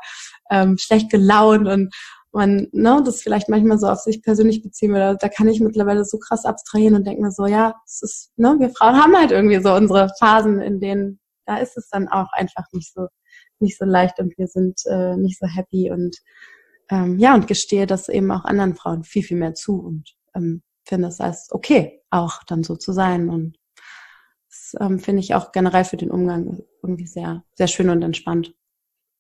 ähm, 0.52 0.78
schlecht 0.78 1.10
gelaunt 1.10 1.68
und 1.68 1.94
man 2.32 2.68
ne, 2.74 3.02
das 3.04 3.22
vielleicht 3.22 3.50
manchmal 3.50 3.80
so 3.80 3.88
auf 3.88 4.00
sich 4.00 4.22
persönlich 4.22 4.62
beziehen 4.62 4.92
würde, 4.92 5.18
da 5.20 5.30
kann 5.30 5.48
ich 5.48 5.62
mittlerweile 5.62 6.06
so 6.06 6.20
krass 6.20 6.46
abstrahieren 6.46 6.96
und 6.96 7.08
denke 7.08 7.22
mir 7.22 7.32
so, 7.32 7.48
ja, 7.48 7.74
es 7.86 8.02
ist, 8.04 8.32
ne, 8.38 8.56
wir 8.60 8.70
Frauen 8.70 9.02
haben 9.02 9.16
halt 9.16 9.32
irgendwie 9.32 9.62
so 9.62 9.74
unsere 9.74 10.12
Phasen, 10.20 10.62
in 10.62 10.80
denen 10.80 11.20
da 11.50 11.58
ist 11.58 11.78
es 11.78 11.90
dann 11.90 12.08
auch 12.08 12.32
einfach 12.34 12.66
nicht 12.72 12.94
so 12.94 13.08
nicht 13.60 13.78
so 13.78 13.86
leicht 13.86 14.20
und 14.20 14.38
wir 14.38 14.48
sind 14.48 14.80
äh, 14.86 15.18
nicht 15.18 15.40
so 15.40 15.48
happy 15.48 15.92
und 15.92 16.16
ähm, 16.92 17.18
ja 17.18 17.34
und 17.34 17.48
gestehe 17.48 17.88
das 17.88 18.08
eben 18.08 18.32
auch 18.32 18.46
anderen 18.46 18.76
Frauen 18.76 19.04
viel 19.04 19.24
viel 19.24 19.38
mehr 19.38 19.56
zu 19.56 19.80
und 19.82 20.16
ähm, 20.36 20.62
finde 20.86 21.08
es 21.08 21.20
als 21.20 21.50
okay 21.52 22.02
auch 22.12 22.44
dann 22.44 22.64
so 22.64 22.76
zu 22.76 22.94
sein 22.94 23.30
und 23.30 23.58
das 24.48 24.76
ähm, 24.80 25.00
finde 25.00 25.22
ich 25.22 25.34
auch 25.34 25.52
generell 25.52 25.84
für 25.84 25.98
den 25.98 26.12
Umgang 26.12 26.62
irgendwie 26.84 27.08
sehr 27.08 27.44
sehr 27.56 27.68
schön 27.68 27.90
und 27.90 28.04
entspannt. 28.04 28.54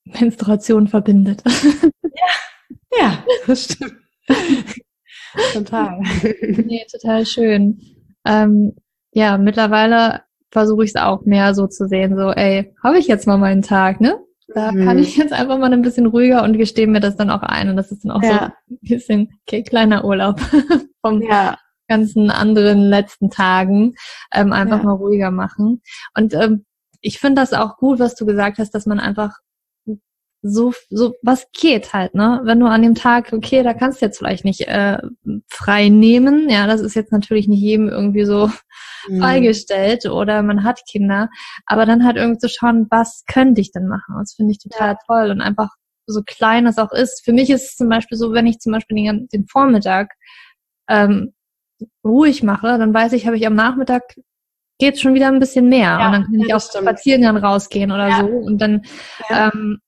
Menstruation 0.05 0.87
verbindet. 0.87 1.43
ja, 2.03 2.99
ja, 2.99 3.25
das 3.45 3.65
stimmt. 3.65 3.95
total. 5.53 5.99
Nee, 6.41 6.85
total 6.91 7.25
schön. 7.25 7.79
Ähm, 8.25 8.75
ja, 9.11 9.37
mittlerweile 9.37 10.23
versuche 10.51 10.83
ich 10.83 10.91
es 10.91 11.01
auch 11.01 11.25
mehr 11.25 11.53
so 11.53 11.67
zu 11.67 11.87
sehen, 11.87 12.15
so, 12.15 12.31
ey, 12.31 12.73
habe 12.83 12.97
ich 12.97 13.07
jetzt 13.07 13.27
mal 13.27 13.37
meinen 13.37 13.61
Tag, 13.61 14.01
ne? 14.01 14.19
Da 14.53 14.71
mhm. 14.71 14.85
kann 14.85 14.97
ich 14.97 15.15
jetzt 15.15 15.33
einfach 15.33 15.57
mal 15.59 15.71
ein 15.71 15.81
bisschen 15.81 16.07
ruhiger 16.07 16.43
und 16.43 16.57
gestehe 16.57 16.87
mir 16.87 16.99
das 16.99 17.15
dann 17.15 17.29
auch 17.29 17.43
ein. 17.43 17.69
Und 17.69 17.75
das 17.75 17.91
ist 17.91 18.03
dann 18.03 18.11
auch 18.11 18.23
ja. 18.23 18.53
so 18.67 18.73
ein 18.73 18.79
bisschen 18.81 19.39
okay, 19.45 19.63
kleiner 19.63 20.03
Urlaub 20.05 20.39
vom 21.01 21.21
ja. 21.21 21.57
ganzen 21.87 22.31
anderen 22.31 22.79
letzten 22.79 23.29
Tagen. 23.29 23.93
Ähm, 24.33 24.51
einfach 24.51 24.79
ja. 24.79 24.85
mal 24.85 24.93
ruhiger 24.93 25.29
machen. 25.29 25.81
Und 26.15 26.33
ähm, 26.33 26.65
ich 27.01 27.19
finde 27.19 27.41
das 27.41 27.53
auch 27.53 27.77
gut, 27.77 27.99
was 27.99 28.15
du 28.15 28.25
gesagt 28.25 28.57
hast, 28.57 28.71
dass 28.71 28.85
man 28.85 28.99
einfach 28.99 29.37
so, 30.41 30.73
so, 30.89 31.15
was 31.21 31.47
geht 31.51 31.93
halt, 31.93 32.15
ne? 32.15 32.41
Wenn 32.43 32.59
du 32.59 32.67
an 32.67 32.81
dem 32.81 32.95
Tag, 32.95 33.33
okay, 33.33 33.61
da 33.61 33.73
kannst 33.73 34.01
du 34.01 34.05
jetzt 34.05 34.19
vielleicht 34.19 34.45
nicht 34.45 34.67
äh, 34.67 34.97
frei 35.49 35.89
nehmen, 35.89 36.49
ja, 36.49 36.65
das 36.65 36.81
ist 36.81 36.95
jetzt 36.95 37.11
natürlich 37.11 37.47
nicht 37.47 37.61
jedem 37.61 37.89
irgendwie 37.89 38.23
so 38.23 38.49
mhm. 39.07 39.19
freigestellt 39.19 40.05
oder 40.05 40.41
man 40.41 40.63
hat 40.63 40.81
Kinder, 40.89 41.29
aber 41.65 41.85
dann 41.85 42.05
halt 42.05 42.15
irgendwie 42.15 42.39
zu 42.39 42.47
schauen, 42.47 42.87
was 42.89 43.23
könnte 43.27 43.59
ich 43.59 43.71
denn 43.71 43.87
machen? 43.87 44.15
Das 44.17 44.33
finde 44.33 44.51
ich 44.51 44.59
total 44.59 44.93
ja. 44.93 44.97
toll 45.05 45.31
und 45.31 45.41
einfach 45.41 45.69
so 46.05 46.21
klein 46.25 46.65
es 46.67 46.77
auch 46.77 46.91
ist. 46.91 47.23
Für 47.25 47.33
mich 47.33 47.49
ist 47.49 47.71
es 47.71 47.75
zum 47.75 47.89
Beispiel 47.89 48.17
so, 48.17 48.33
wenn 48.33 48.47
ich 48.47 48.59
zum 48.59 48.71
Beispiel 48.71 48.95
den, 48.95 49.27
den 49.27 49.45
Vormittag 49.45 50.13
ähm, 50.87 51.33
ruhig 52.03 52.43
mache, 52.43 52.77
dann 52.77 52.93
weiß 52.93 53.13
ich, 53.13 53.27
habe 53.27 53.37
ich 53.37 53.45
am 53.45 53.55
Nachmittag 53.55 54.03
geht 54.79 54.99
schon 54.99 55.13
wieder 55.13 55.27
ein 55.27 55.39
bisschen 55.39 55.67
mehr 55.67 55.97
ja, 55.99 56.05
und 56.05 56.13
dann 56.13 56.23
kann 56.23 56.39
ich 56.39 56.53
auch 56.53 56.61
spazieren 56.61 57.21
dann 57.21 57.35
rausgehen 57.35 57.91
oder 57.91 58.07
ja. 58.07 58.19
so 58.21 58.27
und 58.27 58.59
dann 58.59 58.83
ähm, 59.29 59.79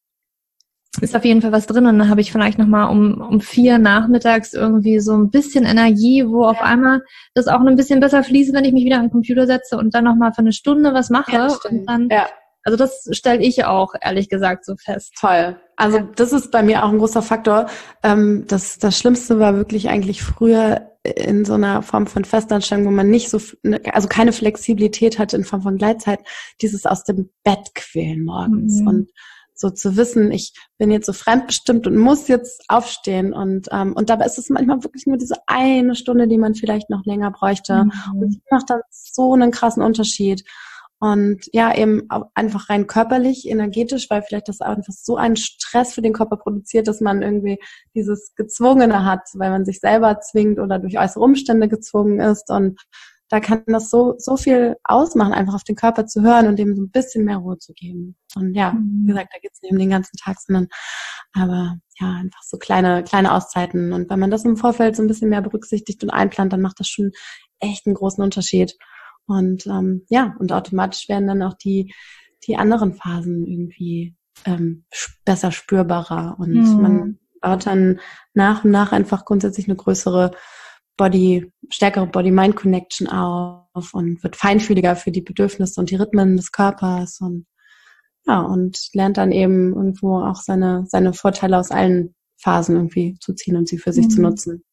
ist 1.00 1.16
auf 1.16 1.24
jeden 1.24 1.42
Fall 1.42 1.54
was 1.54 1.68
drin 1.68 1.86
und 1.86 2.00
dann 2.00 2.10
habe 2.10 2.20
ich 2.20 2.32
vielleicht 2.32 2.58
nochmal 2.58 2.90
um, 2.90 3.22
um 3.22 3.40
vier 3.40 3.78
nachmittags 3.78 4.54
irgendwie 4.54 5.00
so 5.00 5.14
ein 5.14 5.30
bisschen 5.30 5.66
Energie, 5.66 6.26
wo 6.28 6.44
auf 6.44 6.62
einmal 6.62 7.02
das 7.34 7.48
auch 7.48 7.62
ein 7.62 7.78
bisschen 7.78 8.02
besser 8.02 8.24
fließt, 8.24 8.54
wenn 8.54 8.66
ich 8.66 8.74
mich 8.74 8.84
wieder 8.84 8.98
an 8.98 9.04
den 9.04 9.12
Computer 9.12 9.48
setze 9.48 9.78
und 9.78 9.94
dann 9.96 10.04
nochmal 10.04 10.34
für 10.34 10.40
eine 10.40 10.52
Stunde 10.52 10.94
was 10.94 11.10
mache 11.10 11.32
ja, 11.32 11.48
und 11.48 11.86
dann 11.86 12.10
ja. 12.10 12.28
Also 12.64 12.78
das 12.78 13.08
stelle 13.12 13.42
ich 13.42 13.66
auch 13.66 13.94
ehrlich 14.02 14.30
gesagt 14.30 14.66
so 14.66 14.76
fest. 14.78 15.14
Toll. 15.20 15.60
Also 15.78 16.00
das 16.16 16.32
ist 16.32 16.52
bei 16.52 16.62
mir 16.62 16.84
auch 16.84 16.90
ein 16.90 17.00
großer 17.00 17.24
Faktor. 17.24 17.68
Ähm, 18.04 18.46
das, 18.48 18.78
das 18.78 18.98
Schlimmste 18.98 19.40
war 19.40 19.56
wirklich 19.56 19.90
eigentlich 19.90 20.22
früher 20.22 20.92
in 21.04 21.44
so 21.44 21.54
einer 21.54 21.82
Form 21.82 22.06
von 22.06 22.24
Festanstellung, 22.24 22.86
wo 22.86 22.92
man 22.92 23.10
nicht 23.10 23.30
so, 23.30 23.40
ne, 23.64 23.82
also 23.92 24.08
keine 24.08 24.32
Flexibilität 24.32 25.18
hatte 25.18 25.38
in 25.38 25.44
Form 25.44 25.64
von 25.64 25.78
Gleitzeit, 25.78 26.20
dieses 26.62 26.86
aus 26.86 27.04
dem 27.04 27.32
Bett 27.44 27.74
quälen 27.74 28.24
morgens. 28.24 28.82
Mhm. 28.82 28.88
Und 28.88 29.12
so 29.62 29.70
zu 29.70 29.96
wissen, 29.96 30.32
ich 30.32 30.54
bin 30.78 30.92
jetzt 30.92 31.06
so 31.06 31.14
fremdbestimmt 31.14 31.88
und 31.88 31.98
muss 31.98 32.28
jetzt 32.28 32.64
aufstehen. 32.68 33.34
Und 33.34 33.68
ähm, 33.72 33.94
und 33.94 34.10
dabei 34.10 34.26
ist 34.26 34.38
es 34.38 34.50
manchmal 34.50 34.84
wirklich 34.84 35.06
nur 35.06 35.18
diese 35.18 35.36
eine 35.48 35.96
Stunde, 35.96 36.28
die 36.28 36.38
man 36.38 36.56
vielleicht 36.56 36.90
noch 36.90 37.06
länger 37.06 37.32
bräuchte. 37.32 37.86
Mhm. 37.86 38.22
und 38.22 38.30
die 38.32 38.42
macht 38.50 38.70
dann 38.70 38.82
so 38.90 39.34
einen 39.34 39.52
krassen 39.52 39.84
Unterschied. 39.84 40.44
Und 41.04 41.40
ja 41.52 41.76
eben 41.76 42.08
einfach 42.36 42.70
rein 42.70 42.86
körperlich, 42.86 43.48
energetisch, 43.48 44.08
weil 44.12 44.22
vielleicht 44.22 44.48
das 44.48 44.62
einfach 44.62 44.94
so 44.94 45.16
einen 45.16 45.36
Stress 45.36 45.96
für 45.96 46.04
den 46.04 46.14
Körper 46.14 46.38
produziert, 46.38 46.88
dass 46.88 47.02
man 47.02 47.24
irgendwie 47.24 47.58
dieses 47.96 48.36
Gezwungene 48.36 49.04
hat, 49.04 49.22
weil 49.34 49.50
man 49.50 49.66
sich 49.66 49.80
selber 49.80 50.20
zwingt 50.20 50.60
oder 50.60 50.78
durch 50.78 51.00
äußere 51.00 51.24
Umstände 51.24 51.68
gezwungen 51.68 52.20
ist. 52.20 52.52
Und 52.52 52.80
da 53.32 53.40
kann 53.40 53.64
das 53.66 53.90
so, 53.90 54.16
so 54.18 54.36
viel 54.36 54.76
ausmachen, 54.84 55.32
einfach 55.32 55.54
auf 55.54 55.64
den 55.64 55.78
Körper 55.78 56.06
zu 56.06 56.22
hören 56.22 56.48
und 56.48 56.60
dem 56.60 56.76
so 56.76 56.82
ein 56.82 56.92
bisschen 56.92 57.24
mehr 57.24 57.38
Ruhe 57.38 57.58
zu 57.58 57.72
geben. 57.72 58.18
Und 58.36 58.54
ja, 58.56 58.74
wie 58.74 59.04
mhm. 59.04 59.08
gesagt, 59.08 59.30
da 59.34 59.40
geht's 59.40 59.62
nicht 59.62 59.72
um 59.72 59.80
den 59.80 59.90
ganzen 59.90 60.18
Tag, 60.18 60.38
sondern 60.42 60.68
aber 61.32 61.78
ja, 61.98 62.12
einfach 62.12 62.44
so 62.44 62.58
kleine, 62.58 63.06
kleine 63.06 63.34
Auszeiten. 63.34 63.94
Und 63.94 64.10
wenn 64.10 64.20
man 64.20 64.32
das 64.32 64.44
im 64.44 64.58
Vorfeld 64.58 64.98
so 64.98 65.02
ein 65.02 65.08
bisschen 65.08 65.30
mehr 65.30 65.42
berücksichtigt 65.42 66.04
und 66.04 66.10
einplant, 66.10 66.52
dann 66.52 66.62
macht 66.62 66.82
das 66.82 66.90
schon 66.90 67.12
echt 67.60 67.86
einen 67.86 67.96
großen 67.96 68.22
Unterschied. 68.22 68.76
Und 69.28 69.66
ähm, 69.66 70.06
ja, 70.10 70.36
und 70.40 70.52
automatisch 70.52 71.08
werden 71.08 71.28
dann 71.28 71.42
auch 71.42 71.54
die, 71.54 71.94
die 72.46 72.58
anderen 72.58 72.96
Phasen 72.96 73.48
irgendwie 73.48 74.14
ähm, 74.44 74.84
besser 75.24 75.54
spürbarer. 75.54 76.36
Und 76.38 76.52
mhm. 76.52 76.82
man 76.82 77.20
baut 77.40 77.66
dann 77.66 78.02
nach 78.34 78.66
und 78.66 78.72
nach 78.72 78.92
einfach 78.92 79.24
grundsätzlich 79.24 79.68
eine 79.68 79.78
größere 79.78 80.32
Body, 80.98 81.52
stärkere 81.70 82.08
Body-Mind-Connection 82.08 83.08
auf 83.08 83.94
und 83.94 84.22
wird 84.24 84.36
feinfühliger 84.36 84.96
für 84.96 85.12
die 85.12 85.22
Bedürfnisse 85.22 85.80
und 85.80 85.90
die 85.90 85.96
Rhythmen 85.96 86.38
des 86.38 86.52
Körpers 86.52 87.22
und 87.22 87.46
ja, 88.26 88.42
und 88.42 88.78
lernt 88.94 89.18
dann 89.18 89.32
eben 89.32 89.74
irgendwo 89.74 90.20
auch 90.20 90.36
seine, 90.36 90.86
seine 90.88 91.14
Vorteile 91.14 91.58
aus 91.58 91.72
allen 91.72 92.14
Phasen 92.38 92.76
irgendwie 92.76 93.18
zu 93.20 93.34
ziehen 93.34 93.56
und 93.56 93.68
sie 93.68 93.80
für 93.80 93.94
sich 93.94 94.06
mhm. 94.06 94.10
zu 94.10 94.22
nutzen. 94.22 94.64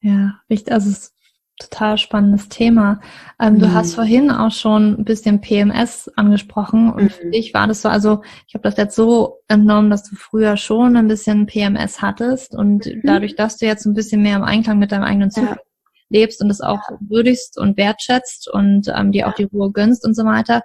Ja, 0.00 0.40
richtig. 0.50 0.72
Also 0.72 0.90
es 0.90 1.14
total 1.58 1.98
spannendes 1.98 2.48
Thema. 2.48 3.00
Ähm, 3.40 3.54
mhm. 3.54 3.58
Du 3.60 3.72
hast 3.72 3.94
vorhin 3.94 4.30
auch 4.30 4.52
schon 4.52 5.00
ein 5.00 5.04
bisschen 5.04 5.40
PMS 5.40 6.10
angesprochen 6.16 6.92
und 6.92 7.04
mhm. 7.04 7.10
für 7.10 7.30
dich 7.30 7.54
war 7.54 7.66
das 7.66 7.82
so, 7.82 7.88
also 7.88 8.22
ich 8.46 8.54
habe 8.54 8.62
das 8.62 8.76
jetzt 8.76 8.96
so 8.96 9.40
entnommen, 9.48 9.90
dass 9.90 10.04
du 10.04 10.16
früher 10.16 10.56
schon 10.56 10.96
ein 10.96 11.08
bisschen 11.08 11.46
PMS 11.46 12.00
hattest 12.00 12.54
und 12.54 12.86
mhm. 12.86 13.00
dadurch, 13.04 13.34
dass 13.36 13.56
du 13.56 13.66
jetzt 13.66 13.86
ein 13.86 13.94
bisschen 13.94 14.22
mehr 14.22 14.36
im 14.36 14.44
Einklang 14.44 14.78
mit 14.78 14.92
deinem 14.92 15.04
eigenen 15.04 15.30
Zyklus 15.30 15.56
ja. 15.56 15.62
lebst 16.08 16.42
und 16.42 16.50
es 16.50 16.60
auch 16.60 16.80
würdigst 17.00 17.58
und 17.58 17.76
wertschätzt 17.76 18.48
und 18.48 18.88
ähm, 18.94 19.12
dir 19.12 19.28
auch 19.28 19.34
die 19.34 19.44
Ruhe 19.44 19.72
gönnst 19.72 20.04
und 20.04 20.14
so 20.14 20.24
weiter, 20.24 20.62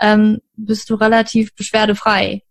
ähm, 0.00 0.38
bist 0.56 0.88
du 0.90 0.94
relativ 0.94 1.54
beschwerdefrei. 1.54 2.42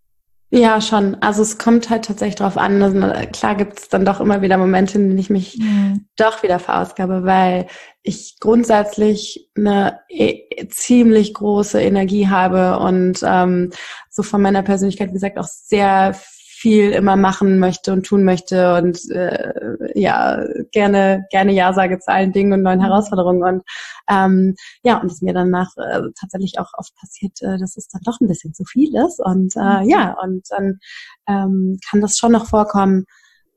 Ja, 0.50 0.80
schon. 0.80 1.16
Also 1.16 1.42
es 1.42 1.58
kommt 1.58 1.90
halt 1.90 2.06
tatsächlich 2.06 2.36
drauf 2.36 2.58
an. 2.58 2.82
Also 2.82 3.00
klar 3.34 3.56
gibt 3.56 3.80
es 3.80 3.90
dann 3.90 4.06
doch 4.06 4.22
immer 4.22 4.42
wieder 4.42 4.58
Momente, 4.58 4.98
in 4.98 5.10
denen 5.10 5.20
ich 5.20 5.30
mich 5.30 5.58
mhm. 5.58 6.08
doch 6.16 6.42
wieder 6.42 6.60
verausgabe, 6.60 7.26
weil 7.26 7.68
ich 8.02 8.38
grundsätzlich 8.40 9.50
eine 9.58 10.00
e 10.08 10.68
ziemlich 10.70 11.34
große 11.34 11.82
Energie 11.82 12.30
habe 12.30 12.80
und 12.80 13.20
ähm, 13.24 13.72
so 14.10 14.24
von 14.24 14.41
meiner 14.41 14.64
Persönlichkeit, 14.64 15.10
wie 15.10 15.14
gesagt, 15.14 15.38
auch 15.38 15.48
sehr 15.48 16.16
viel 16.58 16.91
immer 16.91 17.16
machen 17.16 17.60
möchte 17.60 17.93
und 17.93 18.05
tun 18.05 18.24
möchte 18.24 18.74
und 18.76 18.99
äh, 19.12 19.53
ja 19.93 20.43
gerne 20.72 21.26
gerne 21.30 21.53
ja 21.53 21.72
sage 21.72 21.99
zu 21.99 22.12
allen 22.12 22.32
Dingen 22.32 22.51
und 22.53 22.64
neuen 22.64 22.80
mhm. 22.80 22.86
Herausforderungen 22.86 23.43
und 23.43 23.64
ähm, 24.10 24.55
ja 24.84 24.97
und 24.97 25.12
es 25.12 25.22
mir 25.22 25.34
danach 25.34 25.70
äh, 25.78 26.01
tatsächlich 26.20 26.58
auch 26.60 26.72
oft 26.78 26.95
passiert, 26.95 27.39
äh, 27.41 27.60
dass 27.60 27.78
es 27.78 27.88
dann 27.89 28.01
doch 28.03 28.20
ein 28.20 28.28
bisschen 28.28 28.53
zu 28.53 28.64
viel 28.66 28.89
ist 29.05 29.20
und 29.20 29.55
äh, 29.55 29.84
mhm. 29.84 29.89
ja 29.89 30.16
und 30.24 30.47
dann 30.49 30.80
ähm, 31.28 31.78
kann 31.89 32.01
das 32.01 32.18
schon 32.18 32.32
noch 32.32 32.47
vorkommen, 32.47 33.05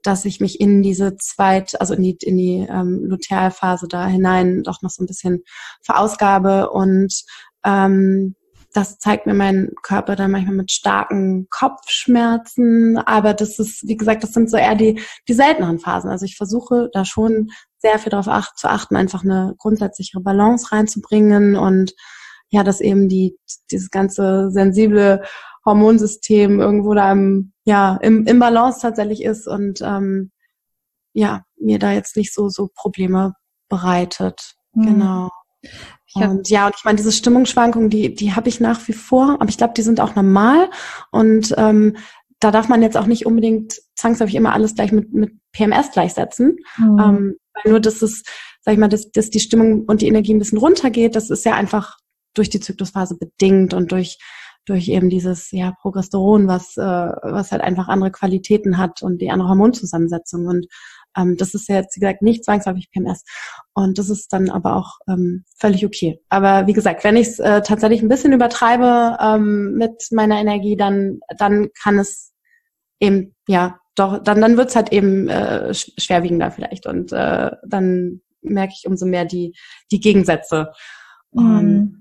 dass 0.03 0.25
ich 0.25 0.39
mich 0.39 0.59
in 0.59 0.83
diese 0.83 1.15
zweit, 1.15 1.79
also 1.79 1.93
in 1.93 2.03
die, 2.03 2.17
in 2.21 2.37
die 2.37 2.67
ähm, 2.69 3.05
Lutealphase 3.05 3.87
da 3.87 4.05
hinein 4.05 4.63
doch 4.63 4.81
noch 4.81 4.89
so 4.89 5.03
ein 5.03 5.07
bisschen 5.07 5.43
verausgabe 5.83 6.69
und 6.69 7.13
ähm, 7.63 8.35
das 8.73 8.99
zeigt 8.99 9.25
mir 9.25 9.33
mein 9.33 9.71
Körper 9.81 10.15
dann 10.15 10.31
manchmal 10.31 10.55
mit 10.55 10.71
starken 10.71 11.47
Kopfschmerzen. 11.49 12.97
Aber 12.97 13.33
das 13.33 13.59
ist, 13.59 13.87
wie 13.87 13.97
gesagt, 13.97 14.23
das 14.23 14.31
sind 14.31 14.49
so 14.49 14.57
eher 14.57 14.75
die, 14.75 15.01
die 15.27 15.33
selteneren 15.33 15.79
Phasen. 15.79 16.09
Also 16.09 16.25
ich 16.25 16.37
versuche 16.37 16.89
da 16.93 17.03
schon 17.05 17.49
sehr 17.79 17.99
viel 17.99 18.11
darauf 18.11 18.27
acht, 18.27 18.57
zu 18.57 18.69
achten, 18.69 18.95
einfach 18.95 19.23
eine 19.23 19.55
grundsätzlichere 19.57 20.21
Balance 20.21 20.71
reinzubringen 20.71 21.55
und 21.55 21.93
ja, 22.49 22.63
dass 22.63 22.81
eben 22.81 23.09
die, 23.09 23.37
dieses 23.71 23.89
ganze 23.89 24.51
sensible 24.51 25.23
Hormonsystem 25.65 26.59
irgendwo 26.59 26.93
da 26.93 27.11
im, 27.11 27.53
ja, 27.65 27.97
im, 28.01 28.25
im 28.25 28.39
Balance 28.39 28.81
tatsächlich 28.81 29.23
ist 29.23 29.47
und 29.47 29.81
ähm, 29.81 30.31
ja, 31.13 31.43
mir 31.57 31.79
da 31.79 31.91
jetzt 31.91 32.15
nicht 32.17 32.33
so, 32.33 32.49
so 32.49 32.69
Probleme 32.73 33.33
bereitet. 33.69 34.55
Mhm. 34.73 34.85
Genau. 34.85 35.29
Und 36.13 36.49
ja, 36.49 36.65
und 36.65 36.75
ich 36.77 36.83
meine, 36.83 36.97
diese 36.97 37.11
Stimmungsschwankungen, 37.11 37.89
die, 37.89 38.13
die 38.13 38.33
habe 38.33 38.49
ich 38.49 38.59
nach 38.59 38.87
wie 38.87 38.93
vor, 38.93 39.37
aber 39.39 39.49
ich 39.49 39.57
glaube, 39.57 39.73
die 39.75 39.81
sind 39.81 39.99
auch 39.99 40.15
normal. 40.15 40.69
Und 41.11 41.53
ähm, 41.57 41.97
da 42.39 42.51
darf 42.51 42.67
man 42.67 42.81
jetzt 42.81 42.97
auch 42.97 43.05
nicht 43.05 43.25
unbedingt 43.25 43.81
zwangsläufig 43.95 44.35
immer 44.35 44.53
alles 44.53 44.75
gleich 44.75 44.91
mit, 44.91 45.13
mit 45.13 45.33
PMS 45.51 45.91
gleichsetzen. 45.91 46.57
Mhm. 46.77 46.99
Ähm, 46.99 47.35
weil 47.53 47.71
nur, 47.71 47.79
dass 47.79 48.01
es, 48.01 48.23
sag 48.61 48.73
ich 48.73 48.79
mal, 48.79 48.89
dass, 48.89 49.11
dass 49.11 49.29
die 49.29 49.39
Stimmung 49.39 49.83
und 49.85 50.01
die 50.01 50.07
Energie 50.07 50.33
ein 50.33 50.39
bisschen 50.39 50.57
runtergeht, 50.57 51.15
das 51.15 51.29
ist 51.29 51.45
ja 51.45 51.53
einfach 51.53 51.97
durch 52.33 52.49
die 52.49 52.59
Zyklusphase 52.59 53.17
bedingt 53.17 53.73
und 53.73 53.91
durch 53.91 54.17
durch 54.65 54.87
eben 54.89 55.09
dieses 55.09 55.51
ja 55.51 55.73
Progesteron, 55.81 56.47
was 56.47 56.77
äh, 56.77 56.81
was 56.81 57.51
halt 57.51 57.61
einfach 57.61 57.87
andere 57.87 58.11
Qualitäten 58.11 58.77
hat 58.77 59.01
und 59.01 59.21
die 59.21 59.31
andere 59.31 59.49
Hormonzusammensetzung 59.49 60.45
und 60.47 60.67
ähm, 61.17 61.37
das 61.37 61.53
ist 61.53 61.67
ja 61.67 61.75
jetzt, 61.75 61.95
wie 61.95 61.99
gesagt, 61.99 62.21
nicht 62.21 62.45
zwangsläufig 62.45 62.89
PMS. 62.91 63.23
Und 63.73 63.97
das 63.97 64.09
ist 64.09 64.31
dann 64.33 64.49
aber 64.49 64.75
auch 64.75 64.99
ähm, 65.07 65.43
völlig 65.57 65.85
okay. 65.85 66.21
Aber 66.29 66.67
wie 66.67 66.73
gesagt, 66.73 67.03
wenn 67.03 67.17
ich 67.17 67.27
es 67.27 67.39
äh, 67.39 67.61
tatsächlich 67.61 68.01
ein 68.01 68.09
bisschen 68.09 68.33
übertreibe 68.33 69.17
ähm, 69.21 69.73
mit 69.73 70.07
meiner 70.11 70.39
Energie, 70.39 70.77
dann, 70.77 71.19
dann 71.37 71.69
kann 71.81 71.99
es 71.99 72.33
eben, 72.99 73.35
ja, 73.47 73.79
doch, 73.95 74.23
dann, 74.23 74.39
dann 74.41 74.57
wird's 74.57 74.75
halt 74.75 74.91
eben 74.93 75.27
äh, 75.27 75.73
schwerwiegender 75.73 76.51
vielleicht. 76.51 76.87
Und 76.87 77.11
äh, 77.11 77.51
dann 77.67 78.21
merke 78.41 78.73
ich 78.77 78.87
umso 78.87 79.05
mehr 79.05 79.25
die, 79.25 79.53
die 79.91 79.99
Gegensätze. 79.99 80.71
Mhm. 81.33 82.00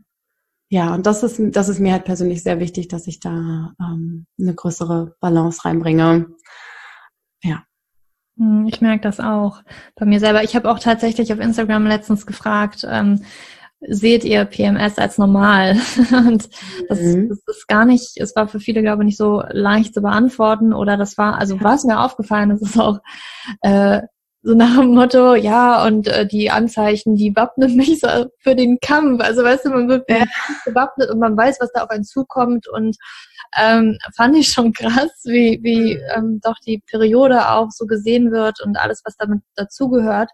Ja, 0.72 0.94
und 0.94 1.04
das 1.04 1.24
ist, 1.24 1.40
das 1.56 1.68
ist 1.68 1.80
mir 1.80 1.92
halt 1.92 2.04
persönlich 2.04 2.44
sehr 2.44 2.60
wichtig, 2.60 2.86
dass 2.86 3.08
ich 3.08 3.18
da 3.18 3.72
ähm, 3.80 4.26
eine 4.40 4.54
größere 4.54 5.16
Balance 5.20 5.64
reinbringe. 5.64 6.28
Ja. 7.42 7.64
Hm, 8.38 8.68
ich 8.68 8.80
merke 8.80 9.02
das 9.02 9.18
auch 9.18 9.62
bei 9.96 10.06
mir 10.06 10.20
selber. 10.20 10.44
Ich 10.44 10.54
habe 10.54 10.70
auch 10.70 10.78
tatsächlich 10.78 11.32
auf 11.32 11.40
Instagram 11.40 11.88
letztens 11.88 12.24
gefragt, 12.24 12.86
ähm, 12.88 13.24
seht 13.80 14.24
ihr 14.24 14.44
PMS 14.44 14.98
als 14.98 15.18
normal? 15.18 15.72
Und 16.12 16.48
das, 16.88 17.00
mhm. 17.00 17.30
das, 17.30 17.40
ist 17.48 17.66
gar 17.66 17.84
nicht, 17.84 18.12
es 18.18 18.36
war 18.36 18.46
für 18.46 18.60
viele, 18.60 18.82
glaube 18.82 19.02
ich, 19.02 19.06
nicht 19.06 19.18
so 19.18 19.42
leicht 19.50 19.92
zu 19.92 20.02
beantworten. 20.02 20.72
Oder 20.72 20.96
das 20.96 21.18
war, 21.18 21.36
also 21.36 21.60
war 21.60 21.74
es 21.74 21.84
mir 21.84 21.98
aufgefallen, 21.98 22.50
das 22.50 22.62
ist 22.62 22.78
auch 22.78 23.00
äh, 23.62 24.02
so 24.42 24.54
nach 24.54 24.78
dem 24.78 24.94
Motto, 24.94 25.34
ja, 25.34 25.84
und 25.84 26.08
äh, 26.08 26.26
die 26.26 26.50
Anzeichen, 26.50 27.14
die 27.14 27.34
wappnen 27.36 27.76
mich 27.76 28.00
so 28.00 28.08
für 28.38 28.54
den 28.54 28.78
Kampf. 28.80 29.22
Also 29.22 29.42
weißt 29.42 29.66
du, 29.66 29.70
man 29.70 29.88
wird 29.88 30.08
ja. 30.08 30.24
gewappnet 30.64 31.10
und 31.10 31.18
man 31.18 31.36
weiß, 31.36 31.58
was 31.60 31.72
da 31.72 31.82
auf 31.82 31.90
einen 31.90 32.04
zukommt 32.04 32.66
und 32.68 32.96
ähm, 33.58 33.98
fand 34.16 34.36
ich 34.36 34.48
schon 34.48 34.72
krass, 34.72 35.10
wie, 35.24 35.60
wie 35.62 35.96
mhm. 35.96 36.02
ähm, 36.14 36.40
doch 36.42 36.56
die 36.64 36.82
Periode 36.86 37.50
auch 37.50 37.70
so 37.70 37.86
gesehen 37.86 38.30
wird 38.30 38.60
und 38.64 38.78
alles, 38.78 39.02
was 39.04 39.16
damit 39.16 39.42
dazugehört. 39.56 40.30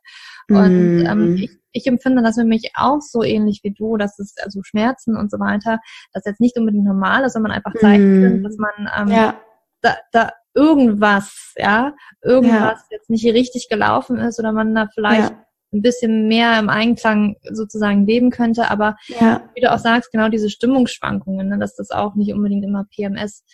Und 0.49 1.05
ähm, 1.07 1.31
mhm. 1.31 1.37
ich, 1.37 1.51
ich 1.73 1.87
empfinde 1.87 2.23
das 2.23 2.37
für 2.37 2.45
mich 2.45 2.73
auch 2.75 3.01
so 3.01 3.23
ähnlich 3.23 3.61
wie 3.63 3.73
du, 3.73 3.97
dass 3.97 4.19
es 4.19 4.35
also 4.43 4.63
Schmerzen 4.63 5.17
und 5.17 5.31
so 5.31 5.39
weiter, 5.39 5.81
das 6.13 6.25
jetzt 6.25 6.41
nicht 6.41 6.57
unbedingt 6.57 6.85
normal 6.85 7.25
ist, 7.25 7.33
sondern 7.33 7.53
einfach 7.53 7.75
Zeichen 7.75 8.41
mm. 8.41 8.43
dass 8.45 8.57
man 8.57 8.89
ähm, 8.97 9.09
ja. 9.09 9.41
da, 9.83 9.97
da 10.13 10.31
irgendwas, 10.57 11.53
ja, 11.57 11.95
irgendwas 12.23 12.81
ja. 12.91 12.97
jetzt 12.97 13.11
nicht 13.11 13.25
richtig 13.27 13.69
gelaufen 13.69 14.19
ist 14.19 14.41
oder 14.41 14.53
man 14.53 14.75
da 14.75 14.89
vielleicht 14.93 15.31
ja. 15.31 15.47
ein 15.73 15.83
bisschen 15.83 16.27
mehr 16.29 16.59
im 16.59 16.71
Einklang 16.71 17.37
sozusagen 17.51 18.07
leben 18.07 18.31
könnte. 18.31 18.71
Aber 18.71 18.97
ja. 19.21 19.49
wie 19.55 19.61
du 19.61 19.73
auch 19.73 19.79
sagst, 19.79 20.11
genau 20.11 20.29
diese 20.29 20.51
Stimmungsschwankungen, 20.51 21.49
ne, 21.49 21.59
dass 21.59 21.77
das 21.77 21.91
auch 21.91 22.15
nicht 22.15 22.33
unbedingt 22.33 22.65
immer 22.65 22.85
PMS 22.85 23.45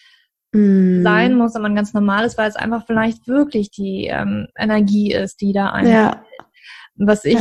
mm. 0.53 1.03
sein 1.03 1.35
muss, 1.35 1.53
sondern 1.53 1.75
ganz 1.75 1.93
normal 1.93 2.25
ist, 2.25 2.39
weil 2.39 2.49
es 2.49 2.57
einfach 2.57 2.87
vielleicht 2.87 3.27
wirklich 3.27 3.71
die 3.71 4.07
ähm, 4.07 4.47
Energie 4.57 5.13
ist, 5.13 5.41
die 5.41 5.53
da. 5.53 5.83
Ja. 5.83 6.25
Was 6.95 7.25
ich 7.25 7.39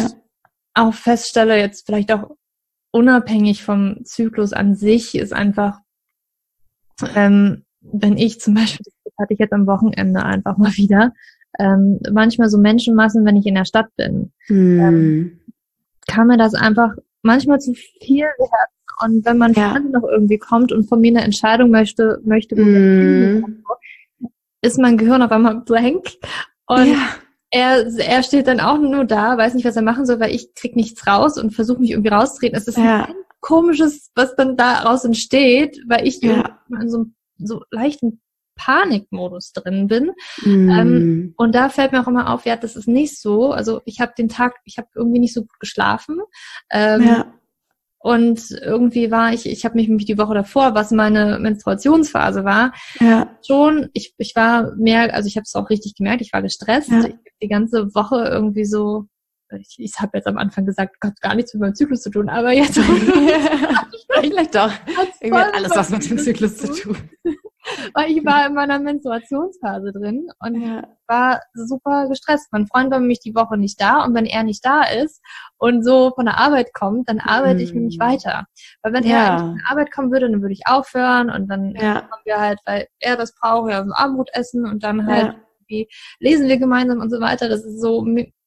auch 0.73 0.93
feststelle, 0.93 1.57
jetzt 1.57 1.85
vielleicht 1.85 2.11
auch 2.11 2.31
unabhängig 2.91 3.63
vom 3.63 4.03
Zyklus 4.05 4.53
an 4.53 4.75
sich, 4.75 5.15
ist 5.15 5.33
einfach, 5.33 5.79
ähm, 7.15 7.65
wenn 7.81 8.17
ich 8.17 8.39
zum 8.39 8.53
Beispiel, 8.53 8.85
das 9.03 9.13
hatte 9.19 9.33
ich 9.33 9.39
jetzt 9.39 9.53
am 9.53 9.67
Wochenende 9.67 10.23
einfach 10.23 10.57
mal 10.57 10.71
wieder, 10.77 11.13
ähm, 11.59 11.99
manchmal 12.11 12.49
so 12.49 12.57
Menschenmassen, 12.57 13.25
wenn 13.25 13.35
ich 13.35 13.45
in 13.45 13.55
der 13.55 13.65
Stadt 13.65 13.87
bin, 13.97 14.31
mm. 14.47 14.79
ähm, 14.79 15.39
kann 16.07 16.27
mir 16.27 16.37
das 16.37 16.53
einfach 16.53 16.93
manchmal 17.21 17.59
zu 17.59 17.73
viel 17.73 18.25
werden. 18.25 18.71
Und 19.03 19.25
wenn 19.25 19.37
man 19.37 19.53
ja. 19.53 19.77
noch 19.79 20.03
irgendwie 20.03 20.37
kommt 20.37 20.71
und 20.71 20.87
von 20.87 21.01
mir 21.01 21.09
eine 21.09 21.23
Entscheidung 21.25 21.71
möchte, 21.71 22.21
möchte, 22.23 22.55
mm. 22.55 23.63
ist 24.61 24.79
mein 24.79 24.97
Gehirn 24.97 25.21
auf 25.21 25.31
einmal 25.31 25.61
blank. 25.61 26.07
Und 26.67 26.85
ja. 26.85 27.09
er, 27.49 27.85
er 27.97 28.23
steht 28.23 28.47
dann 28.47 28.59
auch 28.59 28.77
nur 28.77 29.05
da, 29.05 29.37
weiß 29.37 29.53
nicht, 29.55 29.65
was 29.65 29.75
er 29.75 29.81
machen 29.81 30.05
soll, 30.05 30.19
weil 30.19 30.33
ich 30.33 30.53
krieg 30.53 30.75
nichts 30.75 31.05
raus 31.05 31.37
und 31.37 31.51
versuche 31.51 31.81
mich 31.81 31.91
irgendwie 31.91 32.11
rauszutreten. 32.11 32.57
Es 32.57 32.67
ist 32.67 32.77
ja. 32.77 33.05
ein 33.05 33.15
komisches, 33.41 34.11
was 34.15 34.35
dann 34.35 34.55
daraus 34.55 35.03
entsteht, 35.03 35.81
weil 35.87 36.07
ich 36.07 36.21
ja. 36.21 36.59
in 36.69 36.89
so 36.89 36.97
einem 36.99 37.15
so 37.45 37.63
leichten 37.71 38.21
Panikmodus 38.55 39.53
drin 39.53 39.87
bin. 39.87 40.11
Mm. 40.43 40.69
Ähm, 40.69 41.33
und 41.37 41.55
da 41.55 41.69
fällt 41.69 41.91
mir 41.91 42.01
auch 42.01 42.07
immer 42.07 42.31
auf, 42.33 42.45
ja, 42.45 42.55
das 42.55 42.75
ist 42.75 42.87
nicht 42.87 43.19
so. 43.19 43.51
Also 43.51 43.81
ich 43.85 43.99
habe 43.99 44.13
den 44.17 44.29
Tag, 44.29 44.55
ich 44.65 44.77
habe 44.77 44.87
irgendwie 44.95 45.19
nicht 45.19 45.33
so 45.33 45.41
gut 45.41 45.59
geschlafen. 45.59 46.19
Ähm, 46.71 47.01
ja. 47.01 47.33
Und 48.03 48.49
irgendwie 48.49 49.11
war 49.11 49.31
ich, 49.31 49.45
ich 49.45 49.63
habe 49.63 49.75
mich 49.75 49.87
nämlich 49.87 50.07
die 50.07 50.17
Woche 50.17 50.33
davor, 50.33 50.73
was 50.73 50.89
meine 50.89 51.37
Menstruationsphase 51.37 52.43
war, 52.43 52.73
ja. 52.99 53.37
schon, 53.45 53.89
ich, 53.93 54.15
ich 54.17 54.33
war 54.35 54.75
mehr, 54.75 55.13
also 55.13 55.27
ich 55.27 55.35
habe 55.35 55.43
es 55.43 55.53
auch 55.53 55.69
richtig 55.69 55.93
gemerkt, 55.95 56.21
ich 56.21 56.33
war 56.33 56.41
gestresst. 56.41 56.89
Ja. 56.89 57.05
Ich 57.05 57.13
die 57.43 57.47
ganze 57.47 57.93
Woche 57.93 58.27
irgendwie 58.27 58.65
so, 58.65 59.05
ich, 59.59 59.75
ich 59.77 59.99
habe 59.99 60.17
jetzt 60.17 60.27
am 60.27 60.37
Anfang 60.37 60.65
gesagt, 60.65 60.99
Gott, 60.99 61.19
gar 61.21 61.35
nichts 61.35 61.53
mit 61.53 61.61
meinem 61.61 61.75
Zyklus 61.75 62.01
zu 62.01 62.09
tun, 62.09 62.29
aber 62.29 62.51
jetzt 62.51 62.79
vielleicht 64.19 64.55
doch. 64.55 64.71
Irgendwie 65.19 65.41
alles 65.41 65.75
was 65.75 65.89
mit 65.89 66.09
dem 66.09 66.17
Zyklus 66.17 66.57
zu 66.57 66.73
tun. 66.73 66.97
Weil 67.93 68.11
ich 68.11 68.25
war 68.25 68.47
in 68.47 68.55
meiner 68.55 68.79
Menstruationsphase 68.79 69.91
drin 69.91 70.27
und 70.39 70.61
ja. 70.61 70.83
war 71.07 71.41
super 71.53 72.07
gestresst. 72.09 72.47
Mein 72.51 72.67
Freund 72.67 72.91
war 72.91 72.99
nämlich 72.99 73.19
die 73.19 73.35
Woche 73.35 73.55
nicht 73.55 73.79
da 73.79 74.03
und 74.03 74.15
wenn 74.15 74.25
er 74.25 74.43
nicht 74.43 74.65
da 74.65 74.81
ist 74.83 75.21
und 75.57 75.83
so 75.83 76.11
von 76.15 76.25
der 76.25 76.39
Arbeit 76.39 76.73
kommt, 76.73 77.07
dann 77.07 77.19
arbeite 77.19 77.59
mm. 77.59 77.63
ich 77.63 77.73
nämlich 77.73 77.99
weiter. 77.99 78.45
Weil 78.81 78.93
wenn 78.93 79.03
ja. 79.03 79.15
er 79.15 79.37
von 79.39 79.55
der 79.55 79.71
Arbeit 79.71 79.91
kommen 79.93 80.11
würde, 80.11 80.29
dann 80.29 80.41
würde 80.41 80.53
ich 80.53 80.65
aufhören 80.65 81.29
und 81.29 81.47
dann 81.49 81.75
ja. 81.75 81.95
haben 82.09 82.21
wir 82.25 82.39
halt, 82.39 82.59
weil 82.65 82.87
er 82.99 83.15
das 83.15 83.35
braucht, 83.35 83.69
ja, 83.69 83.85
so 83.85 83.93
Abendbrot 83.93 84.29
essen 84.33 84.65
und 84.65 84.83
dann 84.83 85.05
halt 85.05 85.35
ja. 85.69 85.85
lesen 86.19 86.47
wir 86.47 86.57
gemeinsam 86.57 86.99
und 86.99 87.11
so 87.11 87.19
weiter. 87.19 87.47
Das 87.47 87.63
ist 87.63 87.79
so 87.79 88.03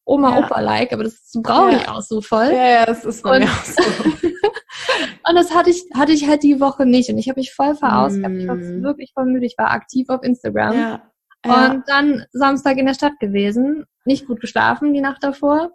Oma-Opa-like, 0.06 0.92
aber 0.92 1.04
das 1.04 1.30
brauche 1.34 1.76
ich 1.76 1.88
auch 1.88 2.02
so 2.02 2.20
voll. 2.20 2.50
Ja, 2.50 2.68
ja, 2.68 2.86
das 2.86 3.04
ist 3.04 3.22
bei 3.22 3.38
mir 3.38 3.46
auch 3.46 3.64
so. 3.64 3.82
und 5.28 5.34
das 5.34 5.54
hatte 5.54 5.70
ich, 5.70 5.84
hatte 5.94 6.12
ich 6.12 6.28
halt 6.28 6.42
die 6.42 6.60
Woche 6.60 6.84
nicht 6.84 7.08
und 7.08 7.18
ich 7.18 7.28
habe 7.28 7.40
mich 7.40 7.54
voll 7.54 7.74
verausgabt. 7.74 8.34
Mm. 8.34 8.40
Ich 8.40 8.48
war 8.48 8.54
mm. 8.56 8.82
wirklich 8.82 9.12
voll 9.14 9.24
müde. 9.24 9.46
Ich 9.46 9.56
war 9.56 9.70
aktiv 9.70 10.08
auf 10.10 10.22
Instagram. 10.22 10.78
Ja. 10.78 11.02
Ja. 11.46 11.70
Und 11.70 11.84
dann 11.88 12.24
Samstag 12.32 12.78
in 12.78 12.86
der 12.86 12.94
Stadt 12.94 13.18
gewesen, 13.18 13.84
nicht 14.04 14.26
gut 14.26 14.40
geschlafen 14.40 14.94
die 14.94 15.00
Nacht 15.00 15.22
davor. 15.22 15.70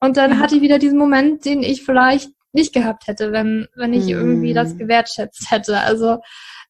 Und 0.00 0.16
dann 0.16 0.32
ja. 0.32 0.38
hatte 0.38 0.56
ich 0.56 0.62
wieder 0.62 0.78
diesen 0.78 0.98
Moment, 0.98 1.44
den 1.44 1.62
ich 1.62 1.84
vielleicht 1.84 2.30
nicht 2.52 2.72
gehabt 2.72 3.06
hätte, 3.06 3.30
wenn, 3.30 3.68
wenn 3.76 3.92
ich 3.92 4.06
mm. 4.06 4.10
irgendwie 4.10 4.54
das 4.54 4.76
gewertschätzt 4.76 5.50
hätte. 5.50 5.78
Also 5.78 6.18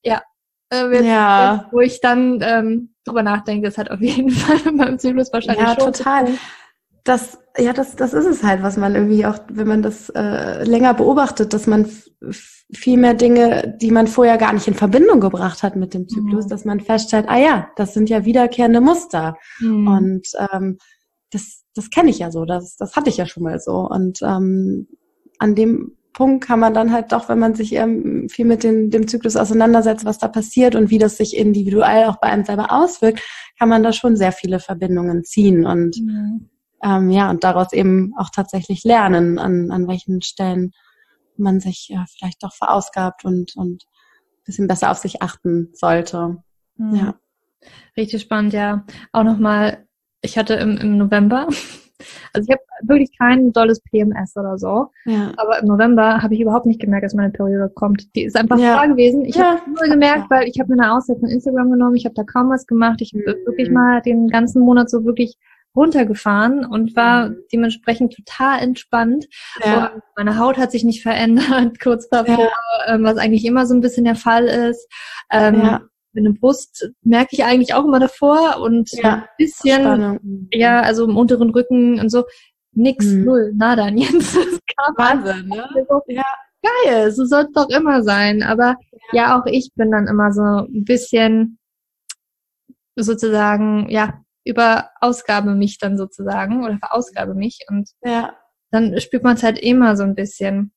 ja, 0.03 0.23
äh, 0.71 0.87
jetzt, 0.93 1.05
ja. 1.05 1.55
Jetzt, 1.55 1.73
wo 1.73 1.81
ich 1.81 2.01
dann 2.01 2.41
ähm, 2.43 2.95
drüber 3.05 3.23
nachdenke, 3.23 3.69
ist 3.69 3.79
halt 3.79 3.91
auf 3.91 4.01
jeden 4.01 4.31
Fall 4.31 4.73
beim 4.73 4.99
Zyklus 4.99 5.33
wahrscheinlich 5.33 5.67
ja, 5.67 5.81
schon. 5.81 5.93
total 5.93 6.29
das, 7.05 7.39
ja, 7.57 7.73
das, 7.73 7.97
das 7.97 8.13
ist 8.13 8.27
es 8.27 8.43
halt, 8.43 8.63
was 8.63 8.77
man 8.77 8.95
irgendwie 8.95 9.25
auch, 9.27 9.39
wenn 9.49 9.69
man 9.69 9.83
das 9.83 10.11
äh, 10.11 10.65
länger 10.65 10.95
beobachtet, 10.95 11.53
dass 11.53 11.67
man 11.67 11.91
viel 12.73 12.99
mehr 12.99 13.15
Dinge, 13.15 13.77
die 13.81 13.91
man 13.91 14.07
vorher 14.07 14.37
gar 14.37 14.53
nicht 14.53 14.69
in 14.69 14.75
Verbindung 14.75 15.21
gebracht 15.21 15.63
hat 15.63 15.77
mit 15.77 15.95
dem 15.95 16.09
Zyklus, 16.09 16.45
mhm. 16.45 16.49
dass 16.51 16.65
man 16.65 16.81
feststellt, 16.81 17.27
ah 17.29 17.39
ja, 17.39 17.69
das 17.77 17.95
sind 17.95 18.11
ja 18.11 18.25
wiederkehrende 18.25 18.81
Muster. 18.81 19.37
Mhm. 19.61 19.89
Und 19.89 20.29
ähm, 20.53 20.79
das, 21.31 21.63
das 21.75 21.91
kenne 21.91 22.11
ich 22.11 22.19
ja 22.19 22.31
so, 22.31 22.45
das, 22.45 22.77
das 22.77 22.97
hatte 22.97 23.11
ich 23.11 23.17
ja 23.17 23.27
schon 23.27 23.43
mal 23.43 23.59
so. 23.59 23.89
Und 23.89 24.21
ähm, 24.23 24.87
an 25.39 25.55
dem 25.55 25.97
Punkt 26.13 26.45
kann 26.45 26.61
man 26.61 26.75
dann 26.75 26.93
halt 26.93 27.13
doch, 27.13 27.29
wenn 27.29 27.39
man 27.39 27.55
sich 27.55 27.73
ähm, 27.73 28.29
viel 28.29 28.45
mit 28.45 28.63
den, 28.63 28.91
dem 28.91 29.09
Zyklus 29.09 29.37
auseinandersetzt, 29.37 30.05
was 30.05 30.19
da 30.19 30.29
passiert 30.29 30.75
und 30.75 30.91
wie 30.91 30.99
das 30.99 31.17
sich 31.17 31.37
individuell 31.37 32.07
auch 32.07 32.17
bei 32.17 32.29
einem 32.29 32.45
selber 32.45 32.73
auswirkt, 32.73 33.23
kann 33.59 33.69
man 33.69 33.83
da 33.83 33.93
schon 33.93 34.17
sehr 34.17 34.33
viele 34.33 34.59
Verbindungen 34.59 35.25
ziehen. 35.25 35.65
Und 35.65 35.97
mhm 35.99 36.50
ähm, 36.83 37.11
ja, 37.11 37.31
und 37.31 37.45
daraus 37.45 37.73
eben 37.73 38.15
auch 38.17 38.31
tatsächlich 38.31 38.85
lernen, 38.85 39.39
an, 39.39 39.71
an 39.71 39.89
welchen 39.89 40.23
Stellen 40.23 40.73
man 41.37 41.61
sich 41.61 41.89
ja, 41.89 42.05
vielleicht 42.09 42.43
doch 42.43 42.55
verausgabt 42.55 43.25
und, 43.25 43.57
und 43.57 43.85
bisschen 44.45 44.67
besser 44.69 44.91
auf 44.91 44.99
sich 44.99 45.23
achten 45.23 45.71
sollte. 45.75 46.39
Mhm. 46.77 46.95
Ja. 46.95 47.15
Richtig 47.97 48.23
spannend, 48.23 48.53
ja. 48.53 48.85
Auch 49.13 49.25
nochmal, 49.25 49.87
ich 50.23 50.39
hatte 50.39 50.55
im, 50.55 50.77
im 50.79 50.97
November 50.99 51.49
Also 52.33 52.49
ich 52.49 52.53
habe 52.57 52.63
wirklich 52.89 53.17
kein 53.19 53.53
dolles 53.53 53.81
PMS 53.83 54.37
oder 54.37 54.59
so. 54.59 54.91
Ja. 55.05 55.33
Aber 55.37 55.59
im 55.61 55.67
November 55.67 56.23
habe 56.23 56.35
ich 56.35 56.41
überhaupt 56.41 56.67
nicht 56.67 56.81
gemerkt, 56.81 57.05
dass 57.05 57.15
meine 57.15 57.31
Periode 57.33 57.71
kommt. 57.75 58.15
Die 58.15 58.25
ist 58.25 58.37
einfach 58.37 58.59
Ja. 58.59 58.77
da 58.77 58.87
gewesen. 58.87 59.25
Ich 59.25 59.37
Ja. 59.37 59.59
habe 59.59 59.71
nur 59.71 59.89
gemerkt, 59.89 60.31
weil 60.31 60.49
ich 60.49 60.59
habe 60.61 60.75
mir 60.75 60.83
eine 60.83 60.93
Auszeit 60.95 61.19
von 61.19 61.29
Instagram 61.29 61.71
genommen. 61.71 61.97
Ich 61.97 62.05
habe 62.05 62.15
da 62.15 62.25
kaum 62.25 62.51
was 62.51 62.67
gemacht. 62.67 63.01
Ich 63.01 63.13
habe 63.13 63.23
Mhm. 63.39 63.47
wirklich 63.47 63.71
mal 63.71 64.01
den 64.03 64.29
ganzen 64.29 64.63
Monat 64.63 64.91
so 64.91 65.05
wirklich 65.05 65.37
runtergefahren 65.77 66.65
und 66.65 66.97
war 66.97 67.29
Mhm. 67.31 67.37
dementsprechend 67.53 68.15
total 68.15 68.61
entspannt. 68.61 69.27
Ja. 69.65 69.93
Meine 70.17 70.39
Haut 70.39 70.57
hat 70.59 70.73
sich 70.73 70.85
nicht 70.85 71.03
verändert 71.03 71.79
kurz 71.83 72.09
davor, 72.09 72.51
ähm, 72.87 73.05
was 73.05 73.17
eigentlich 73.19 73.45
immer 73.45 73.67
so 73.67 73.75
ein 73.75 73.81
bisschen 73.81 74.05
der 74.05 74.17
Fall 74.17 74.45
ist. 74.47 74.89
Ähm, 75.31 75.61
Ja. 75.61 75.81
Mit 76.13 76.25
der 76.25 76.33
Brust 76.33 76.91
merke 77.03 77.29
ich 77.33 77.45
eigentlich 77.45 77.73
auch 77.73 77.85
immer 77.85 78.01
davor 78.01 78.61
und 78.61 78.91
Ja. 78.95 79.15
ein 79.15 79.25
bisschen, 79.39 79.81
Spannung. 79.83 80.49
ja, 80.53 80.81
also 80.81 81.05
im 81.05 81.17
unteren 81.17 81.51
Rücken 81.51 82.01
und 82.01 82.09
so. 82.11 82.25
Nix, 82.73 83.05
Mhm. 83.07 83.25
null, 83.25 83.53
nada, 83.55 83.89
Jens. 83.95 84.37
Wahnsinn, 84.97 85.49
ne? 85.49 85.69
so, 85.89 86.01
Ja. 86.09 86.25
geil, 86.85 87.13
so 87.13 87.25
soll 87.27 87.43
es 87.43 87.53
doch 87.53 87.69
immer 87.71 88.03
sein. 88.03 88.43
Aber 88.43 88.75
ja. 89.13 89.39
auch 89.41 89.47
ich 89.47 89.71
bin 89.77 89.93
dann 89.93 90.09
immer 90.09 90.33
so 90.33 90.43
ein 90.43 90.85
bisschen 90.85 91.59
sozusagen, 92.97 93.89
ja, 93.89 94.21
über 94.45 94.91
Ausgabe 95.01 95.55
mich 95.55 95.79
dann 95.79 95.99
sozusagen 95.99 96.65
oder 96.65 96.79
verausgabe 96.79 97.35
mich 97.35 97.61
und 97.69 97.91
Ja. 98.03 98.37
dann 98.71 98.99
spürt 99.01 99.25
man 99.25 99.37
es 99.37 99.43
halt 99.43 99.59
immer 99.59 99.97
so 99.97 100.05
ein 100.05 100.15
bisschen. 100.15 100.73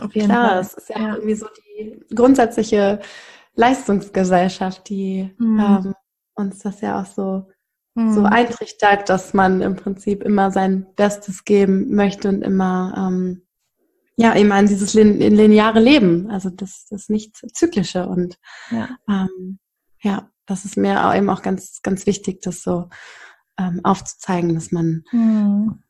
Auf 0.00 0.14
jeden 0.14 0.28
Klar, 0.28 0.48
Fall. 0.48 0.56
das 0.58 0.74
ist 0.74 0.88
ja, 0.88 0.98
Ja. 0.98 1.14
irgendwie 1.16 1.34
so 1.34 1.46
die 1.76 2.00
grundsätzliche 2.14 3.00
Leistungsgesellschaft, 3.54 4.88
die 4.88 5.34
Mhm. 5.38 5.60
ähm, 5.60 5.94
uns 6.34 6.60
das 6.60 6.80
ja 6.80 7.00
auch 7.00 7.06
so, 7.06 7.48
Hm. 7.96 8.12
so 8.14 8.24
eintrichtert, 8.24 9.08
dass 9.10 9.34
man 9.34 9.60
im 9.60 9.76
Prinzip 9.76 10.22
immer 10.22 10.50
sein 10.50 10.86
Bestes 10.96 11.44
geben 11.44 11.94
möchte 11.94 12.28
und 12.28 12.42
immer 12.42 12.94
ähm, 12.96 13.42
ja 14.16 14.32
immer 14.32 14.58
in 14.58 14.66
dieses 14.66 14.94
lin 14.94 15.18
lineare 15.18 15.80
Leben, 15.80 16.30
also 16.30 16.48
das, 16.50 16.86
das 16.88 17.08
nicht 17.08 17.36
zyklische 17.54 18.06
und 18.06 18.38
ja. 18.70 18.88
ähm, 19.08 19.58
ja, 20.00 20.30
das 20.46 20.64
ist 20.64 20.76
mir 20.76 21.12
eben 21.14 21.30
auch 21.30 21.42
ganz 21.42 21.80
ganz 21.82 22.06
wichtig, 22.06 22.40
das 22.42 22.62
so 22.62 22.88
ähm, 23.58 23.80
aufzuzeigen, 23.84 24.54
dass 24.54 24.72
man 24.72 25.04
Hm. 25.10 25.82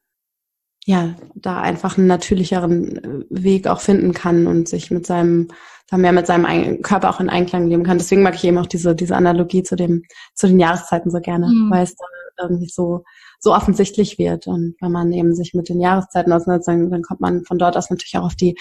ja, 0.85 1.15
da 1.35 1.61
einfach 1.61 1.97
einen 1.97 2.07
natürlicheren 2.09 2.97
äh, 2.97 3.25
Weg 3.31 3.67
auch 3.69 3.81
finden 3.81 4.13
kann 4.13 4.47
und 4.47 4.69
sich 4.69 4.91
mit 4.91 5.07
seinem, 5.07 5.49
da 5.89 5.97
mehr 5.97 6.13
mit 6.13 6.27
seinem 6.27 6.45
Ein- 6.45 6.83
Körper 6.83 7.11
auch 7.11 7.21
in 7.21 7.31
Einklang 7.31 7.69
leben 7.69 7.85
kann. 7.85 7.99
Deswegen 7.99 8.23
mag 8.23 8.35
ich 8.35 8.45
eben 8.45 8.59
auch 8.59 8.67
diese, 8.67 8.95
diese 8.97 9.15
Analogie 9.17 9.63
zu 9.63 9.77
dem, 9.77 10.03
zu 10.35 10.49
den 10.49 10.59
Jahreszeiten 10.59 11.11
so 11.11 11.21
gerne, 11.21 11.47
Mhm. 11.49 11.71
weil 11.71 11.85
es 11.85 11.95
dann 11.95 12.09
irgendwie 12.51 12.69
so, 12.69 13.05
so 13.45 13.53
offensichtlich 13.55 14.19
wird. 14.19 14.47
Und 14.47 14.77
wenn 14.81 14.93
man 14.93 15.13
eben 15.13 15.35
sich 15.35 15.53
mit 15.53 15.69
den 15.69 15.81
Jahreszeiten 15.81 16.33
auseinandersetzt, 16.33 16.69
dann, 16.93 17.03
kommt 17.03 17.21
man 17.21 17.45
von 17.45 17.59
dort 17.59 17.77
aus 17.77 17.91
natürlich 17.91 18.17
auch 18.17 18.25
auf 18.27 18.37
die, 18.37 18.57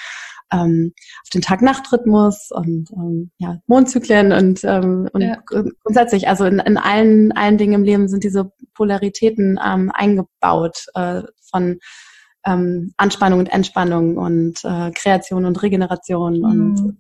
ähm, 0.51 0.93
auf 1.23 1.29
den 1.29 1.41
Tag-Nacht-Rhythmus 1.41 2.49
und 2.51 2.89
ähm, 2.93 3.29
ja, 3.37 3.59
Mondzyklen 3.67 4.31
und, 4.33 4.63
ähm, 4.63 5.07
und 5.13 5.21
Ja. 5.21 5.37
gr- 5.45 5.69
grundsätzlich, 5.83 6.27
also 6.27 6.45
in, 6.45 6.57
in 6.59 6.77
allen, 6.77 7.31
allen 7.33 7.57
Dingen 7.59 7.73
im 7.73 7.83
Leben 7.83 8.07
sind 8.07 8.23
diese 8.23 8.51
Polaritäten 8.73 9.59
ähm, 9.63 9.91
eingebaut 9.93 10.85
äh, 10.95 11.21
von 11.51 11.77
ähm, 12.43 12.91
Anspannung 12.97 13.37
und 13.39 13.53
Entspannung 13.53 14.17
und 14.17 14.65
äh, 14.65 14.89
Kreation 14.95 15.45
und 15.45 15.61
Regeneration 15.61 16.43
und, 16.43 16.79
Hm. 16.79 16.97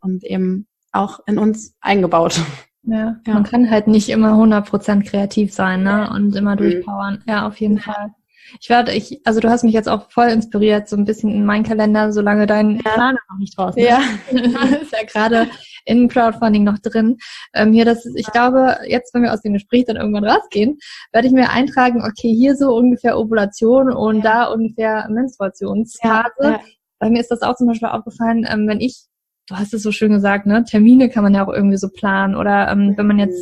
und 0.00 0.24
eben 0.24 0.66
auch 0.92 1.20
in 1.26 1.38
uns 1.38 1.74
eingebaut. 1.82 2.40
Ja. 2.82 3.16
Ja. 3.26 3.34
man 3.34 3.44
kann 3.44 3.70
halt 3.70 3.86
nicht 3.86 4.08
immer 4.08 4.32
100% 4.34 5.02
kreativ 5.04 5.52
sein, 5.52 5.82
ne? 5.82 6.10
Und 6.14 6.34
immer 6.36 6.56
durchpowern. 6.56 7.22
Ja, 7.26 7.46
auf 7.46 7.56
jeden 7.60 7.78
Fall. 7.78 8.14
Ich 8.60 8.70
werde, 8.70 8.92
ich, 8.92 9.20
also 9.26 9.40
du 9.40 9.50
hast 9.50 9.62
mich 9.62 9.74
jetzt 9.74 9.88
auch 9.90 10.10
voll 10.10 10.28
inspiriert, 10.28 10.88
so 10.88 10.96
ein 10.96 11.04
bisschen 11.04 11.30
in 11.30 11.44
meinen 11.44 11.64
Kalender, 11.64 12.12
solange 12.12 12.46
dein 12.46 12.76
Ja. 12.76 12.92
Plan 12.94 13.18
noch 13.30 13.38
nicht 13.38 13.58
draußen 13.58 13.82
ist. 13.82 14.32
ist 14.82 14.92
ja 14.92 15.04
gerade 15.06 15.48
in 15.84 16.08
Crowdfunding 16.08 16.64
noch 16.64 16.78
drin. 16.78 17.18
Ähm, 17.54 17.72
hier, 17.72 17.84
das 17.84 18.06
ist, 18.06 18.18
ich 18.18 18.26
glaube, 18.32 18.78
jetzt, 18.86 19.12
wenn 19.14 19.22
wir 19.22 19.32
aus 19.32 19.42
dem 19.42 19.52
Gespräch 19.52 19.84
dann 19.86 19.96
irgendwann 19.96 20.24
rausgehen, 20.24 20.78
werde 21.12 21.26
ich 21.26 21.32
mir 21.34 21.50
eintragen, 21.50 22.02
okay, 22.02 22.32
hier 22.34 22.56
so 22.56 22.74
ungefähr 22.74 23.18
Ovulation 23.18 23.92
und 23.92 24.24
da 24.24 24.44
ungefähr 24.44 25.06
Menstruationsphase. 25.10 26.28
ja. 26.42 26.60
Bei 27.00 27.10
mir 27.10 27.20
ist 27.20 27.30
das 27.30 27.42
auch 27.42 27.54
zum 27.54 27.68
Beispiel 27.68 27.88
aufgefallen, 27.88 28.46
ähm, 28.48 28.66
wenn 28.66 28.80
ich, 28.80 29.04
du 29.48 29.56
hast 29.56 29.74
es 29.74 29.82
so 29.82 29.92
schön 29.92 30.12
gesagt, 30.12 30.46
ne, 30.46 30.64
Termine 30.64 31.08
kann 31.08 31.22
man 31.24 31.34
ja 31.34 31.44
auch 31.46 31.52
irgendwie 31.52 31.76
so 31.78 31.88
planen 31.88 32.34
oder 32.36 32.68
ähm, 32.70 32.94
wenn 32.96 33.06
man 33.06 33.18
jetzt, 33.18 33.40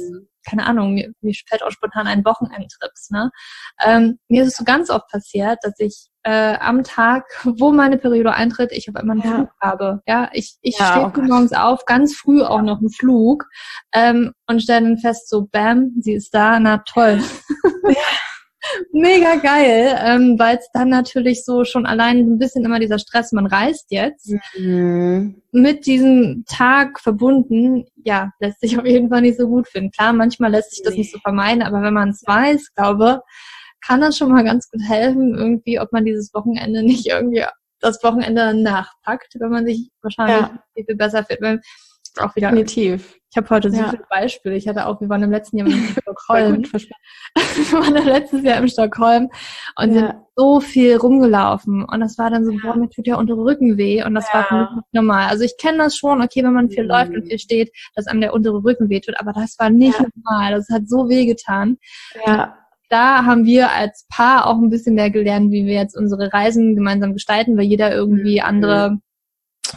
keine 0.49 0.65
Ahnung, 0.67 0.95
mir, 0.95 1.13
mir 1.21 1.35
fällt 1.49 1.63
auch 1.65 1.71
spontan 1.73 2.07
ein 2.07 2.25
Wochenendtrips, 2.25 3.11
ne? 3.11 3.31
Ähm, 3.85 4.19
mir 4.29 4.43
ist 4.43 4.49
es 4.51 4.57
so 4.57 4.65
ganz 4.65 4.91
oft 4.91 5.09
passiert, 5.09 5.59
dass 5.63 5.75
ich 5.81 6.07
äh, 6.23 6.57
am 6.59 6.85
Tag, 6.85 7.25
wo 7.59 7.73
meine 7.73 7.99
Periode 7.99 8.33
eintritt, 8.35 8.71
ich 8.73 8.89
auf 8.89 8.95
einmal 8.97 9.17
einen 9.21 9.29
Ja. 9.29 9.35
Flug 9.37 9.51
habe. 9.61 10.01
Ja, 10.07 10.31
ich, 10.33 10.57
ich 10.63 10.79
Ja, 10.79 10.87
stehe 10.87 11.07
oh 11.07 11.11
früh 11.11 11.21
Gott. 11.23 11.29
morgens 11.31 11.53
auf, 11.53 11.85
ganz 11.85 12.15
früh 12.17 12.43
auch 12.43 12.63
noch 12.63 12.79
einen 12.79 12.91
Flug 12.91 13.45
ähm, 13.93 14.33
und 14.47 14.63
stelle 14.63 14.87
dann 14.89 14.99
fest, 14.99 15.29
so 15.29 15.49
bam, 15.51 15.93
sie 16.01 16.15
ist 16.15 16.33
da, 16.33 16.61
na 16.61 16.79
toll. 16.79 17.21
Mega 18.93 19.37
geil, 19.37 19.97
ähm, 20.03 20.39
weil 20.39 20.57
es 20.59 20.69
dann 20.73 20.89
natürlich 20.89 21.45
so 21.45 21.65
schon 21.65 21.87
allein 21.87 22.19
ein 22.19 22.39
bisschen 22.39 22.65
immer 22.65 22.79
dieser 22.81 22.99
Stress, 22.99 23.33
man 23.33 23.47
reist 23.47 23.87
jetzt, 23.91 24.33
Mhm. 24.57 25.43
mit 25.53 25.87
diesem 25.87 26.45
Tag 26.49 27.01
verbunden, 27.01 27.85
ja, 28.05 28.31
lässt 28.41 28.61
sich 28.61 28.79
auf 28.79 28.87
jeden 28.87 29.09
Fall 29.09 29.23
nicht 29.23 29.39
so 29.39 29.49
gut 29.49 29.69
finden. 29.69 29.91
Klar, 29.91 30.13
manchmal 30.13 30.51
lässt 30.51 30.71
sich 30.71 30.83
das 30.83 30.95
Nee. 30.95 31.01
nicht 31.01 31.13
so 31.13 31.19
vermeiden, 31.19 31.63
aber 31.63 31.83
wenn 31.83 31.95
man 31.95 32.11
es 32.11 32.23
weiß, 32.27 32.75
glaube, 32.75 33.21
kann 33.87 34.01
das 34.01 34.17
schon 34.19 34.33
mal 34.33 34.45
ganz 34.45 34.69
gut 34.71 34.83
helfen, 34.89 35.35
irgendwie, 35.35 35.79
ob 35.79 35.93
man 35.93 36.05
dieses 36.05 36.33
Wochenende 36.35 36.83
nicht 36.83 37.07
irgendwie 37.07 37.45
das 37.81 38.03
Wochenende 38.03 38.55
nachpackt, 38.55 39.35
wenn 39.39 39.51
man 39.51 39.67
sich 39.67 39.91
wahrscheinlich 40.03 40.37
Ja. 40.49 40.63
viel, 40.75 40.85
viel 40.87 40.97
besser 40.97 41.25
fühlt. 41.25 41.63
Auch 42.19 42.35
wieder, 42.37 42.49
Definitiv. 42.51 43.19
ich 43.31 43.37
habe 43.37 43.49
heute 43.51 43.71
so 43.71 43.77
Ja. 43.79 43.89
viele 43.91 44.05
Beispiele. 44.09 44.57
Ich 44.57 44.67
hatte 44.69 44.87
auch, 44.87 45.01
wir 45.01 45.09
waren 45.09 45.23
im 45.23 45.31
letzten 45.31 45.59
Jahr 45.59 45.67
in 45.69 45.73
Stockholm. 46.03 46.63
wir 47.35 47.73
waren 47.79 48.05
letztes 48.07 48.43
Jahr 48.43 48.59
in 48.59 48.69
Stockholm 48.69 49.29
und 49.79 49.93
sind 49.93 50.03
Ja. 50.05 50.23
so 50.37 50.61
viel 50.61 50.97
rumgelaufen. 50.97 51.85
Und 51.85 52.01
das 52.01 52.17
war 52.19 52.31
dann 52.31 52.45
so, 52.45 52.53
boah, 52.63 52.77
mir 52.77 52.89
tut 52.89 53.07
ja 53.07 53.17
untere 53.17 53.39
Rücken 53.45 53.77
weh. 53.77 54.03
Und 54.05 54.15
das 54.15 54.33
war 54.33 54.45
für 54.45 54.55
mich 54.55 54.71
nicht 54.77 54.87
normal. 54.95 55.29
Also 55.29 55.45
ich 55.45 55.57
kenne 55.59 55.79
das 55.79 55.97
schon, 55.97 56.23
okay, 56.23 56.43
wenn 56.43 56.53
man 56.55 56.71
viel 56.71 56.85
Mhm. 56.85 56.91
läuft 56.91 57.11
und 57.15 57.27
viel 57.29 57.39
steht, 57.39 57.71
dass 57.95 58.07
einem 58.07 58.21
der 58.21 58.33
untere 58.35 58.63
Rücken 58.65 58.89
weh 58.89 59.01
tut. 59.01 59.19
Aber 59.21 59.33
das 59.33 59.57
war 59.59 59.71
nicht 59.71 59.99
normal. 60.01 60.53
Das 60.53 60.69
hat 60.71 60.89
so 60.89 61.09
weh 61.09 61.27
getan. 61.27 61.77
Ja. 62.27 62.57
Da 62.89 63.25
haben 63.25 63.45
wir 63.47 63.73
als 63.73 64.07
Paar 64.09 64.47
auch 64.47 64.59
ein 64.59 64.71
bisschen 64.71 64.95
mehr 64.95 65.11
gelernt, 65.11 65.51
wie 65.51 65.67
wir 65.67 65.75
jetzt 65.75 65.97
unsere 65.97 66.33
Reisen 66.33 66.77
gemeinsam 66.77 67.15
gestalten, 67.15 67.57
weil 67.59 67.65
jeder 67.65 67.93
irgendwie 67.93 68.39
Mhm. 68.41 68.47
andere 68.47 68.99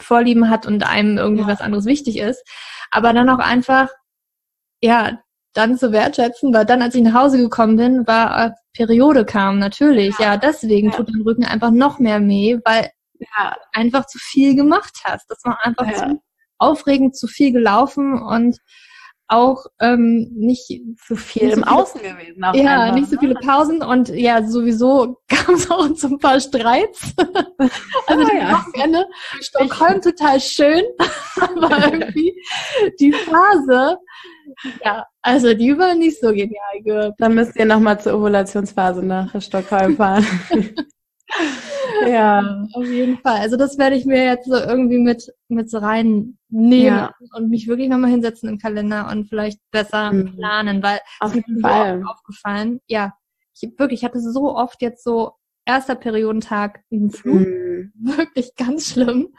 Vorlieben 0.02 0.50
hat 0.50 0.66
und 0.66 0.84
einem 0.88 1.18
irgendwie 1.18 1.44
Ja. 1.44 1.48
was 1.48 1.62
anderes 1.62 1.86
wichtig 1.86 2.18
ist. 2.20 2.44
Aber 2.92 3.14
dann 3.14 3.30
auch 3.30 3.40
einfach, 3.40 3.90
ja, 4.82 5.20
dann 5.54 5.78
zu 5.78 5.92
wertschätzen, 5.92 6.54
weil 6.54 6.66
dann, 6.66 6.82
als 6.82 6.96
ich 6.96 7.02
nach 7.04 7.14
Hause 7.16 7.38
gekommen 7.40 7.76
bin, 7.78 8.08
war 8.08 8.46
äh, 8.48 8.52
Periode 8.74 9.26
kam, 9.26 9.60
natürlich. 9.60 10.18
Ja, 10.20 10.38
deswegen 10.38 10.92
Ja. 10.92 10.98
tut 10.98 11.10
dein 11.10 11.22
Rücken 11.24 11.44
einfach 11.46 11.72
noch 11.72 12.00
mehr 12.00 12.22
weh, 12.26 12.60
weil 12.66 12.90
Ja. 13.20 13.52
du 13.74 13.80
einfach 13.80 14.06
zu 14.06 14.18
viel 14.20 14.56
gemacht 14.56 15.00
hast. 15.04 15.26
Das 15.30 15.40
war 15.44 15.58
einfach 15.66 15.86
Ja. 15.88 15.94
zu 16.08 16.22
aufregend, 16.60 17.16
zu 17.18 17.28
viel 17.28 17.52
gelaufen 17.52 18.22
und 18.22 18.58
auch 19.30 19.66
ähm, 19.80 20.28
nicht 20.36 20.68
Zu 21.06 21.16
viel 21.16 21.46
Nicht 21.46 21.56
so 21.56 21.62
im 21.62 21.68
viele- 21.68 21.78
Außen 21.78 22.02
gewesen. 22.02 22.42
Ja, 22.56 22.82
einfach, 22.82 22.96
nicht 22.96 23.10
so 23.10 23.16
ne? 23.16 23.20
viele 23.22 23.36
Pausen 23.36 23.82
und 23.84 24.10
ja, 24.10 24.44
sowieso 24.44 25.18
kam 25.28 25.56
es 25.56 25.70
auch 25.72 25.94
zu 25.94 26.08
ein 26.08 26.20
paar 26.20 26.40
Streits. 26.40 27.14
Also 28.08 28.24
Ah, 28.24 28.28
das 28.28 28.34
ja. 28.34 28.52
Wochenende, 28.54 29.06
Stockholm 29.42 30.02
total 30.02 30.40
schön, 30.40 30.84
aber 31.40 31.94
irgendwie 31.94 32.34
die 33.00 33.12
Phase, 33.12 33.98
ja, 34.84 35.06
also 35.22 35.54
die 35.54 35.78
war 35.78 35.94
nicht 35.94 36.20
so 36.20 36.30
genial 36.30 36.82
ge- 36.84 37.12
Dann 37.20 37.36
müsst 37.36 37.56
ihr 37.56 37.66
nochmal 37.66 38.00
zur 38.00 38.16
Ovulationsphase 38.16 39.04
nach 39.06 39.40
Stockholm 39.42 39.96
fahren. 39.98 40.26
ja. 42.08 42.66
Auf 42.74 42.86
jeden 42.86 43.18
Fall. 43.20 43.40
Also 43.40 43.58
das 43.58 43.78
werde 43.78 43.96
ich 43.96 44.06
mir 44.06 44.24
jetzt 44.24 44.46
so 44.48 44.56
irgendwie 44.56 44.98
mit, 45.00 45.32
mit 45.48 45.70
so 45.70 45.78
reinnehmen 45.80 46.36
Ja. 46.50 47.14
und 47.34 47.50
mich 47.50 47.68
wirklich 47.68 47.90
nochmal 47.90 48.12
hinsetzen 48.12 48.50
im 48.50 48.58
Kalender 48.58 49.10
und 49.12 49.28
vielleicht 49.30 49.60
besser 49.72 50.12
Mhm. 50.12 50.36
planen, 50.36 50.84
weil 50.84 51.00
Auf 51.20 51.30
es 51.30 51.36
mir 51.36 51.44
jeden 51.48 51.62
so 51.62 51.68
Fall. 51.68 52.00
oft 52.04 52.08
aufgefallen. 52.18 52.80
Ja, 52.88 53.14
ich 53.60 53.70
wirklich, 53.78 54.02
ich 54.02 54.06
hatte 54.06 54.20
so 54.20 54.56
oft 54.56 54.82
jetzt 54.82 55.04
so 55.04 55.34
erster 55.66 55.96
Periodentag 55.96 56.80
einen 56.92 57.12
Flug, 57.12 57.42
Mhm. 57.48 57.92
wirklich 58.02 58.56
ganz 58.56 58.92
schlimm. 58.92 59.30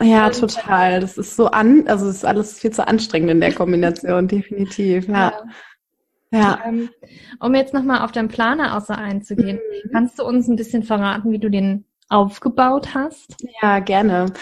Ja, 0.00 0.26
Und- 0.26 0.38
total. 0.38 1.00
Das 1.00 1.16
ist 1.18 1.34
so 1.36 1.46
an, 1.46 1.86
also 1.88 2.06
es 2.08 2.16
ist 2.16 2.24
alles 2.24 2.58
viel 2.58 2.72
zu 2.72 2.86
anstrengend 2.86 3.30
in 3.30 3.40
der 3.40 3.54
Kombination, 3.54 4.28
definitiv. 4.28 5.08
Ja. 5.08 5.14
Ja. 5.14 5.42
Ähm, 6.32 6.90
um 7.40 7.54
jetzt 7.54 7.72
nochmal 7.74 8.04
auf 8.04 8.12
deinen 8.12 8.28
Planer 8.28 8.76
außer 8.76 8.96
einzugehen, 8.96 9.58
kannst 9.92 10.18
du 10.18 10.24
uns 10.24 10.48
ein 10.48 10.56
bisschen 10.56 10.82
verraten, 10.82 11.30
wie 11.32 11.38
du 11.38 11.50
den 11.50 11.84
aufgebaut 12.10 12.94
hast? 12.94 13.36
Ja, 13.62 13.80
gerne. 13.80 14.32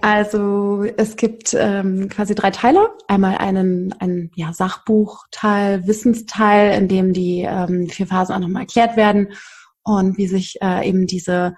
Also 0.00 0.84
es 0.96 1.16
gibt 1.16 1.54
ähm, 1.54 2.08
quasi 2.08 2.34
drei 2.34 2.50
Teile. 2.50 2.90
Einmal 3.08 3.38
einen, 3.38 3.92
einen 3.98 4.30
ja, 4.34 4.52
Sachbuchteil, 4.52 5.86
Wissensteil, 5.86 6.78
in 6.78 6.88
dem 6.88 7.12
die 7.12 7.40
ähm, 7.40 7.88
vier 7.88 8.06
Phasen 8.06 8.34
auch 8.34 8.40
nochmal 8.40 8.62
erklärt 8.62 8.96
werden. 8.96 9.32
und 9.82 10.18
wie 10.18 10.26
sich 10.26 10.56
äh, 10.62 10.88
eben 10.88 11.06
diese 11.06 11.54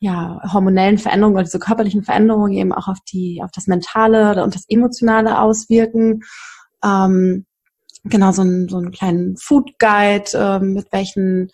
ja, 0.00 0.40
hormonellen 0.52 0.98
Veränderungen 0.98 1.36
oder 1.36 1.44
diese 1.44 1.58
körperlichen 1.58 2.04
Veränderungen 2.04 2.52
eben 2.52 2.72
auch 2.72 2.86
auf 2.88 2.98
die, 3.12 3.40
auf 3.42 3.50
das 3.52 3.66
Mentale 3.66 4.44
und 4.44 4.54
das 4.54 4.64
Emotionale 4.68 5.40
auswirken. 5.40 6.22
Ähm, 6.84 7.46
genau, 8.04 8.32
so, 8.32 8.42
ein, 8.42 8.68
so 8.68 8.78
einen 8.78 8.90
kleinen 8.90 9.36
Food 9.36 9.78
Guide, 9.78 10.30
ähm, 10.34 10.74
mit 10.74 10.92
welchen 10.92 11.50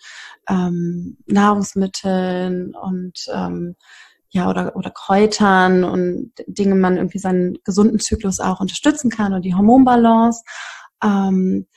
ähm, 0.49 1.17
Nahrungsmitteln 1.25 2.75
und 2.75 3.25
ähm, 3.33 3.75
ja, 4.29 4.49
oder, 4.49 4.75
oder 4.75 4.91
Kräutern 4.91 5.85
und 5.85 6.33
Dinge 6.45 6.75
man 6.75 6.97
irgendwie 6.97 7.19
seinen 7.19 7.57
gesunden 7.63 7.99
Zyklus 7.99 8.41
auch 8.41 8.59
unterstützen 8.59 9.09
kann 9.09 9.33
und 9.33 9.43
die 9.43 9.55
Hormonbalance. 9.55 10.43
Ähm, 11.01 11.67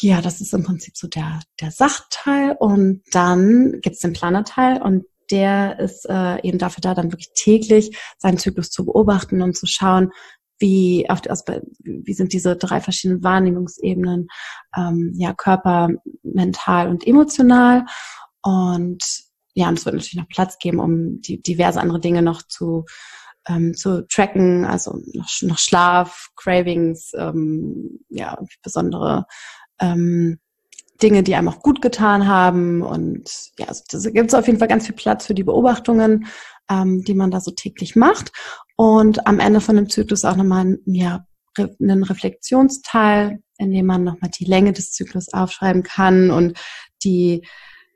ja, 0.00 0.22
das 0.22 0.40
ist 0.40 0.54
im 0.54 0.62
Prinzip 0.62 0.96
so 0.96 1.08
der, 1.08 1.40
der 1.60 1.70
Sachteil. 1.70 2.56
Und 2.58 3.02
dann 3.12 3.80
gibt's 3.82 4.00
den 4.00 4.12
Planerteil 4.12 4.80
und 4.80 5.04
der 5.30 5.78
ist 5.78 6.08
äh, 6.08 6.40
eben 6.42 6.58
dafür 6.58 6.80
da, 6.80 6.94
dann 6.94 7.12
wirklich 7.12 7.32
täglich 7.34 7.96
seinen 8.16 8.38
Zyklus 8.38 8.70
zu 8.70 8.86
beobachten 8.86 9.42
und 9.42 9.56
zu 9.56 9.66
schauen, 9.66 10.10
wie, 10.58 11.08
auf, 11.08 11.20
aus, 11.28 11.44
wie 11.82 12.14
sind 12.14 12.32
diese 12.32 12.56
drei 12.56 12.80
verschiedenen 12.80 13.22
Wahrnehmungsebenen, 13.22 14.28
ähm, 14.76 15.12
ja, 15.14 15.32
Körper, 15.34 15.90
mental 16.22 16.88
und 16.88 17.06
emotional. 17.06 17.86
Und 18.42 19.02
ja, 19.54 19.68
und 19.68 19.78
es 19.78 19.84
wird 19.84 19.94
natürlich 19.94 20.16
noch 20.16 20.28
Platz 20.28 20.58
geben, 20.58 20.78
um 20.78 21.20
die 21.20 21.42
diverse 21.42 21.80
andere 21.80 22.00
Dinge 22.00 22.22
noch 22.22 22.42
zu, 22.42 22.84
ähm, 23.48 23.74
zu 23.74 24.06
tracken, 24.06 24.64
also 24.64 25.00
noch, 25.14 25.28
noch 25.42 25.58
Schlaf, 25.58 26.28
Cravings, 26.36 27.12
ähm, 27.16 28.00
ja, 28.08 28.38
besondere 28.62 29.26
ähm, 29.80 30.38
Dinge, 31.02 31.22
die 31.22 31.34
einem 31.34 31.48
auch 31.48 31.62
gut 31.62 31.80
getan 31.82 32.26
haben. 32.26 32.82
Und 32.82 33.30
ja, 33.58 33.66
also 33.66 33.82
da 33.90 34.10
gibt 34.10 34.28
es 34.28 34.34
auf 34.34 34.46
jeden 34.46 34.58
Fall 34.58 34.68
ganz 34.68 34.86
viel 34.86 34.94
Platz 34.94 35.26
für 35.26 35.34
die 35.34 35.44
Beobachtungen, 35.44 36.26
ähm, 36.70 37.04
die 37.04 37.14
man 37.14 37.30
da 37.30 37.40
so 37.40 37.50
täglich 37.50 37.96
macht. 37.96 38.32
Und 38.76 39.26
am 39.26 39.40
Ende 39.40 39.60
von 39.60 39.76
dem 39.76 39.88
Zyklus 39.88 40.24
auch 40.24 40.36
nochmal 40.36 40.78
ja, 40.86 41.24
einen 41.56 42.04
Reflexionsteil, 42.04 43.40
in 43.58 43.72
dem 43.72 43.86
man 43.86 44.04
nochmal 44.04 44.30
die 44.38 44.44
Länge 44.44 44.72
des 44.72 44.92
Zyklus 44.92 45.32
aufschreiben 45.32 45.82
kann 45.82 46.30
und 46.30 46.58
die 47.04 47.42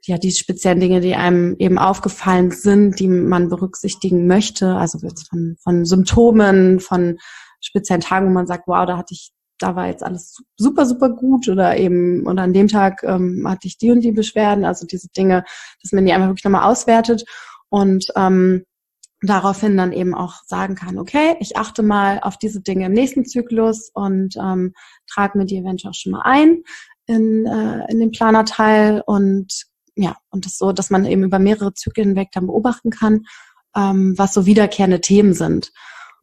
ja, 0.05 0.17
die 0.17 0.31
speziellen 0.31 0.81
Dinge, 0.81 0.99
die 0.99 1.15
einem 1.15 1.55
eben 1.59 1.77
aufgefallen 1.77 2.51
sind, 2.51 2.99
die 2.99 3.07
man 3.07 3.47
berücksichtigen 3.47 4.27
möchte, 4.27 4.75
also 4.75 4.99
von, 4.99 5.55
von 5.61 5.85
Symptomen, 5.85 6.81
von 6.81 7.19
speziellen 7.61 8.01
Tagen, 8.01 8.27
wo 8.27 8.31
man 8.31 8.47
sagt, 8.47 8.67
wow, 8.67 8.85
da 8.85 8.97
hatte 8.97 9.13
ich 9.13 9.31
da 9.63 9.77
war 9.77 9.87
jetzt 9.87 10.03
alles 10.03 10.43
super, 10.57 10.85
super 10.85 11.09
gut 11.09 11.47
oder 11.47 11.77
eben, 11.77 12.27
und 12.27 12.37
an 12.37 12.51
dem 12.51 12.67
Tag 12.67 13.01
ähm, 13.03 13.47
hatte 13.47 13.67
ich 13.67 13.77
die 13.77 13.91
und 13.91 14.01
die 14.01 14.11
Beschwerden, 14.11 14.65
also 14.65 14.85
diese 14.85 15.07
Dinge, 15.07 15.45
dass 15.81 15.93
man 15.93 16.05
die 16.05 16.11
einfach 16.11 16.27
wirklich 16.27 16.43
nochmal 16.43 16.69
auswertet 16.69 17.23
und 17.69 18.05
ähm, 18.17 18.65
daraufhin 19.21 19.77
dann 19.77 19.93
eben 19.93 20.13
auch 20.13 20.43
sagen 20.45 20.75
kann, 20.75 20.99
okay, 20.99 21.37
ich 21.39 21.55
achte 21.55 21.81
mal 21.81 22.19
auf 22.19 22.37
diese 22.37 22.59
Dinge 22.59 22.87
im 22.87 22.91
nächsten 22.91 23.25
Zyklus 23.25 23.89
und 23.93 24.35
ähm, 24.35 24.73
trage 25.09 25.37
mir 25.37 25.45
die 25.45 25.59
eventuell 25.59 25.91
auch 25.91 25.95
schon 25.95 26.11
mal 26.11 26.23
ein 26.25 26.63
in, 27.05 27.45
äh, 27.45 27.89
in 27.89 27.99
den 27.99 28.11
Planerteil 28.11 29.01
und 29.05 29.63
ja, 29.95 30.17
und 30.29 30.45
das 30.45 30.57
so, 30.57 30.73
dass 30.73 30.89
man 30.89 31.05
eben 31.05 31.23
über 31.23 31.39
mehrere 31.39 31.73
Zyklen 31.73 32.09
hinweg 32.09 32.29
dann 32.33 32.47
beobachten 32.47 32.89
kann, 32.89 33.25
ähm, 33.77 34.13
was 34.17 34.33
so 34.33 34.45
wiederkehrende 34.45 34.99
Themen 34.99 35.33
sind. 35.33 35.71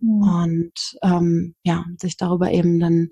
Mhm. 0.00 0.22
Und 0.22 0.98
ähm, 1.02 1.54
ja, 1.62 1.84
sich 1.98 2.16
darüber 2.16 2.50
eben 2.50 2.80
dann 2.80 3.10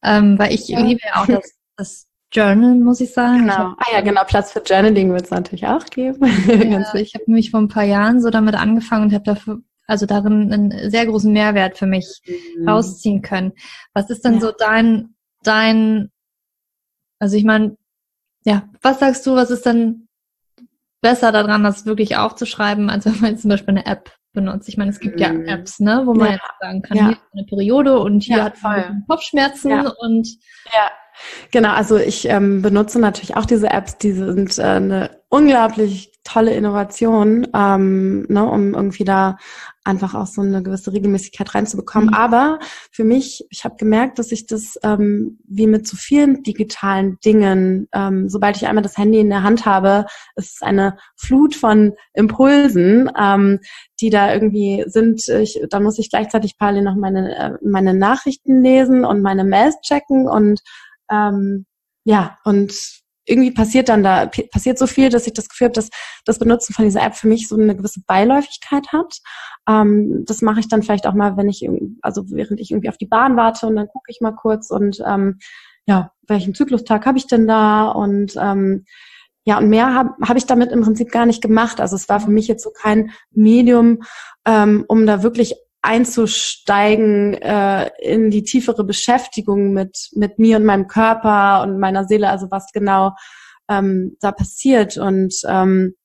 Ähm, 0.03 0.39
weil 0.39 0.51
ich 0.51 0.67
ja. 0.67 0.79
liebe 0.79 1.01
ja 1.05 1.21
auch 1.21 1.27
das, 1.27 1.53
das 1.75 2.07
Journal, 2.31 2.75
muss 2.75 3.01
ich 3.01 3.13
sagen. 3.13 3.41
Genau. 3.41 3.53
Ich 3.53 3.59
hab, 3.59 3.77
ah 3.79 3.91
ja, 3.93 4.01
genau, 4.01 4.23
Platz 4.23 4.51
für 4.51 4.63
Journaling 4.63 5.11
wird 5.13 5.25
es 5.25 5.31
natürlich 5.31 5.67
auch 5.67 5.85
geben. 5.85 6.25
Ja, 6.71 6.93
ich 6.95 7.13
habe 7.13 7.25
mich 7.27 7.51
vor 7.51 7.59
ein 7.59 7.67
paar 7.67 7.83
Jahren 7.83 8.19
so 8.19 8.31
damit 8.31 8.55
angefangen 8.55 9.05
und 9.05 9.13
habe 9.13 9.23
dafür 9.23 9.61
also 9.87 10.05
darin 10.05 10.53
einen 10.53 10.91
sehr 10.91 11.05
großen 11.05 11.31
Mehrwert 11.31 11.77
für 11.77 11.87
mich 11.87 12.21
mhm. 12.57 12.69
rausziehen 12.69 13.21
können. 13.21 13.53
Was 13.93 14.09
ist 14.09 14.23
denn 14.25 14.35
ja. 14.35 14.41
so 14.41 14.51
dein, 14.51 15.15
dein, 15.43 16.11
also 17.19 17.37
ich 17.37 17.45
meine, 17.45 17.77
ja, 18.43 18.69
was 18.81 18.99
sagst 18.99 19.25
du, 19.25 19.35
was 19.35 19.49
ist 19.49 19.65
denn 19.65 20.07
besser 21.01 21.31
daran, 21.31 21.63
das 21.63 21.85
wirklich 21.85 22.17
aufzuschreiben, 22.17 22.89
als 22.89 23.05
wenn 23.05 23.19
man 23.19 23.31
jetzt 23.31 23.41
zum 23.41 23.49
Beispiel 23.49 23.75
eine 23.75 23.85
App 23.85 24.11
benutzt? 24.33 24.69
Ich 24.69 24.77
meine, 24.77 24.91
es 24.91 24.99
gibt 24.99 25.19
ja 25.19 25.31
mhm. 25.31 25.45
Apps, 25.45 25.79
ne, 25.79 26.03
wo 26.05 26.13
man 26.13 26.27
ja. 26.27 26.33
jetzt 26.33 26.43
sagen 26.59 26.81
kann, 26.81 26.97
ja. 26.97 27.03
hier 27.05 27.13
ist 27.13 27.33
eine 27.33 27.43
Periode 27.45 27.99
und 27.99 28.21
hier 28.21 28.43
hat 28.43 28.61
man 28.61 29.05
Kopfschmerzen 29.07 29.71
und 29.71 30.27
ja. 30.73 30.91
Genau, 31.51 31.71
also 31.71 31.97
ich 31.97 32.29
ähm, 32.29 32.61
benutze 32.61 32.99
natürlich 32.99 33.35
auch 33.35 33.45
diese 33.45 33.71
Apps, 33.71 33.97
die 33.97 34.11
sind 34.11 34.57
äh, 34.59 34.63
eine 34.63 35.21
unglaublich 35.29 36.11
tolle 36.23 36.53
Innovation, 36.53 37.47
ähm, 37.55 38.25
ne, 38.29 38.45
um 38.45 38.73
irgendwie 38.73 39.05
da 39.05 39.37
einfach 39.87 40.13
auch 40.13 40.27
so 40.27 40.41
eine 40.41 40.61
gewisse 40.61 40.93
Regelmäßigkeit 40.93 41.55
reinzubekommen. 41.55 42.09
Mhm. 42.09 42.13
Aber 42.13 42.59
für 42.91 43.03
mich, 43.03 43.45
ich 43.49 43.63
habe 43.63 43.77
gemerkt, 43.77 44.19
dass 44.19 44.31
ich 44.31 44.45
das 44.45 44.77
ähm, 44.83 45.39
wie 45.47 45.65
mit 45.65 45.87
so 45.87 45.97
vielen 45.97 46.43
digitalen 46.43 47.17
Dingen, 47.23 47.87
ähm, 47.93 48.29
sobald 48.29 48.57
ich 48.57 48.67
einmal 48.67 48.83
das 48.83 48.97
Handy 48.97 49.19
in 49.19 49.29
der 49.29 49.43
Hand 49.43 49.65
habe, 49.65 50.05
ist 50.35 50.55
es 50.55 50.61
eine 50.61 50.97
Flut 51.15 51.55
von 51.55 51.93
Impulsen, 52.13 53.09
ähm, 53.19 53.59
die 53.99 54.09
da 54.09 54.33
irgendwie 54.33 54.83
sind. 54.87 55.27
Ich, 55.27 55.59
da 55.69 55.79
muss 55.79 55.97
ich 55.97 56.09
gleichzeitig 56.09 56.57
parallel 56.57 56.83
noch 56.83 56.95
meine, 56.95 57.35
äh, 57.35 57.51
meine 57.65 57.93
Nachrichten 57.93 58.61
lesen 58.61 59.05
und 59.05 59.21
meine 59.21 59.43
Mails 59.43 59.75
checken 59.81 60.27
und 60.27 60.61
ähm, 61.09 61.65
ja, 62.03 62.37
und 62.43 62.73
irgendwie 63.27 63.51
passiert 63.51 63.89
dann 63.89 64.03
da, 64.03 64.29
passiert 64.51 64.79
so 64.79 64.87
viel, 64.87 65.09
dass 65.09 65.27
ich 65.27 65.33
das 65.33 65.49
Gefühl 65.49 65.65
habe, 65.65 65.75
dass 65.75 65.89
das 66.25 66.39
Benutzen 66.39 66.73
von 66.73 66.85
dieser 66.85 67.03
App 67.03 67.15
für 67.15 67.27
mich 67.27 67.47
so 67.47 67.55
eine 67.55 67.75
gewisse 67.75 68.01
Beiläufigkeit 68.05 68.87
hat. 68.91 69.19
Ähm, 69.67 70.23
das 70.25 70.41
mache 70.41 70.59
ich 70.59 70.67
dann 70.67 70.83
vielleicht 70.83 71.05
auch 71.07 71.13
mal, 71.13 71.37
wenn 71.37 71.49
ich, 71.49 71.67
also 72.01 72.23
während 72.29 72.59
ich 72.59 72.71
irgendwie 72.71 72.89
auf 72.89 72.97
die 72.97 73.05
Bahn 73.05 73.35
warte 73.35 73.67
und 73.67 73.75
dann 73.75 73.87
gucke 73.87 74.09
ich 74.09 74.21
mal 74.21 74.31
kurz 74.31 74.71
und 74.71 75.01
ähm, 75.05 75.39
ja, 75.85 76.11
welchen 76.27 76.53
Zyklustag 76.53 77.05
habe 77.05 77.17
ich 77.17 77.27
denn 77.27 77.47
da 77.47 77.87
und 77.89 78.35
ähm, 78.39 78.85
ja, 79.45 79.59
und 79.59 79.69
mehr 79.69 79.93
habe 79.93 80.13
hab 80.27 80.35
ich 80.35 80.45
damit 80.45 80.73
im 80.73 80.81
Prinzip 80.81 81.09
gar 81.09 81.25
nicht 81.25 81.41
gemacht. 81.41 81.79
Also 81.79 81.95
es 81.95 82.09
war 82.09 82.19
für 82.19 82.31
mich 82.31 82.49
jetzt 82.49 82.63
so 82.63 82.69
kein 82.69 83.11
Medium, 83.31 84.03
ähm, 84.45 84.83
um 84.89 85.05
da 85.05 85.23
wirklich 85.23 85.55
einzusteigen 85.87 87.33
äh, 87.35 87.89
in 88.01 88.29
die 88.29 88.43
tiefere 88.43 88.83
Beschäftigung 88.83 89.71
mit, 89.71 90.09
mit 90.13 90.37
mir 90.37 90.57
und 90.57 90.65
meinem 90.65 90.87
Körper 90.87 91.63
und 91.63 91.79
meiner 91.79 92.03
Seele, 92.03 92.29
also 92.29 92.51
was 92.51 92.71
genau 92.73 93.13
ähm, 93.69 94.17
da 94.19 94.33
passiert. 94.33 94.97
Und 94.97 95.33
ähm, 95.47 95.95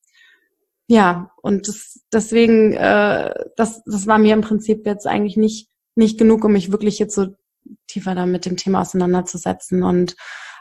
ja, 0.86 1.30
und 1.42 1.66
das, 1.66 2.00
deswegen, 2.12 2.74
äh, 2.74 3.34
das, 3.56 3.82
das 3.84 4.06
war 4.06 4.18
mir 4.18 4.34
im 4.34 4.40
Prinzip 4.42 4.86
jetzt 4.86 5.06
eigentlich 5.06 5.36
nicht, 5.36 5.68
nicht 5.96 6.16
genug, 6.16 6.44
um 6.44 6.52
mich 6.52 6.70
wirklich 6.70 7.00
jetzt 7.00 7.16
so 7.16 7.34
tiefer 7.88 8.14
da 8.14 8.24
mit 8.24 8.46
dem 8.46 8.56
Thema 8.56 8.82
auseinanderzusetzen. 8.82 9.82
Und 9.82 10.14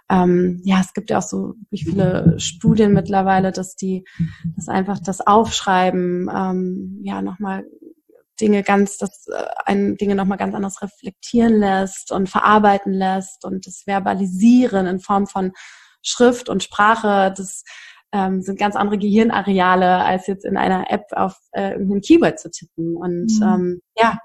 ähm, 0.10 0.62
ja, 0.64 0.82
es 0.82 0.94
gibt 0.94 1.12
ja 1.12 1.20
auch 1.20 1.24
so 1.24 1.54
viele 1.70 2.40
Studien 2.40 2.94
mittlerweile, 2.94 3.52
dass 3.52 3.76
die, 3.76 4.04
dass 4.56 4.68
einfach 4.68 5.00
das 5.00 5.22
Aufschreiben 5.22 6.28
ähm, 6.34 7.00
ja 7.04 7.22
nochmal 7.22 7.66
Dinge 8.42 8.64
ganz, 8.64 8.98
das 8.98 9.28
äh, 9.28 9.46
einen 9.66 9.98
Dinge 9.98 10.16
nochmal 10.16 10.38
ganz 10.38 10.56
anders 10.56 10.82
reflektieren 10.82 11.60
lässt 11.60 12.12
und 12.12 12.30
verarbeiten 12.30 12.94
lässt 12.94 13.46
und 13.46 13.68
das 13.68 13.84
Verbalisieren 13.86 14.88
in 14.88 15.00
Form 15.00 15.28
von 15.28 15.54
Schrift 16.02 16.50
und 16.50 16.64
Sprache, 16.64 17.34
das 17.36 17.64
ähm, 18.12 18.42
sind 18.42 18.60
ganz 18.60 18.76
andere 18.76 18.98
Gehirnareale, 18.98 20.04
als 20.04 20.28
jetzt 20.28 20.46
in 20.46 20.58
einer 20.58 20.92
App 20.92 21.06
auf 21.12 21.38
äh, 21.52 21.72
irgendein 21.72 22.02
Keyword 22.02 22.40
zu 22.40 22.50
tippen. 22.50 22.98
Und 22.98 23.40
mhm. 23.40 23.44
ähm, 23.44 23.82
ja, 23.98 24.18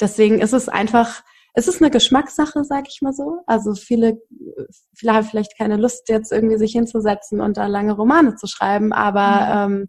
deswegen 0.00 0.40
ist 0.40 0.54
es 0.54 0.68
einfach, 0.68 1.22
es 1.52 1.68
ist 1.68 1.82
eine 1.82 1.90
Geschmackssache, 1.90 2.64
sag 2.64 2.88
ich 2.88 3.02
mal 3.02 3.12
so. 3.12 3.42
Also 3.46 3.74
viele, 3.74 4.22
viele 4.94 5.14
haben 5.14 5.26
vielleicht 5.26 5.58
keine 5.58 5.76
Lust, 5.76 6.08
jetzt 6.08 6.32
irgendwie 6.32 6.56
sich 6.56 6.72
hinzusetzen 6.72 7.40
und 7.40 7.56
da 7.56 7.66
lange 7.66 7.92
Romane 7.92 8.36
zu 8.36 8.46
schreiben, 8.46 8.92
aber 8.92 9.68
mhm. 9.68 9.74
ähm, 9.74 9.88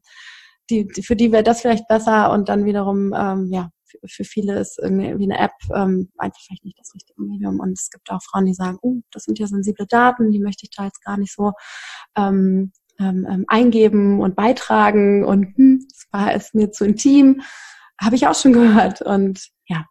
die, 0.70 0.88
die, 0.88 1.04
für 1.04 1.16
die 1.16 1.32
wäre 1.32 1.44
das 1.44 1.62
vielleicht 1.62 1.88
besser 1.88 2.32
und 2.32 2.50
dann 2.50 2.66
wiederum, 2.66 3.14
ähm, 3.16 3.48
ja, 3.52 3.70
für, 4.08 4.24
viele 4.24 4.60
ist 4.60 4.80
irgendwie 4.82 5.24
eine 5.24 5.40
App 5.40 5.52
ähm, 5.76 6.10
einfach 6.18 6.40
vielleicht 6.46 6.66
nicht 6.66 6.80
das 6.80 6.94
richtige 6.94 7.22
Medium. 7.22 7.60
Und 7.60 7.74
es 7.74 7.90
gibt 7.90 8.10
auch 8.10 8.22
Frauen, 8.24 8.46
die 8.46 8.54
sagen, 8.54 8.78
oh, 8.82 9.02
das 9.12 9.24
sind 9.24 9.40
ja 9.40 9.48
sensible 9.48 9.86
Daten, 9.88 10.32
die 10.32 10.40
möchte 10.40 10.66
ich 10.66 10.72
da 10.76 10.86
jetzt 10.86 11.04
gar 11.04 11.18
nicht 11.18 11.34
so 11.34 11.52
ähm, 12.16 12.72
ähm, 13.00 13.28
ähm 13.30 13.46
eingeben 13.48 14.22
und 14.22 14.36
beitragen 14.36 15.26
und 15.26 15.56
hm, 15.58 15.86
das 15.90 16.06
war 16.12 16.34
es 16.34 16.54
mir 16.54 16.72
zu 16.72 16.86
intim. 16.86 17.42
Habe 18.00 18.16
ich 18.16 18.28
auch 18.28 18.36
schon 18.36 18.54
gehört. 18.54 19.02
Und 19.02 19.50
ja, 19.68 19.86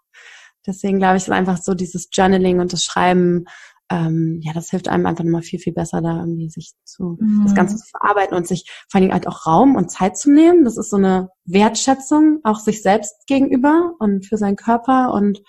deswegen 0.66 0.98
glaube 0.98 1.16
ich, 1.16 1.24
ist 1.24 1.30
einfach 1.30 1.58
so 1.58 1.74
dieses 1.74 2.08
Journaling 2.12 2.60
und 2.60 2.72
das 2.72 2.84
Schreiben 2.84 3.44
ähm, 3.90 4.38
ja, 4.42 4.52
das 4.52 4.70
hilft 4.70 4.88
einem 4.88 5.04
einfach 5.06 5.24
nochmal 5.24 5.42
viel, 5.42 5.58
viel 5.58 5.72
besser, 5.72 6.00
da 6.00 6.18
irgendwie 6.18 6.48
sich 6.48 6.72
zu, 6.84 7.18
mhm. 7.20 7.42
das 7.44 7.54
Ganze 7.54 7.76
zu 7.76 7.86
verarbeiten 7.88 8.36
und 8.36 8.46
sich 8.46 8.70
vor 8.88 8.98
allen 8.98 9.02
Dingen 9.02 9.14
halt 9.14 9.26
auch 9.26 9.46
Raum 9.46 9.74
und 9.74 9.90
Zeit 9.90 10.16
zu 10.16 10.30
nehmen. 10.30 10.64
Das 10.64 10.76
ist 10.76 10.90
so 10.90 10.96
eine 10.96 11.30
Wertschätzung 11.44 12.38
auch 12.44 12.60
sich 12.60 12.82
selbst 12.82 13.26
gegenüber 13.26 13.94
und 13.98 14.26
für 14.26 14.36
seinen 14.36 14.56
Körper 14.56 15.12
und 15.12 15.42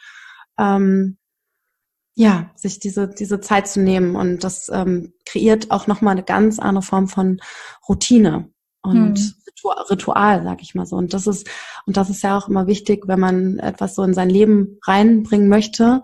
ähm, 0.58 1.18
ja, 2.16 2.52
sich 2.56 2.80
diese, 2.80 3.08
diese 3.08 3.40
Zeit 3.40 3.68
zu 3.68 3.80
nehmen 3.80 4.16
und 4.16 4.44
das 4.44 4.70
ähm, 4.74 5.14
kreiert 5.26 5.72
auch 5.72 5.88
nochmal 5.88 6.14
eine 6.14 6.24
ganz 6.24 6.60
andere 6.60 6.84
Form 6.84 7.08
von 7.08 7.40
Routine 7.88 8.52
und 8.82 9.18
hm. 9.18 9.34
Ritual, 9.92 10.44
sag 10.44 10.64
ich 10.64 10.74
mal 10.74 10.88
so. 10.88 10.96
Und 10.96 11.14
das 11.14 11.28
ist, 11.28 11.48
und 11.86 11.98
das 11.98 12.10
ist 12.10 12.24
ja 12.24 12.36
auch 12.36 12.48
immer 12.48 12.66
wichtig, 12.66 13.04
wenn 13.08 13.20
man 13.20 13.60
etwas 13.60 13.94
so 13.94 14.02
in 14.02 14.16
sein 14.16 14.30
Leben 14.30 14.80
reinbringen 14.84 15.48
möchte 15.48 16.02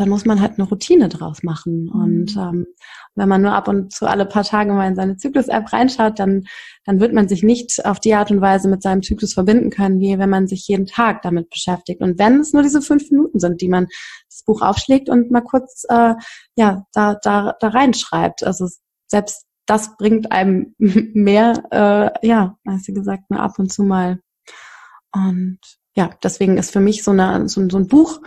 dann 0.00 0.08
muss 0.08 0.24
man 0.24 0.40
halt 0.40 0.58
eine 0.58 0.66
Routine 0.66 1.08
draus 1.08 1.42
machen. 1.42 1.84
Mhm. 1.84 1.90
Und 1.90 2.36
ähm, 2.36 2.66
wenn 3.14 3.28
man 3.28 3.42
nur 3.42 3.52
ab 3.52 3.68
und 3.68 3.92
zu 3.92 4.06
alle 4.06 4.24
paar 4.24 4.44
Tage 4.44 4.72
mal 4.72 4.88
in 4.88 4.96
seine 4.96 5.16
Zyklus-App 5.18 5.72
reinschaut, 5.72 6.18
dann, 6.18 6.44
dann 6.84 7.00
wird 7.00 7.12
man 7.12 7.28
sich 7.28 7.42
nicht 7.42 7.84
auf 7.84 8.00
die 8.00 8.14
Art 8.14 8.30
und 8.30 8.40
Weise 8.40 8.68
mit 8.68 8.82
seinem 8.82 9.02
Zyklus 9.02 9.34
verbinden 9.34 9.68
können, 9.70 10.00
wie 10.00 10.18
wenn 10.18 10.30
man 10.30 10.48
sich 10.48 10.66
jeden 10.66 10.86
Tag 10.86 11.22
damit 11.22 11.50
beschäftigt. 11.50 12.00
Und 12.00 12.18
wenn 12.18 12.40
es 12.40 12.52
nur 12.52 12.62
diese 12.62 12.80
fünf 12.80 13.10
Minuten 13.10 13.38
sind, 13.38 13.60
die 13.60 13.68
man 13.68 13.88
das 14.28 14.42
Buch 14.44 14.62
aufschlägt 14.62 15.10
und 15.10 15.30
mal 15.30 15.42
kurz 15.42 15.84
äh, 15.88 16.14
ja 16.56 16.86
da, 16.92 17.16
da, 17.22 17.54
da 17.60 17.68
reinschreibt. 17.68 18.42
Also 18.42 18.68
selbst 19.06 19.44
das 19.66 19.96
bringt 19.98 20.32
einem 20.32 20.74
mehr, 20.78 21.62
äh, 21.70 22.26
ja, 22.26 22.56
als 22.64 22.84
sie 22.84 22.94
gesagt, 22.94 23.30
nur 23.30 23.40
ab 23.40 23.58
und 23.58 23.70
zu 23.70 23.82
mal. 23.82 24.20
Und 25.12 25.58
ja, 25.94 26.10
deswegen 26.22 26.56
ist 26.56 26.70
für 26.70 26.80
mich 26.80 27.02
so, 27.02 27.10
eine, 27.10 27.48
so, 27.48 27.68
so 27.68 27.76
ein 27.76 27.88
Buch 27.88 28.20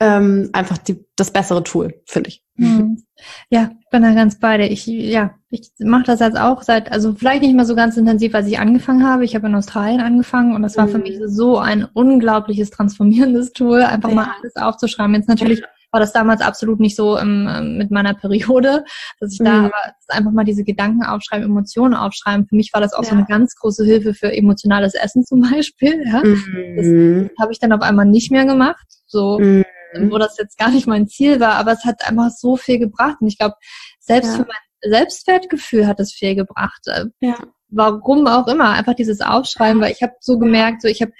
ähm, 0.00 0.50
einfach 0.52 0.78
die, 0.78 1.06
das 1.16 1.30
bessere 1.30 1.62
Tool, 1.62 2.00
finde 2.06 2.28
ich. 2.28 2.42
Hm. 2.56 3.02
Ja, 3.48 3.70
ich 3.80 3.90
bin 3.90 4.02
da 4.02 4.12
ganz 4.12 4.38
bei 4.38 4.58
dir. 4.58 4.70
Ich, 4.70 4.86
ja, 4.86 5.34
ich 5.50 5.70
mache 5.78 6.04
das 6.04 6.20
jetzt 6.20 6.38
auch 6.38 6.62
seit, 6.62 6.90
also 6.90 7.14
vielleicht 7.14 7.42
nicht 7.42 7.54
mehr 7.54 7.64
so 7.64 7.74
ganz 7.74 7.96
intensiv, 7.96 8.34
als 8.34 8.46
ich 8.46 8.58
angefangen 8.58 9.06
habe. 9.06 9.24
Ich 9.24 9.34
habe 9.34 9.46
in 9.46 9.54
Australien 9.54 10.00
angefangen 10.00 10.54
und 10.54 10.62
das 10.62 10.76
war 10.76 10.86
mhm. 10.86 10.90
für 10.90 10.98
mich 10.98 11.18
so 11.26 11.58
ein 11.58 11.84
unglaubliches 11.84 12.70
transformierendes 12.70 13.52
Tool, 13.52 13.82
einfach 13.82 14.08
ja. 14.08 14.14
mal 14.14 14.28
alles 14.40 14.56
aufzuschreiben. 14.56 15.14
Jetzt 15.14 15.28
natürlich 15.28 15.62
war 15.90 16.00
das 16.00 16.12
damals 16.12 16.40
absolut 16.40 16.80
nicht 16.80 16.96
so 16.96 17.16
ähm, 17.16 17.78
mit 17.78 17.92
meiner 17.92 18.14
Periode, 18.14 18.84
dass 19.20 19.32
ich 19.32 19.38
mhm. 19.38 19.44
da 19.44 19.64
aber 19.66 19.94
einfach 20.08 20.32
mal 20.32 20.44
diese 20.44 20.64
Gedanken 20.64 21.04
aufschreiben, 21.04 21.46
Emotionen 21.46 21.94
aufschreiben. 21.94 22.48
Für 22.48 22.56
mich 22.56 22.72
war 22.72 22.80
das 22.80 22.94
auch 22.94 23.04
ja. 23.04 23.10
so 23.10 23.14
eine 23.14 23.26
ganz 23.26 23.54
große 23.54 23.84
Hilfe 23.84 24.12
für 24.12 24.32
emotionales 24.32 24.94
Essen 24.94 25.24
zum 25.24 25.40
Beispiel. 25.52 26.04
Ja? 26.04 26.22
Mhm. 26.24 27.30
Das 27.30 27.40
habe 27.40 27.52
ich 27.52 27.60
dann 27.60 27.72
auf 27.72 27.80
einmal 27.80 28.06
nicht 28.06 28.32
mehr 28.32 28.44
gemacht. 28.44 28.86
So 29.06 29.38
mhm 29.38 29.64
mhm. 29.94 30.10
wo 30.10 30.18
das 30.18 30.36
jetzt 30.38 30.58
gar 30.58 30.70
nicht 30.70 30.86
mein 30.86 31.08
Ziel 31.08 31.40
war, 31.40 31.54
aber 31.54 31.72
es 31.72 31.84
hat 31.84 32.06
einfach 32.06 32.30
so 32.30 32.56
viel 32.56 32.78
gebracht. 32.78 33.18
Und 33.20 33.28
ich 33.28 33.38
glaube, 33.38 33.54
selbst 34.00 34.32
ja. 34.32 34.36
für 34.36 34.46
mein 34.46 34.92
Selbstwertgefühl 34.92 35.86
hat 35.86 36.00
es 36.00 36.12
viel 36.12 36.34
gebracht. 36.34 36.82
Äh, 36.86 37.06
ja. 37.20 37.38
Warum 37.68 38.26
auch 38.26 38.46
immer, 38.46 38.70
einfach 38.70 38.94
dieses 38.94 39.20
Aufschreiben, 39.20 39.80
weil 39.80 39.92
ich 39.92 40.02
habe 40.02 40.14
so 40.20 40.38
gemerkt, 40.38 40.82
so 40.82 40.88
ich 40.88 41.02
habe 41.02 41.12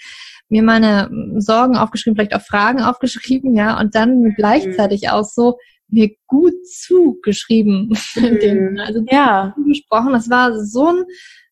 mir 0.48 0.62
meine 0.62 1.10
Sorgen 1.38 1.76
aufgeschrieben, 1.76 2.16
vielleicht 2.16 2.34
auch 2.34 2.46
Fragen 2.46 2.82
aufgeschrieben, 2.82 3.54
ja, 3.56 3.78
und 3.78 3.94
dann 3.94 4.20
mhm. 4.20 4.34
gleichzeitig 4.36 5.10
auch 5.10 5.24
so 5.24 5.58
mir 5.88 6.10
gut 6.26 6.54
zugeschrieben. 6.66 7.96
Mhm. 8.16 8.78
also 8.78 9.04
ja. 9.10 9.54
gesprochen. 9.66 10.12
Das 10.12 10.30
war 10.30 10.64
so 10.64 10.88
ein, 10.88 11.04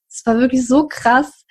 es 0.08 0.24
war 0.24 0.38
wirklich 0.38 0.66
so 0.66 0.86
krass. 0.86 1.44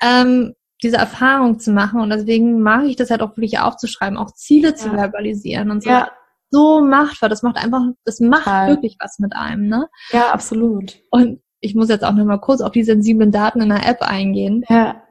Ähm, 0.00 0.54
diese 0.82 0.96
Erfahrung 0.96 1.58
zu 1.58 1.72
machen. 1.72 2.00
Und 2.00 2.10
deswegen 2.10 2.60
mag 2.60 2.84
ich 2.84 2.96
das 2.96 3.10
halt 3.10 3.22
auch 3.22 3.36
wirklich 3.36 3.58
aufzuschreiben, 3.58 4.18
auch 4.18 4.32
Ziele 4.32 4.70
ja. 4.70 4.74
zu 4.74 4.90
verbalisieren 4.90 5.70
und 5.70 5.82
so. 5.82 5.90
Ja. 5.90 6.10
So 6.50 6.80
machtvoll. 6.80 7.28
Das 7.28 7.42
macht 7.42 7.56
einfach, 7.56 7.82
das 8.04 8.20
macht 8.20 8.44
Total. 8.44 8.68
wirklich 8.68 8.96
was 9.00 9.18
mit 9.18 9.34
einem, 9.34 9.68
ne? 9.68 9.88
Ja, 10.12 10.30
absolut. 10.30 10.98
Und 11.10 11.40
ich 11.60 11.74
muss 11.74 11.88
jetzt 11.88 12.04
auch 12.04 12.12
noch 12.12 12.24
mal 12.24 12.38
kurz 12.38 12.60
auf 12.60 12.72
die 12.72 12.84
sensiblen 12.84 13.32
Daten 13.32 13.60
in 13.60 13.68
der 13.68 13.86
App 13.86 14.02
eingehen. 14.02 14.64
Ja. 14.68 15.02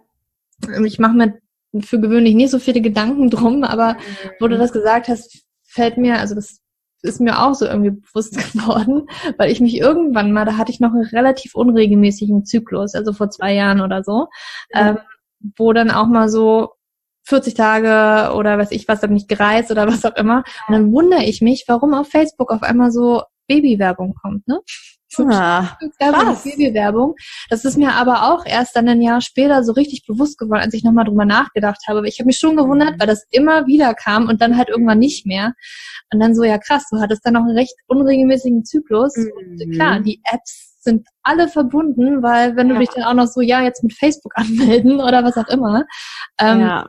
Ich 0.85 0.99
mache 0.99 1.13
mir 1.13 1.33
für 1.81 1.99
gewöhnlich 1.99 2.35
nicht 2.35 2.51
so 2.51 2.59
viele 2.59 2.81
Gedanken 2.81 3.29
drum, 3.29 3.63
aber 3.63 3.97
wo 4.39 4.47
du 4.47 4.55
mhm. 4.55 4.59
das 4.59 4.71
gesagt 4.71 5.09
hast, 5.09 5.43
fällt 5.63 5.97
mir, 5.97 6.19
also 6.19 6.35
das 6.35 6.61
ist 7.01 7.21
mir 7.21 7.41
auch 7.41 7.53
so 7.53 7.65
irgendwie 7.65 7.91
bewusst 7.91 8.37
geworden, 8.53 9.07
weil 9.37 9.51
ich 9.51 9.59
mich 9.59 9.77
irgendwann 9.77 10.31
mal, 10.31 10.45
da 10.45 10.57
hatte 10.57 10.71
ich 10.71 10.79
noch 10.79 10.93
einen 10.93 11.05
relativ 11.05 11.55
unregelmäßigen 11.55 12.45
Zyklus, 12.45 12.95
also 12.95 13.13
vor 13.13 13.29
zwei 13.29 13.53
Jahren 13.53 13.81
oder 13.81 14.03
so. 14.03 14.27
Ja. 14.73 14.91
Ähm, 14.91 14.97
wo 15.57 15.73
dann 15.73 15.91
auch 15.91 16.07
mal 16.07 16.29
so 16.29 16.71
40 17.27 17.53
Tage 17.55 18.35
oder 18.35 18.57
weiß 18.57 18.71
ich 18.71 18.87
was, 18.87 19.01
dann 19.01 19.13
nicht 19.13 19.27
gereist 19.27 19.71
oder 19.71 19.87
was 19.87 20.05
auch 20.05 20.15
immer. 20.15 20.43
Und 20.67 20.73
dann 20.73 20.91
wundere 20.91 21.23
ich 21.23 21.41
mich, 21.41 21.65
warum 21.67 21.93
auf 21.93 22.09
Facebook 22.09 22.51
auf 22.51 22.63
einmal 22.63 22.91
so 22.91 23.23
Babywerbung 23.47 24.15
kommt, 24.15 24.47
ne? 24.47 24.59
Ah, 25.19 25.77
krass. 25.99 26.43
Babywerbung. 26.43 27.15
Das 27.49 27.63
ist 27.63 27.77
mir 27.77 27.93
aber 27.93 28.33
auch 28.33 28.45
erst 28.45 28.75
dann 28.75 28.89
ein 28.89 29.01
Jahr 29.01 29.21
später 29.21 29.63
so 29.63 29.71
richtig 29.73 30.05
bewusst 30.05 30.37
geworden, 30.37 30.61
als 30.61 30.73
ich 30.73 30.83
nochmal 30.83 31.05
drüber 31.05 31.25
nachgedacht 31.25 31.81
habe. 31.87 32.07
Ich 32.07 32.19
habe 32.19 32.27
mich 32.27 32.37
schon 32.37 32.57
gewundert, 32.57 32.99
weil 32.99 33.07
das 33.07 33.25
immer 33.31 33.65
wieder 33.67 33.93
kam 33.93 34.27
und 34.27 34.41
dann 34.41 34.57
halt 34.57 34.69
irgendwann 34.69 34.99
nicht 34.99 35.25
mehr. 35.25 35.53
Und 36.11 36.19
dann 36.19 36.35
so, 36.35 36.43
ja 36.43 36.57
krass, 36.57 36.85
du 36.91 36.99
hattest 36.99 37.25
dann 37.25 37.33
noch 37.33 37.43
einen 37.43 37.57
recht 37.57 37.75
unregelmäßigen 37.87 38.65
Zyklus. 38.65 39.15
Mhm. 39.15 39.31
Und 39.37 39.71
klar, 39.73 39.99
die 39.99 40.21
Apps 40.25 40.64
sind 40.85 41.07
alle 41.23 41.49
verbunden, 41.49 42.23
weil 42.23 42.55
wenn 42.55 42.69
ja. 42.69 42.73
du 42.75 42.79
dich 42.79 42.89
dann 42.89 43.03
auch 43.03 43.13
noch 43.13 43.27
so, 43.27 43.41
ja, 43.41 43.61
jetzt 43.61 43.83
mit 43.83 43.93
Facebook 43.93 44.31
anmelden 44.37 45.01
oder 45.01 45.23
was 45.23 45.35
auch 45.35 45.49
immer, 45.49 45.83
ähm, 46.39 46.61
ja. 46.61 46.87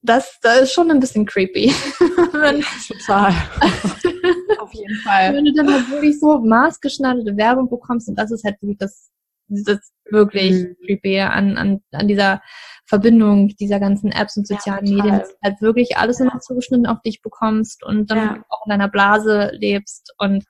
das, 0.00 0.38
das 0.40 0.62
ist 0.62 0.72
schon 0.72 0.90
ein 0.90 1.00
bisschen 1.00 1.26
creepy. 1.26 1.66
wenn, 2.32 2.64
Total. 2.88 3.32
Auf 4.58 4.72
jeden 4.72 4.96
Fall. 5.02 5.34
Wenn 5.34 5.44
du 5.44 5.52
dann 5.52 5.70
halt 5.70 5.90
wirklich 5.90 6.18
so 6.18 6.38
maßgeschneiderte 6.38 7.36
Werbung 7.36 7.68
bekommst 7.68 8.08
und 8.08 8.16
das 8.16 8.30
ist 8.30 8.44
halt 8.44 8.60
wirklich 8.62 8.78
das, 8.78 9.10
das 9.48 9.92
wirklich 10.10 10.52
mhm. 10.52 10.76
creepy 10.86 11.20
an, 11.20 11.58
an, 11.58 11.80
an 11.92 12.08
dieser 12.08 12.40
Verbindung 12.86 13.48
dieser 13.58 13.80
ganzen 13.80 14.12
Apps 14.12 14.36
und 14.36 14.46
sozialen 14.46 14.86
ja, 14.86 14.94
Medien, 14.94 15.18
dass 15.18 15.36
halt 15.42 15.60
wirklich 15.60 15.96
alles 15.96 16.20
immer 16.20 16.38
zugeschnitten 16.38 16.86
auf 16.86 17.02
dich 17.02 17.20
bekommst 17.20 17.84
und 17.84 18.10
dann 18.10 18.18
ja. 18.18 18.44
auch 18.48 18.64
in 18.66 18.70
deiner 18.70 18.88
Blase 18.88 19.50
lebst 19.54 20.14
und 20.18 20.44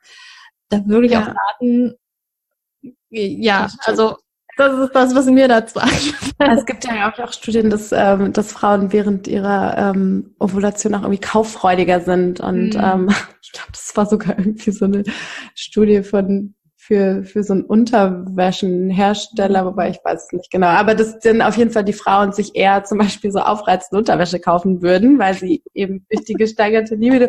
da 0.68 0.87
wirklich 0.87 1.12
ja. 1.12 1.22
auch 1.22 1.35
Daten 1.59 1.95
ja, 3.11 3.69
also 3.85 4.17
das 4.57 4.79
ist 4.79 4.95
das, 4.95 5.15
was 5.15 5.27
mir 5.27 5.49
dazu 5.49 5.79
einfällt. 5.79 6.25
Es 6.39 6.65
gibt 6.65 6.85
ja 6.85 7.13
auch, 7.13 7.33
Studien, 7.33 7.69
dass, 7.69 7.93
ähm, 7.93 8.33
dass 8.33 8.53
Frauen 8.53 8.93
während 8.93 9.29
ihrer 9.29 9.77
ähm, 9.95 10.35
Ovulation 10.41 10.95
auch 10.95 11.03
irgendwie 11.03 11.21
kauffreudiger 11.21 12.01
sind. 12.01 12.41
Und 12.41 12.75
mhm. 12.75 12.81
ähm, 12.83 13.09
ich 13.43 13.53
glaube, 13.53 13.73
das 13.73 13.93
war 13.95 14.07
sogar 14.07 14.39
irgendwie 14.39 14.71
so 14.71 14.87
eine 14.87 15.05
Studie 15.55 16.03
von 16.03 16.55
für, 16.87 17.25
für 17.25 17.43
so 17.43 17.53
einen 17.53 17.65
Unterwäschenhersteller, 17.65 19.63
mhm. 19.63 19.67
wobei 19.67 19.91
ich 19.91 19.99
weiß 20.05 20.27
es 20.27 20.33
nicht 20.33 20.51
genau. 20.51 20.69
Aber 20.69 20.95
das 20.95 21.21
sind 21.21 21.43
auf 21.43 21.57
jeden 21.57 21.73
Fall 21.73 21.85
die 21.85 21.93
Frauen 21.93 22.33
sich 22.33 22.55
eher 22.55 22.85
zum 22.85 22.99
Beispiel 22.99 23.33
so 23.33 23.41
aufreizende 23.41 23.99
Unterwäsche 23.99 24.39
kaufen 24.39 24.81
würden, 24.83 25.19
weil 25.19 25.35
sie 25.35 25.63
eben 25.75 26.07
durch 26.11 26.25
die 26.25 26.35
gesteigerte 26.35 26.95
Libido 26.95 27.27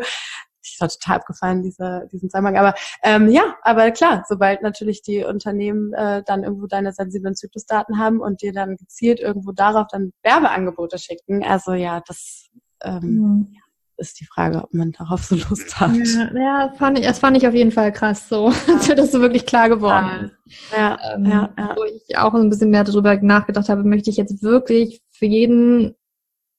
ich 0.73 0.81
war 0.81 0.89
total 0.89 1.17
abgefallen, 1.17 1.63
dieser, 1.63 2.05
diesen 2.07 2.29
Zusammenhang. 2.29 2.57
Aber 2.57 2.73
ähm, 3.03 3.29
ja, 3.29 3.55
aber 3.63 3.91
klar, 3.91 4.23
sobald 4.27 4.61
natürlich 4.61 5.01
die 5.01 5.23
Unternehmen 5.23 5.93
äh, 5.93 6.23
dann 6.25 6.43
irgendwo 6.43 6.67
deine 6.67 6.93
sensiblen 6.93 7.35
Zyklusdaten 7.35 7.97
haben 7.97 8.19
und 8.19 8.41
dir 8.41 8.53
dann 8.53 8.77
gezielt 8.77 9.19
irgendwo 9.19 9.51
darauf 9.51 9.87
dann 9.91 10.11
Werbeangebote 10.23 10.97
schicken, 10.97 11.43
also 11.43 11.73
ja, 11.73 12.01
das 12.05 12.47
ähm, 12.83 13.01
mhm. 13.01 13.55
ist 13.97 14.19
die 14.19 14.25
Frage, 14.25 14.63
ob 14.63 14.73
man 14.73 14.91
darauf 14.91 15.23
so 15.23 15.35
Lust 15.35 15.79
hat. 15.79 15.95
Ja, 15.95 16.29
ja 16.35 16.73
fand 16.77 16.99
ich, 16.99 17.05
das 17.05 17.19
fand 17.19 17.37
ich 17.37 17.47
auf 17.47 17.53
jeden 17.53 17.71
Fall 17.71 17.91
krass 17.91 18.29
so, 18.29 18.47
als 18.67 18.87
mir 18.87 18.95
das 18.95 19.11
so 19.11 19.21
wirklich 19.21 19.45
klar 19.45 19.69
geworden 19.69 20.31
ist. 20.45 20.71
Ja, 20.75 20.97
ähm, 21.13 21.25
ja, 21.25 21.49
ja. 21.57 21.75
Wo 21.75 21.83
ich 21.83 22.17
auch 22.17 22.33
ein 22.33 22.49
bisschen 22.49 22.69
mehr 22.69 22.83
darüber 22.83 23.15
nachgedacht 23.17 23.69
habe, 23.69 23.83
möchte 23.83 24.09
ich 24.09 24.17
jetzt 24.17 24.43
wirklich 24.43 25.01
für 25.11 25.25
jeden 25.25 25.95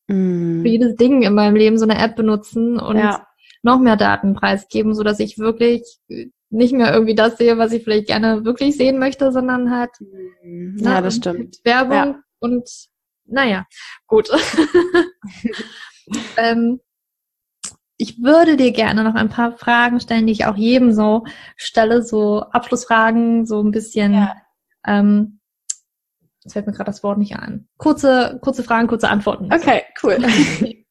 mm. 0.09 0.63
für 0.63 0.69
jedes 0.69 0.97
Ding 0.97 1.23
in 1.23 1.35
meinem 1.35 1.57
Leben 1.57 1.79
so 1.79 1.85
eine 1.85 1.99
App 1.99 2.17
benutzen 2.17 2.79
und 2.79 2.99
ja. 2.99 3.28
Noch 3.63 3.81
mehr 3.81 3.97
Daten 3.97 4.35
preisgeben, 4.35 4.95
so 4.95 5.03
dass 5.03 5.21
ich 5.21 5.39
wirklich 5.39 5.83
nicht 6.51 6.73
mehr 6.73 6.93
irgendwie 6.93 7.15
das 7.15 7.37
sehe, 7.37 7.59
was 7.59 7.73
ich 7.73 7.85
vielleicht 7.85 8.07
gerne 8.07 8.45
wirklich 8.45 8.77
sehen 8.77 8.99
möchte, 8.99 9.33
sondern 9.33 9.71
halt 9.71 9.91
mm. 10.01 10.79
ja, 10.79 10.97
ne, 10.97 11.03
das 11.03 11.17
stimmt. 11.17 11.59
Werbung 11.65 11.93
ja. 11.93 12.21
und 12.41 12.69
naja, 13.27 13.67
gut. 14.07 14.31
ähm, 16.37 16.81
ich 17.99 18.23
würde 18.23 18.57
dir 18.57 18.73
gerne 18.73 19.05
noch 19.05 19.15
ein 19.15 19.29
paar 19.29 19.59
Fragen 19.59 20.01
stellen, 20.01 20.27
die 20.27 20.33
ich 20.33 20.47
auch 20.47 20.57
jedem 20.57 20.93
so 20.93 21.25
stelle, 21.57 22.03
so 22.03 22.41
Abschlussfragen, 22.41 23.45
so 23.45 23.61
ein 23.61 23.73
bisschen, 23.73 24.15
ja. 24.15 24.37
ähm, 24.87 25.41
jetzt 26.43 26.55
fällt 26.55 26.67
mir 26.67 26.73
gerade 26.73 26.91
das 26.91 27.03
Wort 27.03 27.19
nicht 27.19 27.37
ein. 27.37 27.69
Kurze, 27.77 28.39
kurze 28.41 28.63
Fragen, 28.63 28.89
kurze 28.89 29.11
Antworten. 29.11 29.53
Okay, 29.53 29.83
cool. 30.03 30.17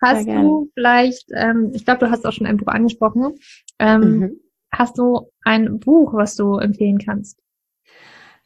hast 0.00 0.26
du 0.26 0.70
vielleicht, 0.74 1.28
ähm, 1.34 1.72
ich 1.74 1.84
glaube, 1.84 2.06
du 2.06 2.10
hast 2.10 2.26
auch 2.26 2.32
schon 2.32 2.46
ein 2.46 2.56
Buch 2.56 2.68
angesprochen, 2.68 3.34
ähm, 3.78 4.00
mhm. 4.00 4.40
hast 4.72 4.98
du 4.98 5.30
ein 5.44 5.78
Buch, 5.80 6.14
was 6.14 6.36
du 6.36 6.56
empfehlen 6.56 6.98
kannst? 6.98 7.38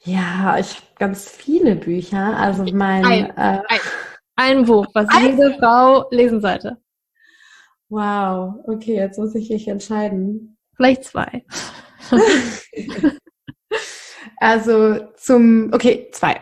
Ja, 0.05 0.59
ich 0.59 0.74
habe 0.74 0.86
ganz 0.98 1.28
viele 1.28 1.76
Bücher. 1.76 2.36
Also 2.36 2.64
mein 2.74 3.05
ein, 3.05 3.30
äh, 3.36 3.62
ein, 3.68 3.80
ein 4.36 4.64
Buch, 4.64 4.86
was 4.94 5.07
ein 5.11 5.36
jede 5.36 5.55
Frau 5.59 6.09
lesen 6.11 6.40
sollte. 6.40 6.78
Wow, 7.88 8.55
okay, 8.66 8.96
jetzt 8.96 9.18
muss 9.18 9.34
ich 9.34 9.50
mich 9.50 9.68
entscheiden. 9.68 10.57
Vielleicht 10.76 11.05
zwei. 11.05 11.44
also 14.38 14.98
zum, 15.16 15.70
okay, 15.72 16.08
zwei. 16.12 16.40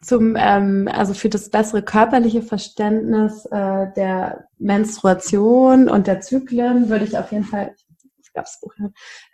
Zum, 0.00 0.36
ähm, 0.38 0.88
also 0.92 1.14
für 1.14 1.28
das 1.28 1.50
bessere 1.50 1.82
körperliche 1.82 2.42
Verständnis 2.42 3.46
äh, 3.46 3.86
der 3.96 4.48
Menstruation 4.58 5.88
und 5.88 6.06
der 6.06 6.20
Zyklen 6.20 6.88
würde 6.88 7.04
ich 7.04 7.16
auf 7.16 7.32
jeden 7.32 7.44
Fall, 7.44 7.74
ich 7.76 8.32
glaube, 8.32 8.46
das 8.46 8.60
Buch, 8.60 8.72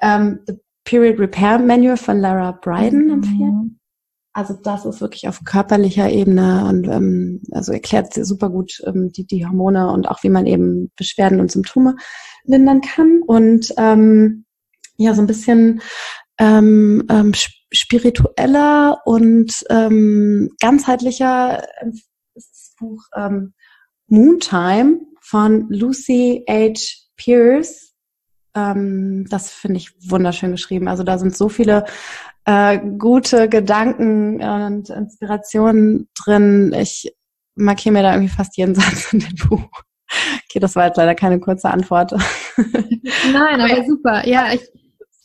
ähm, 0.01 0.41
The 0.47 0.55
Period 0.85 1.19
Repair 1.19 1.59
Manual 1.59 1.97
von 1.97 2.19
Lara 2.19 2.53
Bryden 2.53 3.07
mhm. 3.07 3.13
empfehlen. 3.13 3.81
Also 4.33 4.55
das 4.55 4.85
ist 4.85 5.01
wirklich 5.01 5.27
auf 5.27 5.43
körperlicher 5.45 6.11
Ebene 6.11 6.65
und 6.67 6.87
ähm, 6.87 7.43
also 7.51 7.73
erklärt 7.73 8.15
super 8.15 8.51
gut 8.51 8.81
ähm, 8.87 9.11
die, 9.11 9.27
die 9.27 9.45
Hormone 9.45 9.91
und 9.91 10.09
auch 10.09 10.23
wie 10.23 10.29
man 10.29 10.47
eben 10.47 10.93
Beschwerden 10.97 11.41
und 11.41 11.51
Symptome 11.51 11.97
lindern 12.45 12.81
kann. 12.81 13.23
Und 13.27 13.75
ähm, 13.77 14.45
ja, 14.97 15.15
so 15.15 15.23
ein 15.23 15.27
bisschen 15.27 15.81
ähm, 16.39 17.05
ähm, 17.11 17.33
spiritueller 17.73 19.03
und 19.05 19.53
ähm, 19.71 20.51
ganzheitlicher 20.61 21.65
ist 22.35 22.51
das 22.53 22.75
Buch 22.79 23.03
ähm, 23.15 23.55
Moontime 24.07 25.01
von 25.21 25.67
Lucy 25.69 26.45
H. 26.49 27.07
Pierce. 27.17 27.93
Ähm, 28.55 29.27
das 29.29 29.51
finde 29.51 29.79
ich 29.79 29.93
wunderschön 30.09 30.53
geschrieben. 30.53 30.89
Also 30.89 31.03
da 31.03 31.19
sind 31.19 31.37
so 31.37 31.49
viele 31.49 31.85
äh, 32.45 32.79
gute 32.79 33.49
Gedanken 33.49 34.43
und 34.43 34.89
Inspirationen 34.89 36.09
drin. 36.15 36.73
Ich 36.73 37.13
markiere 37.55 37.93
mir 37.93 38.03
da 38.03 38.13
irgendwie 38.13 38.35
fast 38.35 38.57
jeden 38.57 38.75
Satz 38.77 39.13
in 39.13 39.21
dem 39.21 39.35
Buch. 39.49 39.69
Okay, 40.49 40.59
das 40.59 40.75
war 40.75 40.87
jetzt 40.87 40.97
leider 40.97 41.15
keine 41.15 41.39
kurze 41.39 41.69
Antwort. 41.69 42.13
Nein, 43.33 43.61
aber 43.61 43.85
super. 43.85 44.27
Ja, 44.27 44.55
ich, 44.55 44.63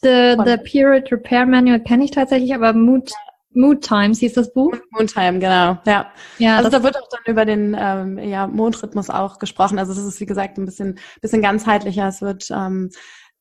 The, 0.04 0.36
the 0.46 0.58
Period 0.58 1.12
Repair 1.12 1.46
Manual 1.46 1.80
kenne 1.80 2.06
ich 2.06 2.12
tatsächlich, 2.12 2.54
aber 2.54 2.74
Mood, 2.74 3.12
Mood 3.52 3.82
Times 3.82 4.20
hieß 4.20 4.34
das 4.34 4.54
Buch. 4.54 4.74
Mood 4.92 5.14
Time, 5.14 5.40
genau. 5.40 5.78
Ja. 5.86 6.12
ja 6.38 6.58
also 6.58 6.70
da 6.70 6.84
wird 6.84 6.98
auch 6.98 7.08
dann 7.10 7.22
über 7.26 7.46
den 7.46 7.76
ähm, 7.80 8.18
ja, 8.20 8.48
Mondrhythmus 8.48 9.10
auch 9.10 9.40
gesprochen. 9.40 9.80
Also 9.80 9.94
das 9.94 10.04
ist 10.04 10.20
wie 10.20 10.26
gesagt 10.26 10.58
ein 10.58 10.66
bisschen, 10.66 11.00
bisschen 11.22 11.42
ganzheitlicher. 11.42 12.08
Es 12.08 12.22
wird 12.22 12.50
ähm, 12.52 12.90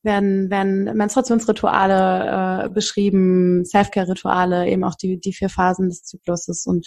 werden, 0.03 0.51
werden 0.51 0.85
Menstruationsrituale 0.97 2.65
äh, 2.65 2.69
beschrieben, 2.69 3.65
Selfcare-Rituale, 3.65 4.69
eben 4.69 4.85
auch 4.85 4.95
die, 4.95 5.19
die 5.19 5.33
vier 5.33 5.49
Phasen 5.49 5.89
des 5.89 6.05
Zykluses. 6.05 6.67
Und 6.67 6.87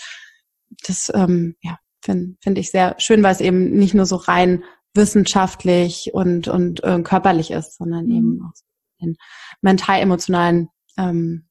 das 0.86 1.11
ähm, 1.13 1.55
ja, 1.61 1.78
finde 2.03 2.36
find 2.41 2.57
ich 2.57 2.71
sehr 2.71 2.95
schön, 2.97 3.23
weil 3.23 3.32
es 3.32 3.41
eben 3.41 3.71
nicht 3.71 3.93
nur 3.93 4.05
so 4.05 4.17
rein 4.17 4.63
wissenschaftlich 4.93 6.11
und, 6.13 6.47
und 6.47 6.84
äh, 6.84 7.01
körperlich 7.01 7.51
ist, 7.51 7.78
sondern 7.78 8.05
mhm. 8.05 8.11
eben 8.11 8.41
auch 8.43 8.53
den 9.01 9.15
mental-emotionalen 9.61 10.69
ähm, 10.97 11.45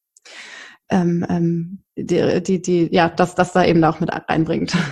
ähm, 0.90 1.26
ähm, 1.28 1.84
die, 1.96 2.42
die, 2.42 2.62
die, 2.62 2.88
ja, 2.92 3.08
dass 3.08 3.34
das 3.34 3.52
da 3.52 3.64
eben 3.64 3.82
auch 3.84 4.00
mit 4.00 4.10
reinbringt. 4.28 4.76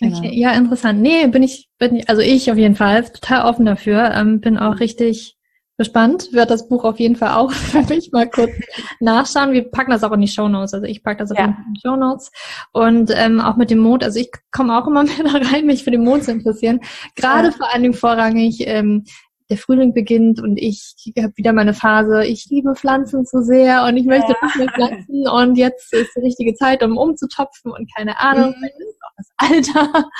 Genau. 0.00 0.18
Okay, 0.18 0.32
ja, 0.32 0.52
interessant. 0.52 1.00
Nee, 1.00 1.26
bin 1.26 1.42
ich, 1.42 1.68
bin 1.76 1.96
ich, 1.96 2.08
also 2.08 2.22
ich 2.22 2.52
auf 2.52 2.56
jeden 2.56 2.76
Fall 2.76 3.02
total 3.02 3.46
offen 3.46 3.66
dafür, 3.66 4.12
ähm, 4.14 4.40
bin 4.40 4.56
auch 4.56 4.78
richtig 4.78 5.36
gespannt. 5.76 6.28
Werde 6.32 6.50
das 6.50 6.68
Buch 6.68 6.84
auf 6.84 7.00
jeden 7.00 7.16
Fall 7.16 7.34
auch 7.34 7.50
für 7.52 7.82
mich 7.82 8.12
mal 8.12 8.30
kurz 8.30 8.52
nachschauen. 9.00 9.50
Wir 9.50 9.68
packen 9.68 9.90
das 9.90 10.04
auch 10.04 10.12
in 10.12 10.20
die 10.20 10.28
Show 10.28 10.48
Notes. 10.48 10.72
Also 10.72 10.86
ich 10.86 11.02
packe 11.02 11.18
das 11.18 11.32
auf 11.32 11.38
ja. 11.38 11.46
in 11.46 11.74
die 11.74 11.80
Show 11.84 11.96
Notes. 11.96 12.30
Und 12.72 13.10
ähm, 13.12 13.40
auch 13.40 13.56
mit 13.56 13.70
dem 13.70 13.78
Mond, 13.78 14.04
also 14.04 14.20
ich 14.20 14.30
komme 14.52 14.78
auch 14.78 14.86
immer 14.86 15.02
mehr 15.04 15.24
da 15.24 15.38
rein, 15.38 15.66
mich 15.66 15.82
für 15.82 15.90
den 15.90 16.04
Mond 16.04 16.22
zu 16.22 16.30
interessieren. 16.30 16.78
Gerade 17.16 17.48
ja. 17.48 17.52
vor 17.52 17.72
allen 17.72 17.82
Dingen 17.82 17.94
vorrangig 17.94 18.68
ähm, 18.68 19.04
der 19.50 19.56
Frühling 19.56 19.94
beginnt 19.94 20.40
und 20.40 20.56
ich 20.58 20.94
habe 21.18 21.32
wieder 21.36 21.52
meine 21.52 21.72
Phase, 21.72 22.24
ich 22.24 22.46
liebe 22.50 22.74
Pflanzen 22.74 23.24
zu 23.24 23.42
sehr 23.42 23.84
und 23.84 23.96
ich 23.96 24.04
möchte 24.04 24.32
ja. 24.32 24.38
noch 24.42 24.56
mehr 24.56 24.68
pflanzen 24.68 25.28
und 25.28 25.56
jetzt 25.56 25.92
ist 25.92 26.14
die 26.16 26.20
richtige 26.20 26.54
Zeit, 26.54 26.82
um 26.82 26.98
umzutopfen 26.98 27.72
und 27.72 27.90
keine 27.96 28.18
Ahnung, 28.18 28.54
mhm. 28.58 28.64
ist 28.64 28.98
auch 29.02 29.12
das 29.16 29.74
Alter. 29.74 30.10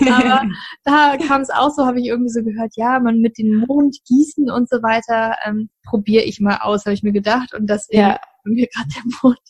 Aber 0.14 0.48
da 0.84 1.16
kam 1.16 1.40
es 1.42 1.50
auch 1.50 1.70
so, 1.70 1.84
habe 1.84 2.00
ich 2.00 2.06
irgendwie 2.06 2.30
so 2.30 2.42
gehört, 2.42 2.72
ja, 2.76 3.00
man 3.00 3.18
mit 3.18 3.38
dem 3.38 3.64
Mond 3.66 3.96
gießen 4.06 4.50
und 4.50 4.68
so 4.68 4.82
weiter, 4.82 5.36
ähm, 5.44 5.68
probiere 5.84 6.24
ich 6.24 6.40
mal 6.40 6.58
aus, 6.58 6.84
habe 6.84 6.94
ich 6.94 7.02
mir 7.02 7.12
gedacht 7.12 7.54
und 7.54 7.68
deswegen 7.68 8.02
ja. 8.02 8.20
mir 8.44 8.68
gerade 8.68 8.88
der 8.88 9.02
Mond 9.22 9.40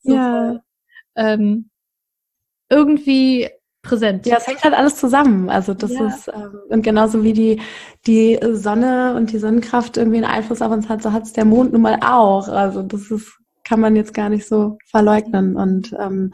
so 0.00 0.14
ja. 0.14 0.60
ähm, 1.16 1.70
irgendwie 2.70 3.48
präsent. 3.88 4.26
Ja, 4.26 4.36
es 4.36 4.46
hängt 4.46 4.62
halt 4.62 4.74
alles 4.74 4.96
zusammen. 4.96 5.50
Also 5.50 5.74
das 5.74 5.92
ja. 5.92 6.06
ist 6.06 6.28
ähm, 6.28 6.60
und 6.68 6.82
genauso 6.82 7.22
wie 7.22 7.32
die 7.32 7.60
die 8.06 8.38
Sonne 8.52 9.14
und 9.16 9.32
die 9.32 9.38
Sonnenkraft 9.38 9.96
irgendwie 9.96 10.18
einen 10.18 10.32
Einfluss 10.32 10.62
auf 10.62 10.70
uns 10.72 10.88
hat, 10.88 11.02
so 11.02 11.12
hat 11.12 11.24
es 11.24 11.32
der 11.32 11.44
Mond 11.44 11.72
nun 11.72 11.82
mal 11.82 11.98
auch. 12.02 12.48
Also 12.48 12.82
das 12.82 13.10
ist 13.10 13.38
kann 13.68 13.80
man 13.80 13.96
jetzt 13.96 14.14
gar 14.14 14.30
nicht 14.30 14.46
so 14.46 14.78
verleugnen. 14.86 15.56
Und 15.56 15.94
ähm, 16.00 16.32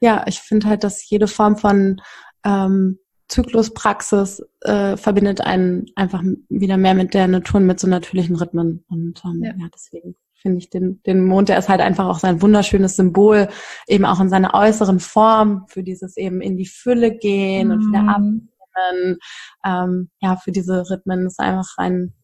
ja, 0.00 0.24
ich 0.26 0.40
finde 0.40 0.66
halt, 0.66 0.82
dass 0.82 1.08
jede 1.08 1.28
Form 1.28 1.56
von 1.56 2.00
ähm, 2.44 2.98
Zykluspraxis 3.28 4.42
äh, 4.62 4.96
verbindet 4.96 5.40
einen 5.40 5.86
einfach 5.94 6.22
wieder 6.48 6.76
mehr 6.76 6.94
mit 6.94 7.14
der 7.14 7.28
Natur 7.28 7.60
und 7.60 7.66
mit 7.66 7.78
so 7.78 7.86
natürlichen 7.86 8.34
Rhythmen. 8.34 8.84
Und 8.88 9.22
ähm, 9.24 9.42
ja. 9.44 9.52
ja, 9.56 9.68
deswegen 9.72 10.16
finde 10.42 10.58
ich 10.58 10.70
den, 10.70 11.02
den 11.04 11.24
Mond, 11.24 11.48
der 11.48 11.58
ist 11.58 11.68
halt 11.68 11.80
einfach 11.80 12.06
auch 12.06 12.18
sein 12.18 12.42
wunderschönes 12.42 12.96
Symbol, 12.96 13.48
eben 13.86 14.04
auch 14.04 14.20
in 14.20 14.28
seiner 14.28 14.54
äußeren 14.54 15.00
Form, 15.00 15.64
für 15.68 15.82
dieses 15.82 16.16
eben 16.16 16.40
in 16.40 16.56
die 16.56 16.66
Fülle 16.66 17.16
gehen 17.16 17.68
mhm. 17.68 17.74
und 17.74 17.88
wieder 17.88 18.08
abnehmen. 18.08 19.18
Ähm, 19.64 20.10
ja, 20.20 20.36
für 20.36 20.52
diese 20.52 20.88
Rhythmen 20.90 21.26
ist 21.26 21.38
einfach 21.38 21.74
ein, 21.78 22.14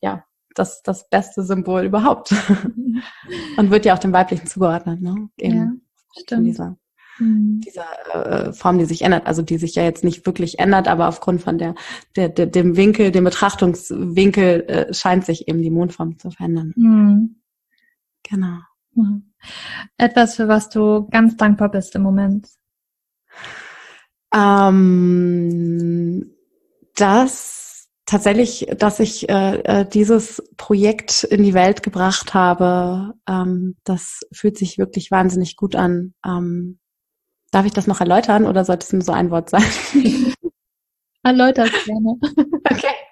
ja, 0.00 0.24
das, 0.54 0.82
das 0.82 1.08
beste 1.08 1.42
Symbol 1.42 1.84
überhaupt. 1.84 2.32
und 3.56 3.70
wird 3.70 3.84
ja 3.84 3.94
auch 3.94 3.98
dem 3.98 4.12
Weiblichen 4.12 4.46
zugeordnet, 4.46 5.00
ne? 5.00 5.28
Eben 5.38 5.56
ja, 5.56 6.22
stimmt. 6.22 6.46
Dieser, 6.46 6.76
mhm. 7.18 7.60
dieser 7.60 8.48
äh, 8.48 8.52
Form, 8.52 8.78
die 8.78 8.84
sich 8.84 9.02
ändert, 9.02 9.26
also 9.26 9.42
die 9.42 9.58
sich 9.58 9.74
ja 9.74 9.82
jetzt 9.82 10.04
nicht 10.04 10.26
wirklich 10.26 10.58
ändert, 10.58 10.88
aber 10.88 11.08
aufgrund 11.08 11.42
von 11.42 11.58
der, 11.58 11.74
der, 12.16 12.28
der 12.28 12.46
dem 12.46 12.76
Winkel, 12.76 13.10
dem 13.10 13.24
Betrachtungswinkel 13.24 14.64
äh, 14.68 14.94
scheint 14.94 15.24
sich 15.24 15.48
eben 15.48 15.62
die 15.62 15.70
Mondform 15.70 16.18
zu 16.18 16.30
verändern. 16.30 16.72
Mhm. 16.76 17.36
Genau. 18.28 18.58
Mhm. 18.94 19.32
Etwas, 19.98 20.36
für 20.36 20.48
was 20.48 20.68
du 20.68 21.06
ganz 21.10 21.36
dankbar 21.36 21.70
bist 21.70 21.94
im 21.94 22.02
Moment? 22.02 22.48
Ähm, 24.34 25.56
das 26.96 27.88
tatsächlich, 28.06 28.66
dass 28.78 29.00
ich 29.00 29.28
äh, 29.28 29.60
äh, 29.60 29.88
dieses 29.88 30.42
Projekt 30.56 31.24
in 31.24 31.42
die 31.42 31.54
Welt 31.54 31.82
gebracht 31.82 32.34
habe, 32.34 33.14
ähm, 33.28 33.76
das 33.84 34.20
fühlt 34.32 34.56
sich 34.58 34.78
wirklich 34.78 35.10
wahnsinnig 35.10 35.56
gut 35.56 35.74
an. 35.76 36.14
Ähm, 36.24 36.78
darf 37.50 37.66
ich 37.66 37.72
das 37.72 37.86
noch 37.86 38.00
erläutern 38.00 38.46
oder 38.46 38.64
sollte 38.64 38.86
es 38.86 38.92
nur 38.92 39.02
so 39.02 39.12
ein 39.12 39.30
Wort 39.30 39.50
sein? 39.50 39.64
Erläutert 41.22 41.72
gerne. 41.84 42.18
Okay. 42.68 43.05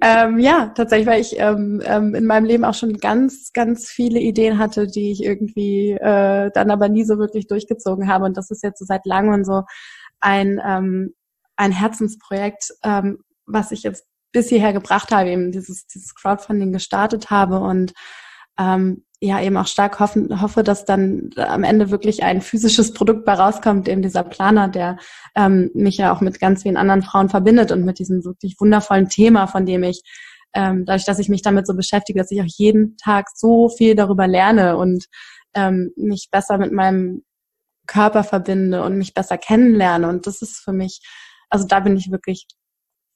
Ähm, 0.00 0.38
ja, 0.38 0.68
tatsächlich, 0.74 1.08
weil 1.08 1.20
ich 1.20 1.38
ähm, 1.38 1.82
ähm, 1.84 2.14
in 2.14 2.26
meinem 2.26 2.44
Leben 2.44 2.64
auch 2.64 2.74
schon 2.74 2.94
ganz, 2.94 3.52
ganz 3.52 3.88
viele 3.88 4.20
Ideen 4.20 4.58
hatte, 4.58 4.86
die 4.86 5.12
ich 5.12 5.22
irgendwie 5.22 5.92
äh, 5.92 6.50
dann 6.52 6.70
aber 6.70 6.88
nie 6.88 7.04
so 7.04 7.18
wirklich 7.18 7.46
durchgezogen 7.46 8.08
habe. 8.08 8.24
Und 8.24 8.36
das 8.36 8.50
ist 8.50 8.62
jetzt 8.62 8.78
so 8.78 8.84
seit 8.84 9.04
langem 9.06 9.44
so 9.44 9.62
ein, 10.20 10.60
ähm, 10.64 11.14
ein 11.56 11.72
Herzensprojekt, 11.72 12.72
ähm, 12.84 13.18
was 13.46 13.72
ich 13.72 13.82
jetzt 13.82 14.06
bis 14.32 14.48
hierher 14.48 14.72
gebracht 14.72 15.10
habe, 15.10 15.30
eben 15.30 15.52
dieses, 15.52 15.86
dieses 15.86 16.14
Crowdfunding 16.14 16.72
gestartet 16.72 17.30
habe 17.30 17.60
und 17.60 17.92
ähm, 18.58 19.04
ja 19.20 19.40
eben 19.40 19.56
auch 19.56 19.66
stark 19.66 19.98
hoffen, 19.98 20.40
hoffe, 20.40 20.62
dass 20.62 20.84
dann 20.84 21.30
am 21.36 21.64
Ende 21.64 21.90
wirklich 21.90 22.22
ein 22.22 22.40
physisches 22.40 22.92
Produkt 22.92 23.24
bei 23.24 23.34
rauskommt, 23.34 23.88
eben 23.88 24.02
dieser 24.02 24.22
Planer, 24.22 24.68
der 24.68 24.98
ähm, 25.34 25.70
mich 25.74 25.96
ja 25.96 26.12
auch 26.12 26.20
mit 26.20 26.38
ganz 26.38 26.62
vielen 26.62 26.76
anderen 26.76 27.02
Frauen 27.02 27.28
verbindet 27.28 27.72
und 27.72 27.84
mit 27.84 27.98
diesem 27.98 28.24
wirklich 28.24 28.56
wundervollen 28.60 29.08
Thema, 29.08 29.46
von 29.46 29.66
dem 29.66 29.82
ich 29.82 30.02
ähm, 30.54 30.84
dadurch, 30.86 31.04
dass 31.04 31.18
ich 31.18 31.28
mich 31.28 31.42
damit 31.42 31.66
so 31.66 31.74
beschäftige, 31.74 32.18
dass 32.18 32.30
ich 32.30 32.40
auch 32.40 32.46
jeden 32.46 32.96
Tag 32.96 33.26
so 33.34 33.68
viel 33.68 33.94
darüber 33.94 34.26
lerne 34.26 34.76
und 34.76 35.06
ähm, 35.54 35.92
mich 35.96 36.28
besser 36.30 36.58
mit 36.58 36.72
meinem 36.72 37.22
Körper 37.86 38.24
verbinde 38.24 38.82
und 38.82 38.96
mich 38.98 39.14
besser 39.14 39.38
kennenlerne. 39.38 40.08
Und 40.08 40.26
das 40.26 40.42
ist 40.42 40.58
für 40.58 40.72
mich, 40.72 41.00
also 41.50 41.66
da 41.66 41.80
bin 41.80 41.96
ich 41.96 42.10
wirklich 42.10 42.46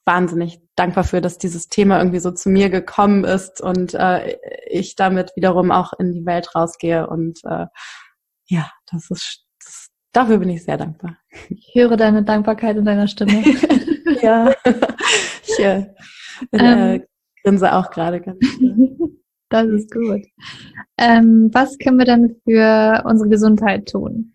wahnsinnig 0.04 0.60
dankbar 0.74 1.04
für, 1.04 1.20
dass 1.20 1.38
dieses 1.38 1.68
Thema 1.68 1.98
irgendwie 1.98 2.18
so 2.18 2.30
zu 2.32 2.48
mir 2.48 2.70
gekommen 2.70 3.24
ist 3.24 3.60
und 3.60 3.94
äh, 3.94 4.36
ich 4.68 4.96
damit 4.96 5.32
wiederum 5.36 5.70
auch 5.70 5.92
in 5.98 6.12
die 6.12 6.26
Welt 6.26 6.54
rausgehe. 6.54 7.06
Und 7.06 7.40
äh, 7.44 7.66
ja, 8.46 8.70
das 8.90 9.10
ist 9.10 9.44
das, 9.64 9.88
dafür 10.12 10.38
bin 10.38 10.48
ich 10.48 10.64
sehr 10.64 10.76
dankbar. 10.76 11.18
Ich 11.48 11.72
höre 11.74 11.96
deine 11.96 12.24
Dankbarkeit 12.24 12.76
in 12.76 12.84
deiner 12.84 13.06
Stimme. 13.06 13.42
ja, 14.22 14.52
ich 15.46 15.58
äh, 15.58 15.86
äh, 16.50 16.94
ähm, 16.94 17.04
grinse 17.44 17.72
auch 17.72 17.90
gerade 17.90 18.20
ganz. 18.20 18.38
das 19.50 19.66
ist 19.66 19.92
gut. 19.92 20.22
Ähm, 20.98 21.50
was 21.52 21.78
können 21.78 21.98
wir 21.98 22.06
denn 22.06 22.40
für 22.44 23.02
unsere 23.06 23.28
Gesundheit 23.28 23.88
tun? 23.88 24.34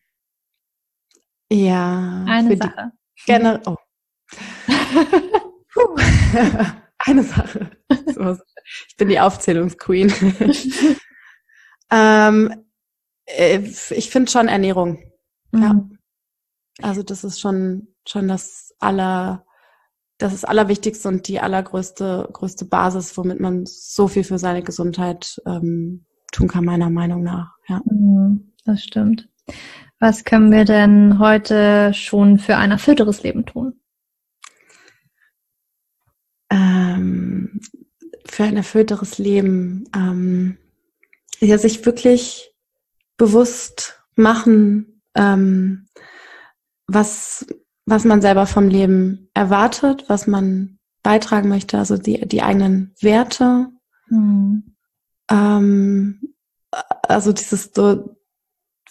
Ja, 1.51 2.26
eine 2.28 2.57
Sache. 2.57 2.91
Generell. 3.26 3.61
Oh. 3.65 3.76
Eine 6.99 7.23
Sache. 7.23 7.69
Ich 8.88 8.97
bin 8.97 9.09
die 9.09 9.19
Aufzählungsqueen. 9.19 10.11
ähm, 11.91 12.65
äh, 13.25 13.59
ich 13.59 14.09
finde 14.09 14.32
schon 14.32 14.47
Ernährung. 14.47 14.99
Mhm. 15.51 15.61
Ja. 15.61 15.89
Also 16.82 17.03
das 17.03 17.23
ist 17.23 17.39
schon, 17.39 17.88
schon 18.07 18.28
das 18.28 18.73
aller, 18.80 19.45
das 20.17 20.34
ist 20.34 20.47
Allerwichtigste 20.47 21.07
und 21.07 21.28
die 21.28 21.39
allergrößte, 21.39 22.30
größte 22.32 22.65
Basis, 22.65 23.17
womit 23.17 23.39
man 23.39 23.65
so 23.65 24.07
viel 24.07 24.23
für 24.23 24.38
seine 24.38 24.63
Gesundheit 24.63 25.41
ähm, 25.45 26.05
tun 26.32 26.47
kann, 26.47 26.65
meiner 26.65 26.89
Meinung 26.89 27.23
nach. 27.23 27.55
Ja. 27.67 27.82
Mhm, 27.86 28.53
das 28.65 28.84
stimmt. 28.84 29.30
Was 29.99 30.23
können 30.23 30.51
wir 30.51 30.65
denn 30.65 31.19
heute 31.19 31.93
schon 31.93 32.38
für 32.38 32.57
ein 32.57 32.71
erfüllteres 32.71 33.23
Leben 33.23 33.45
tun? 33.45 33.80
Ähm, 36.97 37.59
für 38.25 38.43
ein 38.43 38.57
erfüllteres 38.57 39.17
Leben, 39.17 39.89
ähm, 39.95 40.57
ja, 41.39 41.57
sich 41.57 41.85
wirklich 41.85 42.53
bewusst 43.17 44.01
machen, 44.15 45.01
ähm, 45.15 45.87
was, 46.87 47.45
was 47.85 48.05
man 48.05 48.21
selber 48.21 48.45
vom 48.45 48.67
Leben 48.67 49.29
erwartet, 49.33 50.05
was 50.07 50.27
man 50.27 50.79
beitragen 51.03 51.49
möchte, 51.49 51.77
also 51.77 51.97
die, 51.97 52.27
die 52.27 52.41
eigenen 52.41 52.93
Werte. 53.01 53.67
Mhm. 54.09 54.75
Ähm, 55.29 56.33
also 56.71 57.31
dieses 57.33 57.71
so 57.73 58.17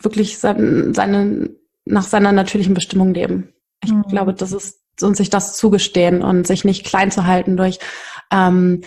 wirklich 0.01 0.39
sein, 0.39 0.95
seine, 0.95 1.51
nach 1.85 2.05
seiner 2.05 2.33
natürlichen 2.33 2.75
Bestimmung 2.75 3.15
leben. 3.15 3.53
Ich 3.83 3.93
mhm. 3.93 4.03
glaube, 4.03 4.35
das 4.35 4.53
ist 4.53 4.81
und 5.03 5.17
sich 5.17 5.31
das 5.31 5.57
zugestehen 5.57 6.23
und 6.23 6.47
sich 6.47 6.65
nicht 6.65 6.87
klein 6.87 7.11
zu 7.11 7.27
halten 7.27 7.57
durch 7.57 7.79
ähm, 8.33 8.83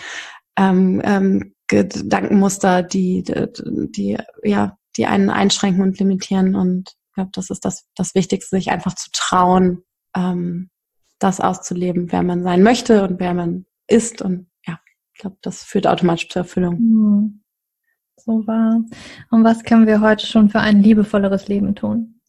ähm, 0.58 1.00
ähm, 1.04 1.54
Gedankenmuster, 1.68 2.82
die, 2.82 3.22
die, 3.22 3.46
die, 3.90 4.18
ja, 4.42 4.76
die 4.96 5.06
einen 5.06 5.30
einschränken 5.30 5.82
und 5.82 5.98
limitieren. 5.98 6.56
Und 6.56 6.90
ich 6.90 7.14
glaube, 7.14 7.30
das 7.32 7.50
ist 7.50 7.64
das, 7.64 7.86
das 7.94 8.14
Wichtigste, 8.14 8.56
sich 8.56 8.70
einfach 8.70 8.94
zu 8.94 9.10
trauen, 9.12 9.84
ähm, 10.16 10.70
das 11.18 11.40
auszuleben, 11.40 12.10
wer 12.10 12.22
man 12.22 12.42
sein 12.42 12.62
möchte 12.62 13.06
und 13.06 13.20
wer 13.20 13.34
man 13.34 13.66
ist. 13.86 14.20
Und 14.20 14.48
ja, 14.66 14.80
ich 15.14 15.20
glaube, 15.20 15.36
das 15.42 15.62
führt 15.62 15.86
automatisch 15.86 16.28
zur 16.28 16.42
Erfüllung. 16.42 16.80
Mhm. 16.80 17.42
So 18.16 18.46
wahr. 18.46 18.82
Und 19.30 19.44
was 19.44 19.62
können 19.62 19.86
wir 19.86 20.00
heute 20.00 20.26
schon 20.26 20.50
für 20.50 20.60
ein 20.60 20.82
liebevolleres 20.82 21.48
Leben 21.48 21.74
tun? 21.74 22.19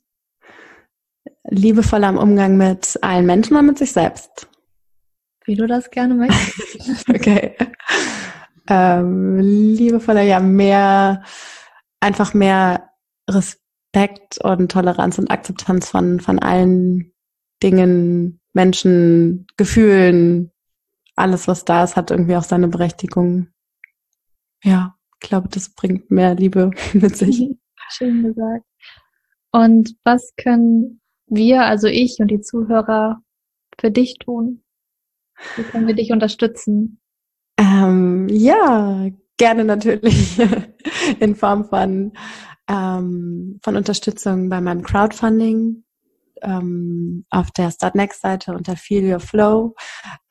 Liebevoller 1.50 2.10
im 2.10 2.18
Umgang 2.18 2.58
mit 2.58 3.00
allen 3.02 3.26
Menschen 3.26 3.58
und 3.58 3.66
mit 3.66 3.78
sich 3.78 3.92
selbst. 3.92 4.48
Wie 5.46 5.56
du 5.56 5.68
das 5.68 5.90
gerne 5.90 6.14
möchtest. 6.14 7.10
okay. 7.10 7.56
Ähm, 8.70 9.40
liebevoller, 9.40 10.22
ja, 10.22 10.40
mehr, 10.40 11.24
einfach 12.00 12.34
mehr 12.34 12.90
Respekt 13.30 14.38
und 14.44 14.72
Toleranz 14.72 15.18
und 15.18 15.32
Akzeptanz 15.32 15.90
von, 15.90 16.20
von 16.20 16.40
allen 16.40 17.12
Dingen, 17.64 18.40
Menschen, 18.54 19.48
Gefühlen, 19.58 20.52
alles, 21.16 21.48
was 21.48 21.66
da 21.66 21.84
ist, 21.84 21.96
hat 21.96 22.12
irgendwie 22.12 22.36
auch 22.36 22.44
seine 22.44 22.68
Berechtigung. 22.68 23.48
Ja, 24.64 24.96
ich 25.22 25.30
glaube, 25.30 25.50
das 25.50 25.70
bringt 25.70 26.12
mehr 26.12 26.36
Liebe 26.36 26.72
mit 26.94 27.18
sich. 27.18 27.50
Schön 27.90 28.24
gesagt. 28.24 28.66
Und 29.52 29.96
was 30.04 30.34
können 30.38 31.01
wir, 31.32 31.64
also 31.64 31.88
ich 31.88 32.18
und 32.20 32.30
die 32.30 32.42
Zuhörer, 32.42 33.22
für 33.80 33.92
dich 33.92 34.18
tun? 34.20 34.64
Wie 35.56 35.64
können 35.64 35.88
wir 35.88 35.96
dich 35.96 36.12
unterstützen? 36.12 37.00
Ähm, 37.58 38.28
ja, 38.30 39.10
gerne 39.38 39.64
natürlich 39.64 40.40
in 41.20 41.36
Form 41.36 41.66
von, 41.66 42.14
ähm, 42.70 43.60
von 43.64 43.76
Unterstützung 43.76 44.50
bei 44.50 44.62
meinem 44.62 44.84
Crowdfunding 44.84 45.84
ähm, 46.44 47.26
auf 47.30 47.52
der 47.52 47.72
Start 47.72 47.96
Next 47.96 48.22
Seite 48.22 48.54
unter 48.54 48.76
Feel 48.76 49.12
Your 49.12 49.20
Flow 49.20 49.76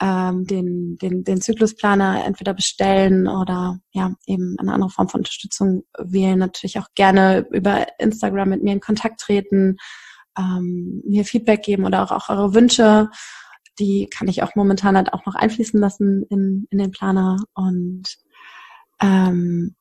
ähm, 0.01 0.45
den, 0.45 0.97
den, 0.99 1.25
den 1.25 1.41
Zyklusplaner 1.41 2.25
entweder 2.25 2.55
bestellen 2.55 3.29
oder 3.29 3.79
ja 3.93 4.13
eben 4.27 4.57
eine 4.59 4.73
andere 4.73 4.91
Form 4.91 5.09
von 5.09 5.21
Unterstützung 5.21 5.85
wählen. 5.99 6.39
Natürlich 6.39 6.79
auch 6.79 6.89
gerne 6.95 7.47
über 7.51 7.87
Instagram 7.99 8.51
mit 8.51 8.63
mir 8.63 8.73
in 8.73 8.81
Kontakt 8.81 9.21
treten 9.21 9.77
ähm, 10.39 11.03
mir 11.07 11.25
Feedback 11.25 11.63
geben 11.63 11.85
oder 11.85 12.03
auch, 12.03 12.13
auch 12.13 12.29
eure 12.29 12.55
Wünsche. 12.55 13.11
Die 13.79 14.09
kann 14.15 14.29
ich 14.29 14.43
auch 14.43 14.55
momentan 14.55 14.97
halt 14.97 15.13
auch 15.13 15.25
noch 15.27 15.35
einfließen 15.35 15.81
lassen 15.81 16.25
in, 16.29 16.67
in 16.71 16.79
den 16.79 16.91
Planer. 16.91 17.37
Und 17.55 18.05
ähm, 19.01 19.77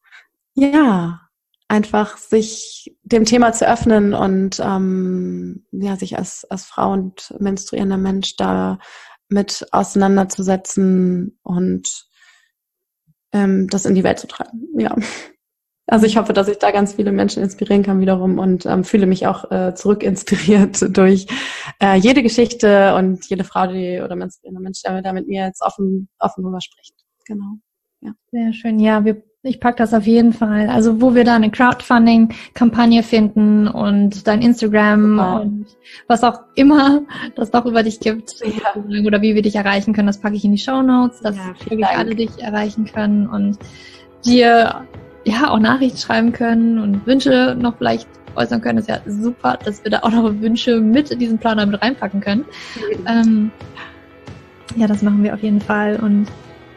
ja, 0.54 1.22
einfach 1.68 2.18
sich 2.18 2.96
dem 3.04 3.26
Thema 3.26 3.54
zu 3.54 3.68
öffnen 3.68 4.14
und 4.14 4.60
ähm, 4.60 5.66
ja, 5.72 5.96
sich 5.96 6.18
als, 6.18 6.46
als 6.50 6.66
Frau 6.66 6.92
und 6.92 7.34
menstruierender 7.40 7.98
Mensch 7.98 8.36
da 8.36 8.80
mit 9.30 9.68
auseinanderzusetzen 9.72 11.40
und 11.44 12.08
ähm, 13.32 13.68
das 13.68 13.86
in 13.86 13.96
die 13.96 14.04
Welt 14.04 14.20
zu 14.20 14.28
tragen. 14.28 14.68
Ja. 14.78 14.96
Also 15.90 16.06
ich 16.06 16.18
hoffe, 16.18 16.34
dass 16.34 16.48
ich 16.48 16.60
da 16.60 16.72
ganz 16.72 16.94
viele 16.94 17.12
Menschen 17.12 17.42
inspirieren 17.42 17.84
kann 17.84 18.00
wiederum 18.00 18.38
und 18.38 18.66
ähm, 18.66 18.84
fühle 18.84 19.08
mich 19.08 19.28
auch 19.28 19.50
äh, 19.52 19.74
zurückinspiriert 19.74 20.86
durch 20.98 21.28
äh, 21.82 21.96
jede 21.96 22.22
Geschichte 22.22 22.96
und 22.96 23.26
jede 23.30 23.44
Frau, 23.44 23.68
die 23.68 24.00
oder 24.04 24.16
Mensch, 24.16 24.82
der 24.84 25.02
da 25.02 25.14
mit 25.14 25.28
mir 25.28 25.46
jetzt 25.46 25.62
offen, 25.62 26.10
offen 26.20 26.44
drüber 26.44 26.62
spricht. 26.62 26.94
Genau. 27.26 27.58
Ja. 28.02 28.12
Sehr 28.32 28.54
schön. 28.54 28.80
Ja, 28.80 29.04
wir, 29.04 29.24
ich 29.42 29.60
pack 29.60 29.78
das 29.78 29.94
auf 29.94 30.06
jeden 30.06 30.34
Fall. 30.34 30.70
Also 30.70 31.02
wo 31.02 31.16
wir 31.16 31.24
da 31.24 31.36
eine 31.36 31.50
Crowdfunding-Kampagne 31.50 33.04
finden 33.04 33.68
und 33.68 34.28
dein 34.28 34.42
Instagram 34.42 35.18
Super. 35.18 35.42
und 35.42 35.66
was 36.08 36.24
auch 36.24 36.40
immer 36.56 37.02
das 37.36 37.52
doch 37.52 37.66
über 37.66 37.84
dich 37.84 38.00
gibt 38.00 38.36
ja. 38.42 38.76
oder 39.06 39.22
wie 39.22 39.36
wir 39.36 39.42
dich 39.42 39.56
erreichen 39.56 39.94
können, 39.94 40.08
das 40.08 40.20
packe 40.20 40.36
ich 40.36 40.46
in 40.46 40.52
die 40.52 40.58
Show 40.58 40.82
Notes, 40.82 41.20
dass 41.22 41.36
ja, 41.36 41.56
wirklich 41.60 41.88
alle 41.88 42.16
dich 42.16 42.40
erreichen 42.40 42.86
können 42.86 43.28
und 43.28 43.58
dir 44.26 44.86
ja 45.30 45.50
auch 45.50 45.60
Nachrichten 45.60 45.98
schreiben 45.98 46.32
können 46.32 46.80
und 46.80 47.06
Wünsche 47.06 47.56
noch 47.60 47.78
vielleicht 47.78 48.08
äußern 48.36 48.62
können. 48.62 48.78
Das 48.78 48.88
ist 48.88 48.90
ja 48.90 49.12
super, 49.12 49.58
dass 49.64 49.84
wir 49.84 49.92
da 49.92 50.00
auch 50.00 50.12
noch 50.12 50.32
Wünsche 50.40 50.80
mit 50.80 51.12
in 51.12 51.20
diesen 51.20 51.38
Planer 51.38 51.66
mit 51.66 51.82
reinpacken 51.82 52.22
können. 52.22 52.46
Mhm. 52.76 53.08
Ähm, 53.08 53.52
ja, 54.76 54.88
das 54.88 55.02
machen 55.02 55.24
wir 55.24 55.34
auf 55.34 55.42
jeden 55.42 55.62
Fall 55.62 55.98
und 55.98 56.28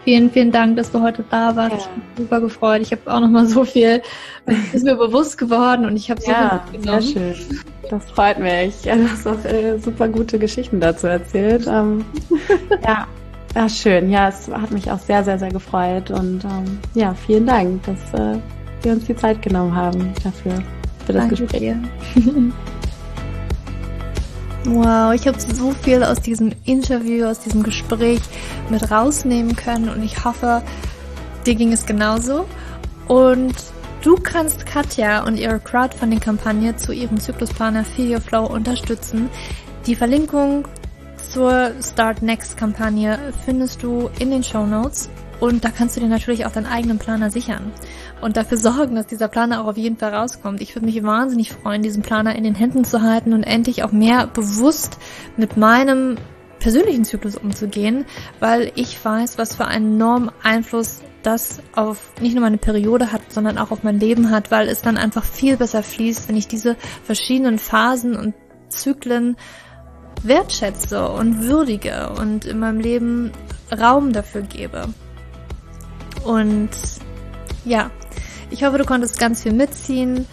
vielen, 0.04 0.30
vielen 0.30 0.50
Dank, 0.50 0.76
dass 0.76 0.90
du 0.90 1.00
heute 1.00 1.24
da 1.30 1.54
warst. 1.54 1.72
Ja. 1.72 1.78
Ich 1.78 2.16
bin 2.16 2.24
super 2.24 2.40
gefreut. 2.40 2.82
Ich 2.82 2.92
habe 2.92 3.02
auch 3.06 3.20
noch 3.20 3.28
mal 3.28 3.46
so 3.46 3.64
viel, 3.64 4.02
ist 4.72 4.84
mir 4.84 4.96
bewusst 4.96 5.38
geworden 5.38 5.86
und 5.86 5.96
ich 5.96 6.10
habe 6.10 6.20
so 6.20 6.30
ja, 6.30 6.62
viel 6.70 6.72
mitgenommen. 6.72 7.02
Sehr 7.02 7.34
schön. 7.34 7.60
Das 7.90 8.10
freut 8.10 8.38
mich. 8.38 8.84
Ja, 8.84 8.96
du 8.96 9.10
hast 9.10 9.26
auch 9.26 9.44
äh, 9.44 9.78
super 9.78 10.08
gute 10.08 10.38
Geschichten 10.38 10.80
dazu 10.80 11.06
erzählt. 11.06 11.66
Ähm, 11.66 12.04
ja, 12.84 13.06
ja, 13.54 13.68
schön. 13.68 14.10
Ja, 14.10 14.28
es 14.28 14.48
hat 14.48 14.70
mich 14.70 14.90
auch 14.90 14.98
sehr, 14.98 15.24
sehr, 15.24 15.38
sehr 15.38 15.50
gefreut. 15.50 16.10
Und 16.10 16.44
ähm, 16.44 16.78
ja, 16.94 17.14
vielen 17.14 17.46
Dank, 17.46 17.82
dass 17.84 18.20
äh, 18.20 18.38
wir 18.82 18.92
uns 18.92 19.04
die 19.04 19.16
Zeit 19.16 19.42
genommen 19.42 19.74
haben 19.74 20.12
dafür, 20.24 20.62
für 21.06 21.12
das 21.12 21.22
Danke 21.22 21.36
Gespräch. 21.36 21.60
Dir. 21.60 21.82
wow, 24.64 25.12
ich 25.14 25.26
habe 25.26 25.38
so 25.40 25.72
viel 25.82 26.02
aus 26.02 26.20
diesem 26.20 26.52
Interview, 26.64 27.26
aus 27.26 27.40
diesem 27.40 27.62
Gespräch 27.62 28.20
mit 28.70 28.90
rausnehmen 28.90 29.56
können 29.56 29.88
und 29.88 30.02
ich 30.02 30.24
hoffe, 30.24 30.62
dir 31.46 31.54
ging 31.54 31.72
es 31.72 31.86
genauso. 31.86 32.46
Und 33.08 33.54
Du 34.02 34.16
kannst 34.16 34.66
Katja 34.66 35.22
und 35.24 35.38
ihre 35.38 35.60
Crowdfunding-Kampagne 35.60 36.74
zu 36.74 36.90
ihrem 36.90 37.20
Zyklusplaner 37.20 37.84
Feel 37.84 38.14
Your 38.14 38.20
Flow 38.20 38.46
unterstützen. 38.46 39.30
Die 39.86 39.94
Verlinkung 39.94 40.66
zur 41.30 41.72
Start 41.82 42.22
Next 42.22 42.56
Kampagne 42.56 43.18
findest 43.44 43.82
du 43.82 44.10
in 44.18 44.30
den 44.30 44.44
Show 44.44 44.66
Notes 44.66 45.10
und 45.40 45.64
da 45.64 45.70
kannst 45.70 45.96
du 45.96 46.00
dir 46.00 46.08
natürlich 46.08 46.46
auch 46.46 46.52
deinen 46.52 46.66
eigenen 46.66 46.98
Planer 46.98 47.30
sichern 47.30 47.72
und 48.20 48.36
dafür 48.36 48.58
sorgen, 48.58 48.94
dass 48.94 49.06
dieser 49.06 49.28
Planer 49.28 49.62
auch 49.62 49.68
auf 49.68 49.76
jeden 49.76 49.96
Fall 49.96 50.14
rauskommt. 50.14 50.60
Ich 50.60 50.74
würde 50.74 50.86
mich 50.86 51.02
wahnsinnig 51.02 51.52
freuen, 51.52 51.82
diesen 51.82 52.02
Planer 52.02 52.36
in 52.36 52.44
den 52.44 52.54
Händen 52.54 52.84
zu 52.84 53.02
halten 53.02 53.32
und 53.32 53.42
endlich 53.42 53.82
auch 53.82 53.92
mehr 53.92 54.26
bewusst 54.26 54.98
mit 55.36 55.56
meinem 55.56 56.16
persönlichen 56.60 57.04
Zyklus 57.04 57.36
umzugehen, 57.36 58.04
weil 58.38 58.70
ich 58.76 59.04
weiß, 59.04 59.36
was 59.36 59.56
für 59.56 59.66
einen 59.66 59.94
enormen 59.94 60.30
Einfluss 60.42 61.02
das 61.24 61.60
auf 61.74 62.12
nicht 62.20 62.34
nur 62.34 62.42
meine 62.42 62.58
Periode 62.58 63.12
hat, 63.12 63.32
sondern 63.32 63.58
auch 63.58 63.70
auf 63.70 63.82
mein 63.82 63.98
Leben 63.98 64.30
hat, 64.30 64.50
weil 64.50 64.68
es 64.68 64.82
dann 64.82 64.96
einfach 64.96 65.24
viel 65.24 65.56
besser 65.56 65.82
fließt, 65.82 66.28
wenn 66.28 66.36
ich 66.36 66.48
diese 66.48 66.76
verschiedenen 67.04 67.58
Phasen 67.58 68.16
und 68.16 68.34
Zyklen 68.68 69.36
wertschätze 70.22 71.08
und 71.08 71.42
würdige 71.42 72.10
und 72.10 72.44
in 72.44 72.58
meinem 72.58 72.80
Leben 72.80 73.32
Raum 73.76 74.12
dafür 74.12 74.42
gebe. 74.42 74.88
Und 76.24 76.70
ja, 77.64 77.90
ich 78.50 78.64
hoffe, 78.64 78.78
du 78.78 78.84
konntest 78.84 79.18
ganz 79.18 79.42
viel 79.42 79.52
mitziehen. 79.52 80.26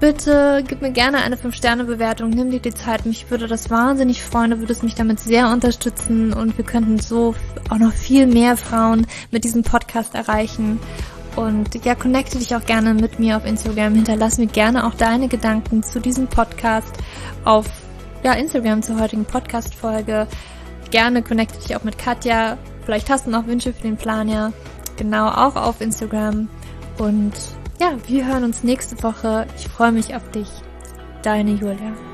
Bitte 0.00 0.62
gib 0.66 0.82
mir 0.82 0.90
gerne 0.90 1.18
eine 1.18 1.36
5-Sterne-Bewertung, 1.36 2.30
nimm 2.30 2.50
dir 2.50 2.60
die 2.60 2.74
Zeit, 2.74 3.06
mich 3.06 3.30
würde 3.30 3.46
das 3.46 3.70
wahnsinnig 3.70 4.22
freuen, 4.22 4.50
du 4.50 4.58
würdest 4.58 4.82
mich 4.82 4.94
damit 4.94 5.20
sehr 5.20 5.48
unterstützen 5.48 6.32
und 6.32 6.58
wir 6.58 6.64
könnten 6.64 6.98
so 6.98 7.34
auch 7.70 7.78
noch 7.78 7.92
viel 7.92 8.26
mehr 8.26 8.56
Frauen 8.56 9.06
mit 9.30 9.44
diesem 9.44 9.62
Podcast 9.62 10.14
erreichen. 10.14 10.78
Und 11.36 11.84
ja, 11.84 11.94
connecte 11.94 12.38
dich 12.38 12.54
auch 12.54 12.64
gerne 12.64 12.94
mit 12.94 13.18
mir 13.18 13.36
auf 13.36 13.46
Instagram, 13.46 13.94
hinterlass 13.94 14.38
mir 14.38 14.46
gerne 14.46 14.86
auch 14.86 14.94
deine 14.94 15.28
Gedanken 15.28 15.82
zu 15.82 16.00
diesem 16.00 16.26
Podcast 16.26 16.94
auf 17.44 17.66
ja, 18.24 18.32
Instagram 18.32 18.82
zur 18.82 18.98
heutigen 18.98 19.24
Podcast-Folge. 19.26 20.26
Gerne 20.90 21.22
connecte 21.22 21.58
dich 21.58 21.76
auch 21.76 21.84
mit 21.84 21.98
Katja. 21.98 22.56
Vielleicht 22.84 23.10
hast 23.10 23.26
du 23.26 23.30
noch 23.30 23.46
Wünsche 23.46 23.72
für 23.72 23.82
den 23.82 23.96
Plan, 23.96 24.28
ja. 24.28 24.52
Genau, 24.96 25.28
auch 25.28 25.56
auf 25.56 25.80
Instagram. 25.80 26.48
Und 26.98 27.32
ja, 27.80 27.92
wir 28.06 28.26
hören 28.26 28.44
uns 28.44 28.64
nächste 28.64 29.02
Woche. 29.02 29.46
Ich 29.58 29.68
freue 29.68 29.92
mich 29.92 30.14
auf 30.14 30.30
dich. 30.30 30.48
Deine 31.22 31.52
Julia. 31.52 32.13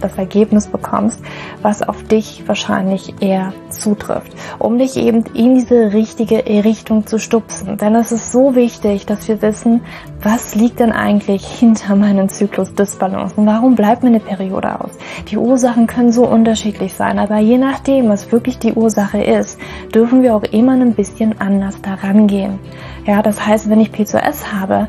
das 0.00 0.16
Ergebnis 0.18 0.66
bekommst, 0.66 1.20
was 1.62 1.82
auf 1.82 2.02
dich 2.04 2.44
wahrscheinlich 2.46 3.14
eher 3.20 3.52
zutrifft, 3.70 4.32
um 4.58 4.78
dich 4.78 4.96
eben 4.96 5.24
in 5.34 5.54
diese 5.54 5.92
richtige 5.92 6.44
Richtung 6.64 7.06
zu 7.06 7.18
stupsen. 7.18 7.76
Denn 7.76 7.94
es 7.94 8.12
ist 8.12 8.32
so 8.32 8.54
wichtig, 8.54 9.06
dass 9.06 9.28
wir 9.28 9.42
wissen, 9.42 9.82
was 10.22 10.54
liegt 10.54 10.80
denn 10.80 10.92
eigentlich 10.92 11.46
hinter 11.46 11.96
meinem 11.96 12.28
Zyklus 12.28 12.74
Dysbalancen? 12.74 13.46
Warum 13.46 13.74
bleibt 13.74 14.02
mir 14.02 14.08
eine 14.08 14.20
Periode 14.20 14.80
aus? 14.80 14.90
Die 15.30 15.36
Ursachen 15.36 15.86
können 15.86 16.12
so 16.12 16.26
unterschiedlich 16.26 16.94
sein, 16.94 17.18
aber 17.18 17.38
je 17.38 17.58
nachdem, 17.58 18.08
was 18.08 18.32
wirklich 18.32 18.58
die 18.58 18.72
Ursache 18.72 19.22
ist, 19.22 19.58
dürfen 19.94 20.22
wir 20.22 20.34
auch 20.34 20.44
immer 20.44 20.72
ein 20.72 20.94
bisschen 20.94 21.40
anders 21.40 21.80
daran 21.82 22.26
gehen. 22.26 22.58
Ja, 23.06 23.22
das 23.22 23.46
heißt, 23.46 23.70
wenn 23.70 23.80
ich 23.80 23.92
PCOS 23.92 24.52
habe, 24.52 24.88